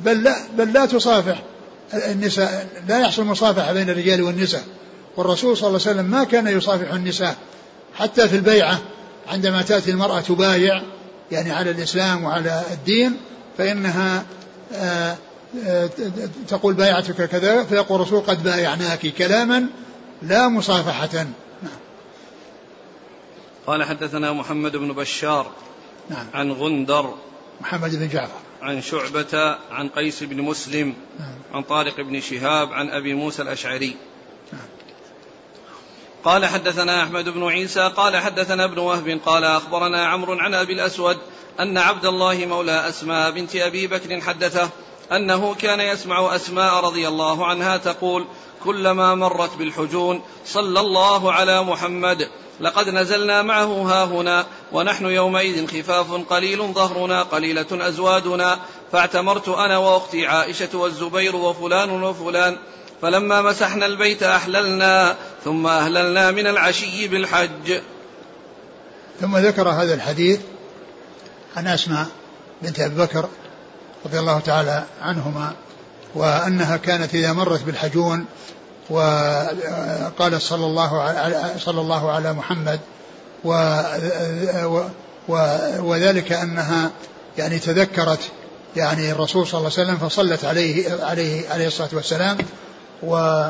بل 0.00 0.22
لا 0.22 0.36
بل 0.58 0.72
لا 0.72 0.86
تصافح 0.86 1.42
النساء 1.94 2.66
لا 2.88 2.98
يحصل 2.98 3.24
مصافحة 3.24 3.72
بين 3.72 3.90
الرجال 3.90 4.22
والنساء. 4.22 4.62
والرسول 5.16 5.56
صلى 5.56 5.68
الله 5.68 5.80
عليه 5.80 5.90
وسلم 5.90 6.10
ما 6.10 6.24
كان 6.24 6.46
يصافح 6.46 6.92
النساء 6.92 7.36
حتى 7.94 8.28
في 8.28 8.36
البيعة. 8.36 8.78
عندما 9.28 9.62
تأتي 9.62 9.90
المرأة 9.90 10.20
تبايع 10.20 10.82
يعني 11.32 11.50
على 11.50 11.70
الإسلام 11.70 12.24
وعلى 12.24 12.62
الدين 12.72 13.16
فإنها 13.58 14.24
آه، 14.72 15.16
آه، 15.66 15.90
تقول 16.48 16.74
بايعتك 16.74 17.28
كذا 17.28 17.64
فيقول 17.64 18.00
الرسول 18.00 18.20
قد 18.20 18.42
بايعناك 18.42 19.06
كلاما 19.06 19.66
لا 20.22 20.48
مصافحة 20.48 21.14
نعم. 21.62 21.78
قال 23.66 23.84
حدثنا 23.84 24.32
محمد 24.32 24.76
بن 24.76 24.92
بشار 24.92 25.50
نعم. 26.10 26.26
عن 26.34 26.52
غندر 26.52 27.14
محمد 27.60 27.96
بن 27.96 28.08
جعفر 28.08 28.38
عن 28.62 28.82
شعبة 28.82 29.56
عن 29.70 29.88
قيس 29.88 30.22
بن 30.22 30.42
مسلم 30.42 30.94
نعم. 31.20 31.34
عن 31.54 31.62
طارق 31.62 32.00
بن 32.00 32.20
شهاب 32.20 32.72
عن 32.72 32.90
أبي 32.90 33.14
موسى 33.14 33.42
الأشعري 33.42 33.96
قال 36.24 36.46
حدثنا 36.46 37.02
أحمد 37.02 37.28
بن 37.28 37.48
عيسى 37.48 37.92
قال 37.96 38.16
حدثنا 38.16 38.64
ابن 38.64 38.78
وهب 38.78 39.20
قال 39.26 39.44
أخبرنا 39.44 40.06
عمرو 40.06 40.32
عن 40.32 40.54
أبي 40.54 40.72
الأسود 40.72 41.18
أن 41.60 41.78
عبد 41.78 42.06
الله 42.06 42.46
مولى 42.46 42.88
أسماء 42.88 43.30
بنت 43.30 43.56
أبي 43.56 43.86
بكر 43.86 44.20
حدثه 44.20 44.68
أنه 45.12 45.54
كان 45.54 45.80
يسمع 45.80 46.36
أسماء 46.36 46.84
رضي 46.84 47.08
الله 47.08 47.46
عنها 47.46 47.76
تقول 47.76 48.26
كلما 48.64 49.14
مرت 49.14 49.56
بالحجون 49.56 50.22
صلى 50.46 50.80
الله 50.80 51.32
على 51.32 51.62
محمد 51.62 52.28
لقد 52.60 52.88
نزلنا 52.88 53.42
معه 53.42 53.64
ها 53.64 54.04
هنا 54.04 54.46
ونحن 54.72 55.06
يومئذ 55.06 55.66
خفاف 55.66 56.12
قليل 56.30 56.58
ظهرنا 56.58 57.22
قليلة 57.22 57.66
أزوادنا 57.72 58.58
فاعتمرت 58.92 59.48
أنا 59.48 59.78
وأختي 59.78 60.26
عائشة 60.26 60.78
والزبير 60.78 61.36
وفلان 61.36 62.02
وفلان 62.02 62.58
فلما 63.02 63.42
مسحنا 63.42 63.86
البيت 63.86 64.22
أحللنا 64.22 65.16
ثم 65.44 65.66
أهللنا 65.66 66.30
من 66.30 66.46
العشي 66.46 67.08
بالحج. 67.08 67.80
ثم 69.20 69.36
ذكر 69.36 69.68
هذا 69.68 69.94
الحديث 69.94 70.40
عن 71.56 71.66
أسماء 71.66 72.06
بنت 72.62 72.80
أبي 72.80 72.94
بكر 72.94 73.28
رضي 74.06 74.18
الله 74.18 74.40
تعالى 74.40 74.84
عنهما 75.02 75.52
وأنها 76.14 76.76
كانت 76.76 77.14
إذا 77.14 77.32
مرت 77.32 77.62
بالحجون 77.62 78.24
وقالت 78.90 80.42
صلى 80.42 80.66
الله 80.66 81.02
على 81.02 81.54
صلى 81.58 81.80
الله 81.80 82.10
على 82.10 82.32
محمد 82.32 82.80
وذلك 85.78 86.32
أنها 86.32 86.90
يعني 87.38 87.58
تذكرت 87.58 88.20
يعني 88.76 89.12
الرسول 89.12 89.46
صلى 89.46 89.58
الله 89.58 89.72
عليه 89.78 89.82
وسلم 89.82 90.08
فصلت 90.08 90.44
عليه 90.44 91.04
عليه 91.04 91.48
عليه 91.48 91.66
الصلاة 91.66 91.88
والسلام 91.92 92.38
و 93.02 93.42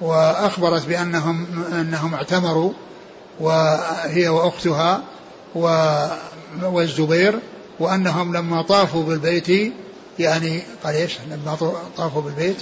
وأخبرت 0.00 0.86
بأنهم 0.86 1.46
أنهم 1.72 2.14
اعتمروا 2.14 2.72
وهي 3.40 4.28
وأختها 4.28 5.02
والزبير 6.62 7.38
وأنهم 7.80 8.36
لما 8.36 8.62
طافوا 8.62 9.02
بالبيت 9.02 9.72
يعني 10.18 10.62
قال 10.84 10.94
إيش؟ 10.94 11.16
لما 11.30 11.74
طافوا 11.96 12.22
بالبيت. 12.22 12.56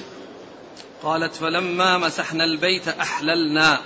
قالت 1.03 1.35
فلما 1.35 1.99
مسحنا 1.99 2.45
البيت 2.45 2.89
أحللنا. 2.89 3.79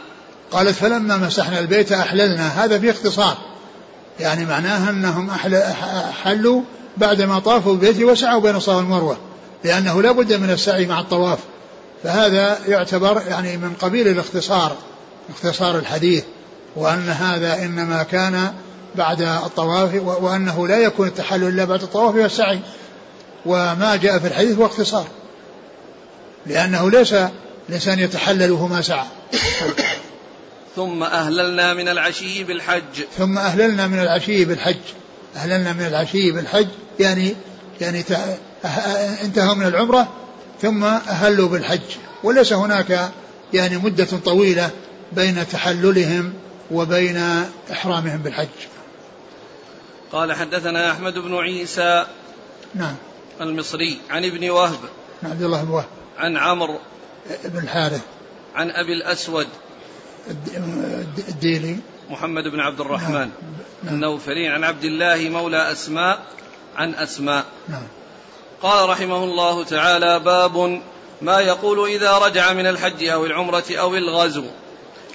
قالت 0.51 0.75
فلما 0.75 1.17
مسحنا 1.17 1.59
البيت 1.59 1.93
أحللنا. 1.93 2.65
هذا 2.65 2.79
في 2.79 2.91
اختصار. 2.91 3.37
يعني 4.21 4.47
معناها 4.47 4.91
أنهم 4.91 5.31
حلوا 6.23 6.63
بعدما 6.97 7.39
طافوا 7.39 7.73
بالبيت 7.73 8.03
وسعوا 8.03 8.41
بين 8.41 8.57
الصفا 8.57 8.77
والمروة 8.77 9.17
لأنه 9.65 10.03
لا 10.03 10.13
بد 10.13 10.33
من 10.33 10.51
السعي 10.51 10.87
مع 10.87 11.01
الطواف. 11.01 11.39
فهذا 12.03 12.59
يعتبر 12.69 13.23
يعني 13.29 13.57
من 13.57 13.75
قبيل 13.81 14.09
الاختصار 14.09 14.77
اختصار 15.31 15.79
الحديث 15.79 16.25
وأن 16.77 17.09
هذا 17.09 17.65
إنما 17.65 18.03
كان 18.03 18.53
بعد 18.95 19.23
الطواف 19.23 19.95
وأنه 19.95 20.69
لا 20.69 20.79
يكون 20.79 21.09
التحلل 21.09 21.49
إلا 21.49 21.65
بعد 21.65 21.83
الطواف 21.83 22.15
والسعي. 22.15 22.61
وما 23.47 23.97
جاء 23.97 24.19
في 24.19 24.27
الحديث 24.27 24.59
هو 24.59 24.67
اختصار. 24.67 25.07
لأنه 26.47 26.91
ليس 26.91 27.15
الإنسان 27.69 27.99
يتحلل 27.99 28.51
وهو 28.51 28.83
سعى. 28.83 29.07
ثم 30.77 31.03
أهللنا 31.03 31.75
من 31.75 31.89
العشي 31.89 32.45
بالحج. 32.45 33.05
ثم 33.19 33.39
أهللنا 33.39 33.87
من 33.87 33.99
العشي 33.99 34.45
بالحج. 34.45 34.77
أهللنا 35.37 35.73
من 35.73 35.87
العشي 35.87 36.33
بالحج 36.33 36.69
يعني 37.01 37.35
يعني 37.81 38.05
انتهوا 39.25 39.55
من 39.55 39.67
العمرة 39.67 40.09
ثم 40.63 40.85
أهلوا 40.85 41.49
بالحج. 41.49 41.97
وليس 42.23 42.53
هناك 42.53 43.11
يعني 43.53 43.77
مدة 43.77 44.09
طويلة 44.25 44.71
بين 45.13 45.49
تحللهم 45.49 46.33
وبين 46.71 47.45
إحرامهم 47.73 48.19
بالحج. 48.19 48.49
قال 50.13 50.33
حدثنا 50.33 50.93
أحمد 50.93 51.19
بن 51.19 51.35
عيسى 51.35 52.07
نعم. 52.75 52.95
المصري 53.41 53.99
عن 54.11 54.25
ابن 54.25 54.51
وهب 54.51 54.79
عن 55.23 55.31
عبد 55.31 55.43
الله 55.43 55.65
بن 55.65 55.71
وهب. 55.71 55.87
عن 56.19 56.37
عمرو 56.37 56.79
بن 57.45 57.59
الحارث. 57.59 58.01
عن 58.55 58.71
أبي 58.71 58.93
الأسود 58.93 59.47
الديلي. 61.29 61.77
محمد 62.11 62.45
بن 62.45 62.61
عبد 62.61 62.81
الرحمن. 62.81 63.15
نعم. 63.15 63.31
نعم. 63.83 63.95
النوفلي 63.95 64.49
عن 64.49 64.65
عبد 64.65 64.85
الله 64.85 65.29
مولى 65.29 65.73
أسماء 65.73 66.27
عن 66.77 66.95
أسماء. 66.95 67.45
نعم. 67.69 67.83
قال 68.63 68.89
رحمه 68.89 69.25
الله 69.25 69.65
تعالى 69.65 70.21
باب 70.21 70.81
ما 71.23 71.41
يقول 71.41 71.89
إذا 71.89 72.19
رجع 72.19 72.53
من 72.53 72.67
الحج 72.67 73.05
أو 73.05 73.27
العمرة 73.27 73.65
أو 73.71 73.95
الغزو. 73.95 74.45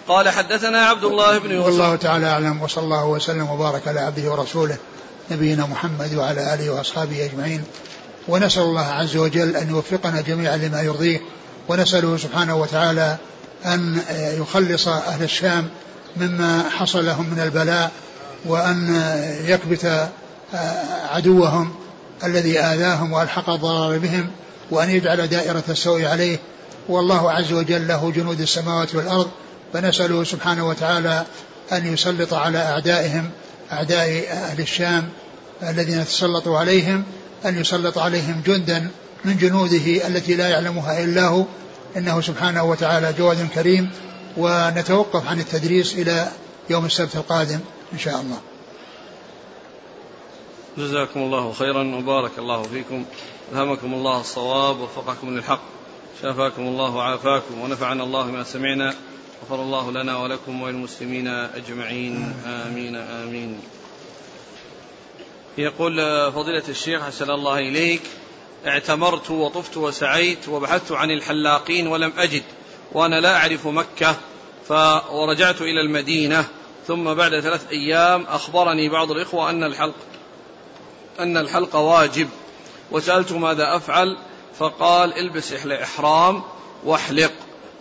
قال 0.08 0.30
حدثنا 0.30 0.86
عبد 0.86 1.04
الله 1.04 1.38
بن 1.38 1.52
يوسف. 1.52 1.68
والله 1.68 1.96
تعالى 1.96 2.28
أعلم 2.28 2.62
وصلى 2.62 2.84
الله 2.84 3.06
وسلم 3.06 3.50
وبارك 3.50 3.88
على 3.88 4.00
عبده 4.00 4.32
ورسوله 4.32 4.78
نبينا 5.32 5.66
محمد 5.66 6.16
وعلى 6.16 6.54
آله 6.54 6.70
وأصحابه 6.70 7.26
أجمعين. 7.26 7.64
ونسأل 8.28 8.64
الله 8.64 8.86
عز 8.86 9.18
وجل 9.18 9.56
أن 9.56 9.70
يوفقنا 9.70 10.22
جميعا 10.22 10.58
لما 10.58 10.82
يرضيه 10.82 11.22
ونسأله 11.68 12.18
سبحانه 12.18 12.56
وتعالى 12.56 13.18
أن 13.66 14.02
يخلص 14.39 14.88
أهل 14.88 15.24
الشام 15.24 15.70
مما 16.18 16.70
حصل 16.70 17.06
لهم 17.06 17.30
من 17.30 17.39
البلاء 17.39 17.91
وأن 18.46 18.96
يكبت 19.46 20.10
عدوهم 21.10 21.76
الذي 22.26 22.59
آذاهم 22.59 23.13
وألحق 23.13 23.49
الضرر 23.49 23.97
بهم 23.97 24.28
وأن 24.71 24.89
يجعل 24.89 25.28
دائرة 25.28 25.63
السوء 25.69 26.05
عليه. 26.05 26.39
والله 26.88 27.32
عز 27.32 27.53
وجل 27.53 27.88
له 27.88 28.11
جنود 28.11 28.41
السماوات 28.41 28.95
والأرض 28.95 29.30
فنسأله 29.73 30.23
سبحانه 30.23 30.67
وتعالى 30.67 31.26
أن 31.71 31.93
يسلط 31.93 32.34
على 32.34 32.57
أعدائهم 32.57 33.30
أعداء 33.71 34.32
أهل 34.32 34.61
الشام 34.61 35.09
الذين 35.63 36.05
تسلطوا 36.05 36.57
عليهم 36.59 37.03
أن 37.45 37.61
يسلط 37.61 37.97
عليهم 37.97 38.41
جندا 38.45 38.91
من 39.26 39.38
جنوده 39.38 40.07
التي 40.07 40.36
لا 40.36 40.49
يعلمها 40.49 41.03
إلا 41.03 41.21
هو. 41.21 41.45
إنه 41.97 42.21
سبحانه 42.21 42.63
وتعالى 42.63 43.13
جواد 43.13 43.47
كريم 43.55 43.89
ونتوقف 44.38 45.28
عن 45.28 45.39
التدريس 45.39 45.93
إلى 45.93 46.28
يوم 46.69 46.86
السبت 46.86 47.15
القادم 47.15 47.59
إن 47.93 47.99
شاء 47.99 48.21
الله. 48.21 48.38
جزاكم 50.78 51.19
الله 51.19 51.53
خيرا 51.53 51.95
وبارك 51.95 52.32
الله 52.39 52.63
فيكم. 52.63 53.05
ألهمكم 53.53 53.93
الله 53.93 54.19
الصواب 54.19 54.80
ووفقكم 54.80 55.38
للحق. 55.38 55.61
شافاكم 56.21 56.61
الله 56.61 56.95
وعافاكم 56.95 57.61
ونفعنا 57.61 58.03
الله 58.03 58.26
ما 58.26 58.43
سمعنا. 58.43 58.95
غفر 59.43 59.55
الله 59.55 59.91
لنا 59.91 60.17
ولكم 60.17 60.61
وللمسلمين 60.61 61.28
أجمعين. 61.28 62.34
آمين 62.45 62.95
آمين. 62.95 63.61
يقول 65.57 65.97
فضيلة 66.32 66.63
الشيخ 66.69 67.01
حسن 67.03 67.32
الله 67.32 67.59
إليك. 67.59 68.01
اعتمرت 68.67 69.32
وطفت 69.32 69.78
وسعيت 69.78 70.49
وبحثت 70.49 70.91
عن 70.91 71.11
الحلاقين 71.11 71.88
ولم 71.88 72.13
أجد 72.17 72.43
وأنا 72.91 73.21
لا 73.21 73.38
أعرف 73.38 73.67
مكة 73.67 74.15
ورجعت 75.11 75.61
إلى 75.61 75.82
المدينة. 75.82 76.45
ثم 76.88 77.13
بعد 77.13 77.39
ثلاث 77.39 77.67
أيام 77.71 78.23
أخبرني 78.23 78.89
بعض 78.89 79.11
الإخوة 79.11 79.49
أن 79.49 79.63
الحلق 79.63 79.95
أن 81.20 81.38
الحلق 81.38 81.76
واجب. 81.76 82.28
وسألت 82.91 83.32
ماذا 83.32 83.76
أفعل؟ 83.76 84.18
فقال 84.59 85.13
البس 85.13 85.53
إحرام 85.53 86.43
واحلق. 86.84 87.32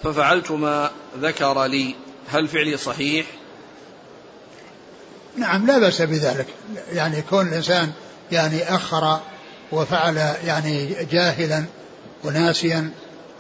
ففعلت 0.03 0.51
ما 0.51 0.91
ذكر 1.20 1.64
لي. 1.64 1.95
هل 2.28 2.49
فعلي 2.49 2.76
صحيح؟ 2.76 3.26
نعم 5.37 5.66
لا 5.66 5.78
بأس 5.78 6.03
بذلك. 6.03 6.47
يعني 6.93 7.22
كون 7.22 7.49
الإنسان 7.49 7.93
يعني 8.32 8.74
أخر 8.74 9.20
وفعل 9.72 10.16
يعني 10.45 10.97
جاهلا 11.11 11.64
وناسيا 12.24 12.91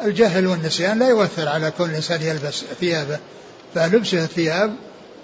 الجهل 0.04 0.46
والنسيان 0.46 0.98
لا 0.98 1.08
يؤثر 1.08 1.48
على 1.48 1.70
كون 1.70 1.90
الإنسان 1.90 2.22
يلبس 2.22 2.64
ثيابه. 2.80 3.18
فلبسه 3.74 4.24
الثياب 4.24 4.76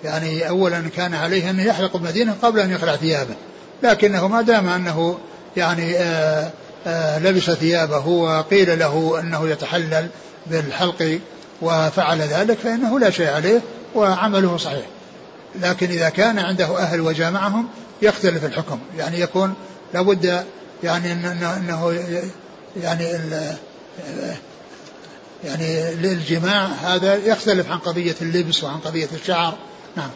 يعني 0.05 0.49
أولا 0.49 0.89
كان 0.97 1.15
عليه 1.15 1.51
أن 1.51 1.61
يحلق 1.61 1.97
المدينة 1.97 2.37
قبل 2.43 2.61
أن 2.61 2.71
يخلع 2.71 2.97
ثيابه. 2.97 3.35
لكنه 3.83 4.29
ما 4.29 4.43
دام 4.43 4.69
أنه 4.69 5.19
يعني 5.57 5.97
آآ 5.97 6.43
آه، 6.43 6.51
آآ 6.87 7.17
آه، 7.17 7.19
لبس 7.19 7.51
ثيابه 7.51 8.07
وقيل 8.07 8.79
له 8.79 9.21
أنه 9.21 9.49
يتحلل 9.49 10.09
بالحلق 10.47 11.21
وفعل 11.63 12.21
ذلك 12.21 12.59
فإنه 12.59 12.99
لا 12.99 13.11
شيء 13.11 13.29
عليه 13.29 13.61
وعمله 13.95 14.57
صحيح. 14.57 14.87
لكن 15.61 15.87
إذا 15.91 16.09
كان 16.09 16.39
عنده 16.39 16.79
أهل 16.79 17.01
وجامعهم 17.01 17.69
يختلف 18.03 18.45
الحكم. 18.45 18.79
يعني 18.99 19.21
يكون 19.21 19.55
لابد 19.95 20.45
يعني 20.83 21.13
أنه 21.13 21.93
يعني 22.77 23.05
يعني 25.45 25.95
للجماع 25.95 26.67
هذا 26.67 27.15
يختلف 27.15 27.71
عن 27.71 27.79
قضية 27.79 28.15
اللبس 28.23 28.65
وعن 28.65 28.79
قضية 28.79 29.09
الشعر. 29.15 29.55
نعم. 29.97 30.11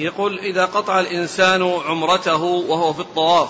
يقول 0.00 0.38
إذا 0.38 0.64
قطع 0.64 1.00
الإنسان 1.00 1.62
عمرته 1.62 2.42
وهو 2.42 2.92
في 2.92 3.00
الطواف 3.00 3.48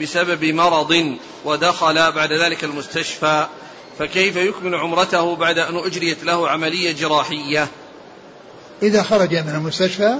بسبب 0.00 0.44
مرض 0.44 1.16
ودخل 1.44 2.12
بعد 2.12 2.32
ذلك 2.32 2.64
المستشفى 2.64 3.46
فكيف 3.98 4.36
يكمل 4.36 4.74
عمرته 4.74 5.36
بعد 5.36 5.58
أن 5.58 5.76
أجريت 5.76 6.24
له 6.24 6.48
عملية 6.48 6.92
جراحية؟ 6.92 7.68
إذا 8.82 9.02
خرج 9.02 9.34
من 9.34 9.54
المستشفى 9.54 10.16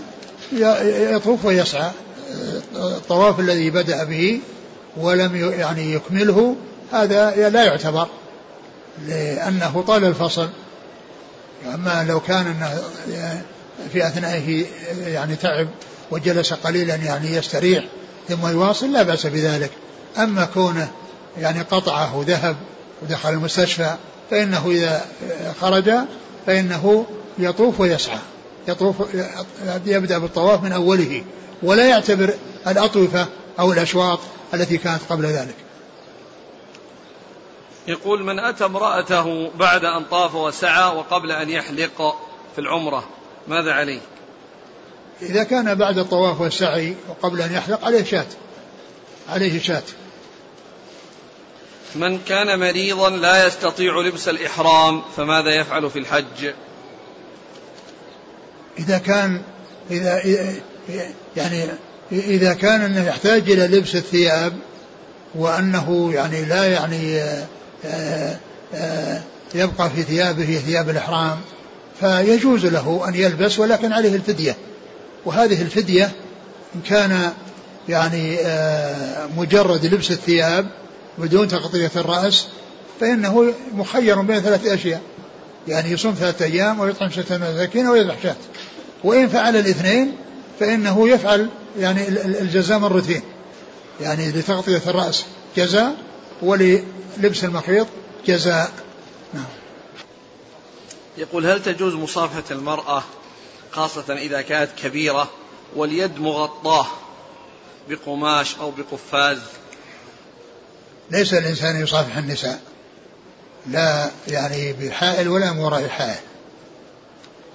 يطوف 1.12 1.44
ويسعى. 1.44 1.90
الطواف 2.74 3.40
الذي 3.40 3.70
بدأ 3.70 4.04
به 4.04 4.40
ولم 4.96 5.36
يعني 5.36 5.94
يكمله 5.94 6.56
هذا 6.92 7.50
لا 7.50 7.64
يعتبر 7.64 8.08
لأنه 9.06 9.84
طال 9.86 10.04
الفصل. 10.04 10.48
أما 11.74 12.06
لو 12.08 12.20
كان 12.20 12.46
أنه 12.46 12.82
في 13.92 14.06
أثنائه 14.06 14.66
يعني 15.06 15.36
تعب 15.36 15.68
وجلس 16.10 16.52
قليلا 16.52 16.94
يعني 16.94 17.36
يستريح 17.36 17.84
ثم 18.28 18.46
يواصل 18.46 18.92
لا 18.92 19.02
بأس 19.02 19.26
بذلك. 19.26 19.70
أما 20.18 20.44
كونه 20.44 20.90
يعني 21.38 21.60
قطعه 21.60 22.16
وذهب 22.16 22.56
ودخل 23.02 23.28
المستشفى 23.28 23.94
فإنه 24.30 24.70
إذا 24.70 25.06
خرج 25.60 25.90
فإنه 26.46 27.06
يطوف 27.38 27.80
ويسعى. 27.80 28.18
يطوف 28.68 28.96
يبدأ 29.86 30.18
بالطواف 30.18 30.62
من 30.62 30.72
أوله 30.72 31.24
ولا 31.62 31.88
يعتبر 31.88 32.34
الأطوفة 32.66 33.26
أو 33.58 33.72
الأشواط 33.72 34.18
التي 34.54 34.78
كانت 34.78 35.00
قبل 35.10 35.26
ذلك. 35.26 35.54
يقول 37.86 38.24
من 38.24 38.38
أتى 38.38 38.64
امرأته 38.64 39.50
بعد 39.58 39.84
أن 39.84 40.04
طاف 40.04 40.34
وسعى 40.34 40.96
وقبل 40.96 41.32
أن 41.32 41.50
يحلق 41.50 42.16
في 42.54 42.60
العمرة؟ 42.60 43.04
ماذا 43.48 43.72
عليه؟ 43.72 44.00
إذا 45.22 45.44
كان 45.44 45.74
بعد 45.74 45.98
الطواف 45.98 46.40
والسعي 46.40 46.94
وقبل 47.08 47.42
أن 47.42 47.52
يحلق 47.52 47.84
عليه 47.84 48.04
شاة. 48.04 48.26
عليه 49.28 49.60
شاة. 49.60 49.82
من 51.94 52.18
كان 52.18 52.60
مريضا 52.60 53.10
لا 53.10 53.46
يستطيع 53.46 54.00
لبس 54.00 54.28
الإحرام 54.28 55.02
فماذا 55.16 55.50
يفعل 55.50 55.90
في 55.90 55.98
الحج؟ 55.98 56.52
إذا 58.78 58.98
كان 58.98 59.42
إذا 59.90 60.22
يعني 61.36 61.64
إذا 62.12 62.54
كان 62.54 62.80
أنه 62.80 63.06
يحتاج 63.06 63.50
إلى 63.50 63.66
لبس 63.66 63.94
الثياب 63.96 64.52
وأنه 65.34 66.10
يعني 66.14 66.44
لا 66.44 66.66
يعني 66.66 67.20
آه، 67.84 68.36
آه، 68.74 69.22
يبقى 69.54 69.90
في 69.90 70.02
ثيابه 70.02 70.62
ثياب 70.66 70.90
الإحرام 70.90 71.40
فيجوز 72.04 72.66
له 72.66 73.08
أن 73.08 73.14
يلبس 73.14 73.58
ولكن 73.58 73.92
عليه 73.92 74.14
الفدية. 74.14 74.56
وهذه 75.24 75.62
الفدية 75.62 76.12
إن 76.74 76.80
كان 76.88 77.32
يعني 77.88 78.38
آه، 78.40 79.28
مجرد 79.36 79.86
لبس 79.86 80.10
الثياب 80.10 80.66
بدون 81.18 81.48
تغطية 81.48 81.90
الرأس 81.96 82.46
فإنه 83.00 83.52
مخير 83.74 84.20
بين 84.20 84.40
ثلاث 84.40 84.66
أشياء. 84.66 85.00
يعني 85.68 85.90
يصوم 85.90 86.14
ثلاثة 86.14 86.44
أيام 86.44 86.80
ويطعم 86.80 87.10
ستة 87.10 87.38
مساكين 87.38 87.86
ويذبح 87.86 88.16
شاة. 88.22 88.36
وإن 89.04 89.28
فعل 89.28 89.56
الاثنين 89.56 90.12
فإنه 90.60 91.08
يفعل 91.08 91.48
يعني 91.78 92.08
الجزاء 92.08 92.78
مرتين. 92.78 93.22
يعني 94.00 94.30
لتغطية 94.30 94.82
الرأس 94.86 95.24
جزاء 95.56 95.94
وللبس 96.42 97.44
المخيط 97.44 97.86
جزاء. 98.26 98.70
نعم. 99.34 99.63
يقول 101.18 101.46
هل 101.46 101.62
تجوز 101.62 101.94
مصافحة 101.94 102.44
المرأة 102.50 103.02
خاصة 103.72 104.14
إذا 104.14 104.40
كانت 104.40 104.70
كبيرة 104.82 105.30
واليد 105.76 106.20
مغطاة 106.20 106.86
بقماش 107.88 108.56
أو 108.58 108.70
بقفاز؟ 108.70 109.38
ليس 111.10 111.34
الإنسان 111.34 111.82
يصافح 111.82 112.16
النساء 112.16 112.60
لا 113.66 114.10
يعني 114.28 114.72
بحائل 114.72 115.28
ولا 115.28 115.52
من 115.52 115.58
وراء 115.58 115.88
حائل 115.88 116.20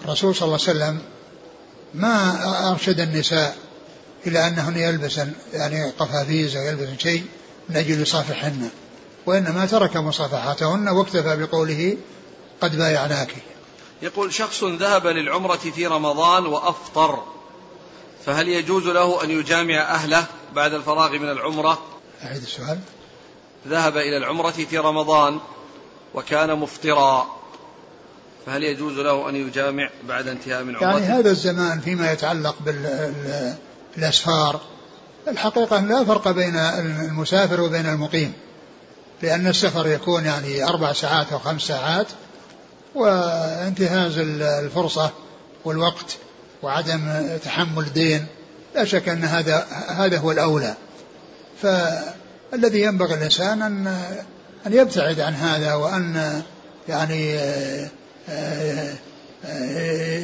الرسول 0.05 0.35
صلى 0.35 0.45
الله 0.45 0.59
عليه 0.67 0.79
وسلم 0.79 1.01
ما 1.93 2.71
أرشد 2.71 2.99
النساء 2.99 3.57
إلى 4.27 4.47
أنهن 4.47 4.77
يلبسن 4.77 5.31
يعني 5.53 5.89
قفافيز 5.89 6.55
أو 6.55 6.63
يلبسن 6.63 6.97
شيء 6.97 7.25
من 7.69 7.75
أجل 7.75 8.01
يصافحهن 8.01 8.69
وإنما 9.25 9.65
ترك 9.65 9.97
مصافحتهن 9.97 10.87
واكتفى 10.87 11.35
بقوله 11.35 11.97
قد 12.61 12.75
بايعناك 12.75 13.35
يقول 14.01 14.33
شخص 14.33 14.63
ذهب 14.63 15.07
للعمرة 15.07 15.57
في 15.57 15.87
رمضان 15.87 16.45
وأفطر 16.45 17.23
فهل 18.25 18.47
يجوز 18.47 18.87
له 18.87 19.23
أن 19.23 19.29
يجامع 19.29 19.81
أهله 19.81 20.25
بعد 20.55 20.73
الفراغ 20.73 21.11
من 21.11 21.31
العمرة؟ 21.31 21.79
أعيد 22.23 22.41
السؤال. 22.41 22.79
ذهب 23.67 23.97
إلى 23.97 24.17
العمرة 24.17 24.51
في 24.51 24.77
رمضان 24.77 25.39
وكان 26.13 26.55
مفطرا 26.55 27.27
فهل 28.45 28.63
يجوز 28.63 28.93
له 28.93 29.29
أن 29.29 29.35
يجامع 29.35 29.89
بعد 30.07 30.27
انتهاء 30.27 30.63
من 30.63 30.75
عمرته؟ 30.75 30.99
يعني 30.99 31.05
هذا 31.05 31.31
الزمان 31.31 31.79
فيما 31.79 32.11
يتعلق 32.11 32.55
بالأسفار. 33.95 34.59
الحقيقة 35.27 35.79
لا 35.79 36.05
فرق 36.05 36.31
بين 36.31 36.55
المسافر 36.55 37.61
وبين 37.61 37.85
المقيم 37.85 38.33
لأن 39.21 39.47
السفر 39.47 39.87
يكون 39.87 40.25
يعني 40.25 40.63
أربع 40.63 40.93
ساعات 40.93 41.31
أو 41.33 41.39
خمس 41.39 41.61
ساعات 41.61 42.07
وانتهاز 42.95 44.17
الفرصة 44.17 45.11
والوقت 45.65 46.17
وعدم 46.63 47.27
تحمل 47.45 47.83
الدين 47.83 48.25
لا 48.75 48.85
شك 48.85 49.09
أن 49.09 49.23
هذا 49.23 49.65
هذا 49.87 50.17
هو 50.17 50.31
الأولى. 50.31 50.75
فالذي 51.61 52.81
ينبغي 52.81 53.13
الإنسان 53.13 53.61
أن 53.61 53.87
أن 54.67 54.73
يبتعد 54.73 55.19
عن 55.19 55.33
هذا 55.33 55.73
وأن 55.73 56.41
يعني 56.89 57.39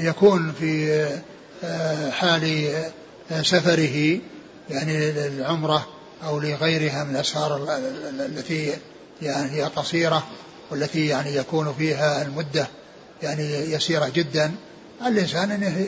يكون 0.08 0.54
في 0.60 1.06
حال 2.12 2.74
سفره 3.42 4.20
يعني 4.70 5.12
للعمرة 5.12 5.88
أو 6.24 6.40
لغيرها 6.40 7.04
من 7.04 7.16
الأسفار 7.16 7.78
التي 8.20 8.74
يعني 9.22 9.52
هي 9.52 9.64
قصيرة. 9.64 10.28
والتي 10.72 11.08
يعني 11.08 11.36
يكون 11.36 11.74
فيها 11.78 12.22
المدة 12.22 12.68
يعني 13.24 13.72
يسيرة 13.72 14.12
جدا 14.16 14.52
الإنسان 15.06 15.52
أن 15.52 15.88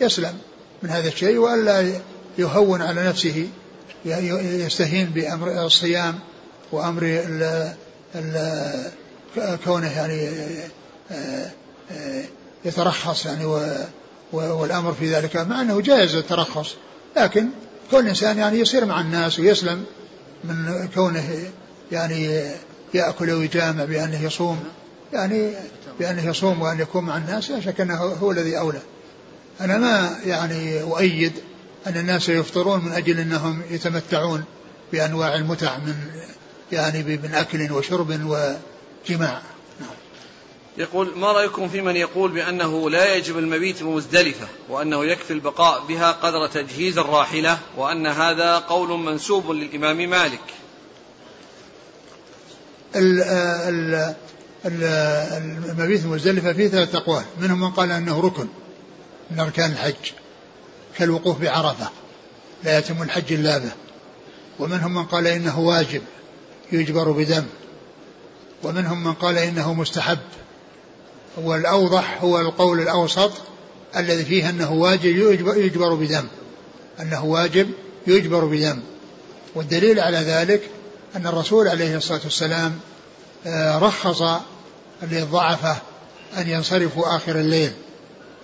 يسلم 0.00 0.38
من 0.82 0.90
هذا 0.90 1.08
الشيء 1.08 1.36
وألا 1.36 1.92
يهون 2.38 2.82
على 2.82 3.08
نفسه 3.08 3.48
يستهين 4.04 5.06
بأمر 5.06 5.64
الصيام 5.64 6.18
وأمر 6.72 7.02
ال 7.02 7.72
ال 8.14 9.58
كونه 9.64 9.92
يعني 9.92 10.30
يترخص 12.64 13.26
يعني 13.26 13.44
والأمر 14.32 14.92
في 14.92 15.14
ذلك 15.14 15.36
مع 15.36 15.60
أنه 15.60 15.80
جائز 15.80 16.14
الترخص 16.14 16.74
لكن 17.16 17.48
كل 17.90 18.08
إنسان 18.08 18.38
يعني 18.38 18.58
يصير 18.58 18.84
مع 18.84 19.00
الناس 19.00 19.38
ويسلم 19.38 19.84
من 20.44 20.88
كونه 20.94 21.50
يعني 21.92 22.50
يأكل 22.94 23.30
ويجامع 23.30 23.84
بأنه 23.84 24.24
يصوم 24.24 24.64
يعني 25.12 25.52
بأنه 26.00 26.30
يصوم 26.30 26.62
وأن 26.62 26.80
يكون 26.80 27.04
مع 27.04 27.16
الناس 27.16 27.50
لا 27.50 27.60
شك 27.60 27.80
أنه 27.80 27.94
هو 27.94 28.30
الذي 28.30 28.58
أولى. 28.58 28.80
أنا 29.60 29.78
ما 29.78 30.18
يعني 30.24 30.82
أؤيد 30.82 31.32
أن 31.86 31.96
الناس 31.96 32.28
يفطرون 32.28 32.84
من 32.84 32.92
أجل 32.92 33.20
أنهم 33.20 33.62
يتمتعون 33.70 34.44
بأنواع 34.92 35.34
المتع 35.34 35.78
من 35.78 35.94
يعني 36.72 37.02
من 37.02 37.34
أكل 37.34 37.72
وشرب 37.72 38.10
وجماع. 38.10 39.42
يقول 40.78 41.18
ما 41.18 41.32
رأيكم 41.32 41.68
في 41.68 41.80
من 41.80 41.96
يقول 41.96 42.30
بأنه 42.30 42.90
لا 42.90 43.14
يجب 43.14 43.38
المبيت 43.38 43.82
بمزدلفة 43.82 44.46
وأنه 44.68 45.04
يكفي 45.04 45.32
البقاء 45.32 45.86
بها 45.86 46.12
قدر 46.12 46.46
تجهيز 46.46 46.98
الراحلة 46.98 47.58
وأن 47.76 48.06
هذا 48.06 48.58
قول 48.58 49.00
منسوب 49.00 49.50
للإمام 49.50 50.10
مالك؟ 50.10 50.40
المبيت 54.64 56.04
بمزدلفة 56.04 56.52
فيه 56.52 56.68
ثلاثة 56.68 56.98
أقوال. 56.98 57.24
منهم 57.40 57.60
من 57.60 57.70
قال 57.70 57.92
أنه 57.92 58.20
ركن 58.20 58.46
من 59.30 59.40
أركان 59.40 59.72
الحج 59.72 60.12
كالوقوف 60.98 61.40
بعرفة 61.40 61.88
لا 62.64 62.78
يتم 62.78 63.02
الحج 63.02 63.32
إلا 63.32 63.58
به. 63.58 63.72
ومنهم 64.58 64.94
من 64.94 65.04
قال 65.04 65.26
إنه 65.26 65.60
واجب 65.60 66.02
يجبر 66.72 67.10
بدم. 67.10 67.44
ومنهم 68.62 69.04
من 69.04 69.12
قال 69.12 69.38
إنه 69.38 69.74
مستحب. 69.74 70.18
والأوضح 71.36 72.22
هو 72.22 72.40
القول 72.40 72.80
الأوسط 72.80 73.32
الذي 73.96 74.24
فيه 74.24 74.50
أنه 74.50 74.72
واجب 74.72 75.16
يجبر 75.56 75.94
بدم. 75.94 76.24
أنه 77.00 77.24
واجب 77.24 77.70
يجبر 78.06 78.44
بدم. 78.44 78.80
والدليل 79.54 80.00
على 80.00 80.18
ذلك 80.18 80.70
أن 81.16 81.26
الرسول 81.26 81.68
عليه 81.68 81.96
الصلاة 81.96 82.20
والسلام 82.24 82.78
آه، 83.46 83.78
رخص 83.78 84.22
للضعفة 85.02 85.76
أن 86.38 86.48
ينصرفوا 86.48 87.16
آخر 87.16 87.36
الليل. 87.40 87.72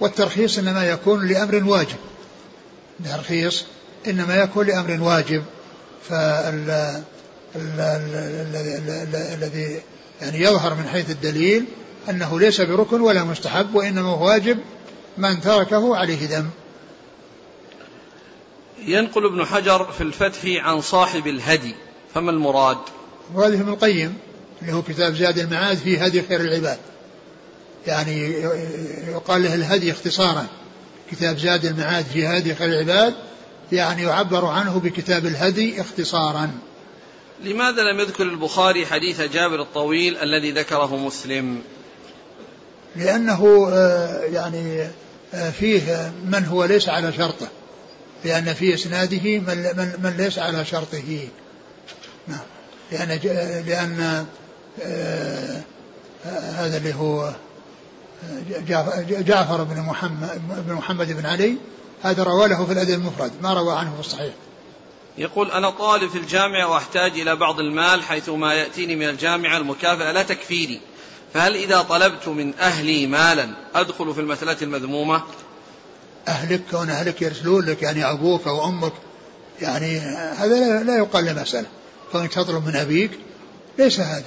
والترخيص 0.01 0.59
إنما 0.59 0.89
يكون 0.89 1.29
لأمر 1.29 1.65
واجب. 1.65 1.97
الترخيص 3.01 3.65
إنما 4.07 4.37
يكون 4.37 4.67
لأمر 4.67 5.03
واجب. 5.03 5.45
فالذي 6.09 7.03
يعني 10.21 10.41
يظهر 10.41 10.75
من 10.75 10.89
حيث 10.89 11.11
الدليل 11.11 11.65
أنه 12.11 12.41
ليس 12.41 12.61
بركن 12.61 13.01
ولا 13.01 13.25
مستحب 13.25 13.75
وإنما 13.75 14.09
هو 14.09 14.27
واجب 14.27 14.59
من 15.19 15.41
تركه 15.41 15.97
عليه 15.97 16.27
دم 16.27 16.49
ينقل 18.87 19.27
ابن 19.27 19.45
حجر 19.45 19.93
في 19.93 20.01
الفتح 20.01 20.41
عن 20.45 20.81
صاحب 20.81 21.27
الهدي. 21.27 21.75
فما 22.15 22.31
المراد؟ 22.31 22.79
المراد 23.31 23.53
ابن 23.53 23.69
القيم 23.69 24.19
اللي 24.63 24.73
هو 24.73 24.83
كتاب 24.83 25.15
زاد 25.15 25.39
المعاد 25.39 25.77
في 25.77 25.99
هدي 25.99 26.23
خير 26.23 26.41
العباد. 26.41 26.79
يعني 27.87 28.33
يقال 29.09 29.43
له 29.43 29.55
الهدي 29.55 29.93
اختصارا. 29.93 30.47
كتاب 31.11 31.39
زاد 31.39 31.65
المعاد 31.65 32.05
في 32.05 32.27
هدي 32.27 32.55
خير 32.55 32.69
العباد 32.69 33.15
يعني 33.73 34.03
يعبر 34.03 34.47
عنه 34.47 34.79
بكتاب 34.79 35.27
الهدي 35.27 35.81
اختصارا. 35.81 36.51
لماذا 37.45 37.83
لم 37.83 38.01
يذكر 38.01 38.23
البخاري 38.23 38.87
حديث 38.87 39.21
جابر 39.21 39.61
الطويل 39.61 40.17
الذي 40.17 40.53
ذكره 40.53 40.97
مسلم؟ 40.97 41.63
لأنه 42.97 43.69
آه، 43.73 44.21
يعني 44.21 44.89
آه، 45.35 45.51
فيه 45.51 46.13
من 46.25 46.45
هو 46.45 46.65
ليس 46.65 46.89
على 46.89 47.13
شرطه. 47.13 47.49
لأن 48.25 48.55
في 48.55 48.75
إسناده 48.75 49.39
من, 49.39 49.57
من, 49.77 49.93
من 50.03 50.15
ليس 50.19 50.39
على 50.39 50.65
شرطه. 50.65 51.29
لأن 52.93 53.19
لأن 53.67 54.27
آه 54.83 55.63
هذا 56.57 56.77
اللي 56.77 56.95
هو 56.95 57.33
جعفر 59.09 59.63
بن 59.63 59.81
محمد 59.81 60.43
بن 60.67 60.75
محمد 60.75 61.13
بن 61.13 61.27
علي 61.27 61.57
هذا 62.03 62.23
روى 62.23 62.49
له 62.49 62.67
في 62.67 62.73
الأدب 62.73 62.95
المفرد 62.95 63.33
ما 63.43 63.53
روى 63.53 63.75
عنه 63.75 63.95
في 63.95 64.01
الصحيح. 64.01 64.35
يقول 65.19 65.51
أنا 65.51 65.71
طالب 65.71 66.11
في 66.11 66.19
الجامعة 66.19 66.69
وأحتاج 66.69 67.21
إلى 67.21 67.37
بعض 67.37 67.61
المال 67.61 68.03
حيث 68.03 68.29
ما 68.29 68.55
يأتيني 68.55 68.97
من 68.97 69.09
الجامعة 69.09 69.57
المكافأة 69.57 70.13
لا 70.13 70.23
تكفيني. 70.23 70.81
فهل 71.35 71.55
إذا 71.55 71.83
طلبت 71.83 72.29
من 72.29 72.55
أهلي 72.59 73.07
مالا 73.07 73.49
أدخل 73.75 74.15
في 74.15 74.21
المسألة 74.21 74.57
المذمومة؟ 74.63 75.23
أهلك 76.29 76.61
كون 76.71 76.91
أهلك 76.91 77.23
يرسلون 77.23 77.65
لك 77.65 77.83
يعني 77.83 78.11
أبوك 78.11 78.47
أو 78.47 78.65
أمك 78.65 78.93
يعني 79.61 79.99
هذا 80.39 80.83
لا 80.83 80.97
يقال 80.97 81.25
له 81.25 81.33
مسألة. 81.33 81.67
كونك 82.13 82.33
تطلب 82.33 82.67
من 82.67 82.77
أبيك؟ 82.77 83.11
ليس 83.79 84.01
هذا. 84.01 84.25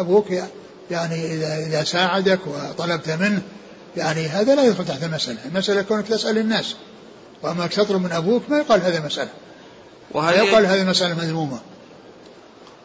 أبوك 0.00 0.26
يعني 0.90 1.34
إذا 1.34 1.66
إذا 1.66 1.84
ساعدك 1.84 2.40
وطلبت 2.46 3.10
منه 3.10 3.42
يعني 3.96 4.26
هذا 4.26 4.54
لا 4.54 4.64
يدخل 4.64 4.84
تحت 4.84 5.02
المسألة. 5.02 5.38
المسألة 5.46 5.82
كونك 5.82 6.06
تسأل 6.06 6.38
الناس. 6.38 6.76
وأما 7.42 7.66
تطلب 7.66 8.02
من 8.02 8.12
أبوك 8.12 8.42
ما 8.48 8.58
يقال 8.58 8.82
هذا 8.82 9.00
مسألة. 9.00 9.30
وهل 10.10 10.34
يقال 10.34 10.66
هذه 10.66 10.84
مسألة 10.84 11.14
مذمومة. 11.14 11.60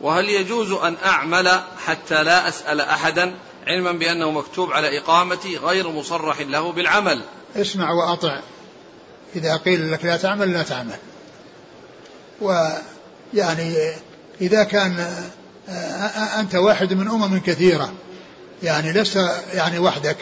وهل 0.02 0.30
يجوز 0.30 0.72
أن 0.72 0.96
أعمل 1.06 1.62
حتى 1.86 2.24
لا 2.24 2.48
أسأل 2.48 2.82
أحدا 2.82 3.36
علما 3.68 3.92
بأنه 3.92 4.32
مكتوب 4.32 4.72
على 4.72 4.98
إقامتي 4.98 5.58
غير 5.58 5.90
مصرح 5.90 6.42
له 6.42 6.72
بالعمل؟ 6.72 7.22
اسمع 7.56 7.92
وأطع. 7.92 8.40
إذا 9.36 9.56
قيل 9.56 9.92
لك 9.92 10.06
لا 10.06 10.18
تعمل 10.18 10.54
لا 10.54 10.64
تعمل. 10.64 10.98
ويعني 13.34 13.76
إذا 14.42 14.64
كان 14.64 15.08
أنت 16.40 16.56
واحد 16.56 16.94
من 16.94 17.08
أمم 17.08 17.40
كثيرة 17.40 17.94
يعني 18.64 18.92
لست 18.92 19.30
يعني 19.54 19.80
وحدك 19.80 20.18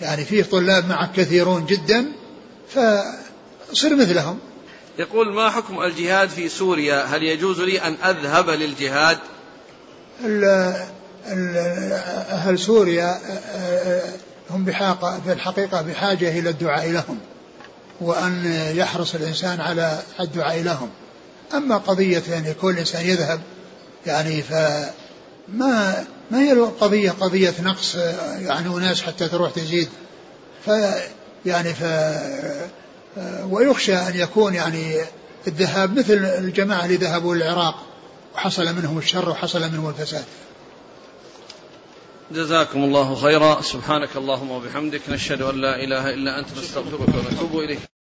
يعني 0.00 0.24
فيه 0.24 0.42
طلاب 0.42 0.88
معك 0.88 1.12
كثيرون 1.12 1.66
جدا 1.66 2.06
فصر 2.68 3.96
مثلهم. 3.96 4.38
يقول 4.98 5.34
ما 5.34 5.50
حكم 5.50 5.82
الجهاد 5.82 6.28
في 6.28 6.48
سوريا؟ 6.48 7.04
هل 7.04 7.22
يجوز 7.22 7.60
لي 7.60 7.80
أن 7.80 7.96
أذهب 8.04 8.50
للجهاد؟ 8.50 9.18
أهل 12.30 12.58
سوريا 12.58 13.18
هم 14.50 14.64
بحاقة 14.64 15.20
في 15.24 15.32
الحقيقة 15.32 15.82
بحاجة 15.82 16.38
إلى 16.38 16.50
الدعاء 16.50 16.90
لهم 16.90 17.18
وأن 18.00 18.44
يحرص 18.74 19.14
الإنسان 19.14 19.60
على 19.60 19.98
الدعاء 20.20 20.62
لهم. 20.62 20.90
أما 21.54 21.76
قضية 21.76 22.22
يعني 22.30 22.54
كل 22.54 22.78
إنسان 22.78 23.06
يذهب 23.06 23.40
يعني 24.06 24.42
فما 24.42 26.04
ما 26.30 26.42
هي 26.42 26.52
القضية؟ 26.52 27.10
قضية 27.10 27.54
نقص 27.60 27.94
يعني 28.38 28.68
أناس 28.68 29.02
حتى 29.02 29.28
تروح 29.28 29.50
تزيد. 29.50 29.88
ف 30.66 30.70
يعني 31.46 31.74
ف 31.74 31.82
ويخشى 33.50 33.94
أن 33.94 34.16
يكون 34.16 34.54
يعني 34.54 34.96
الذهاب 35.46 35.98
مثل 35.98 36.14
الجماعة 36.14 36.84
اللي 36.84 36.96
ذهبوا 36.96 37.34
للعراق 37.34 37.74
وحصل 38.34 38.74
منهم 38.74 38.98
الشر 38.98 39.30
وحصل 39.30 39.60
منهم 39.72 39.88
الفساد. 39.88 40.24
جزاكم 42.30 42.84
الله 42.84 43.14
خيرا. 43.14 43.62
سبحانك 43.62 44.16
اللهم 44.16 44.50
وبحمدك 44.50 45.00
نشهد 45.08 45.42
أن 45.42 45.60
لا 45.60 45.84
إله 45.84 46.10
إلا 46.10 46.38
أنت 46.38 46.48
نستغفرك 46.58 47.00
ونتوب 47.00 47.60
إليك. 47.60 47.97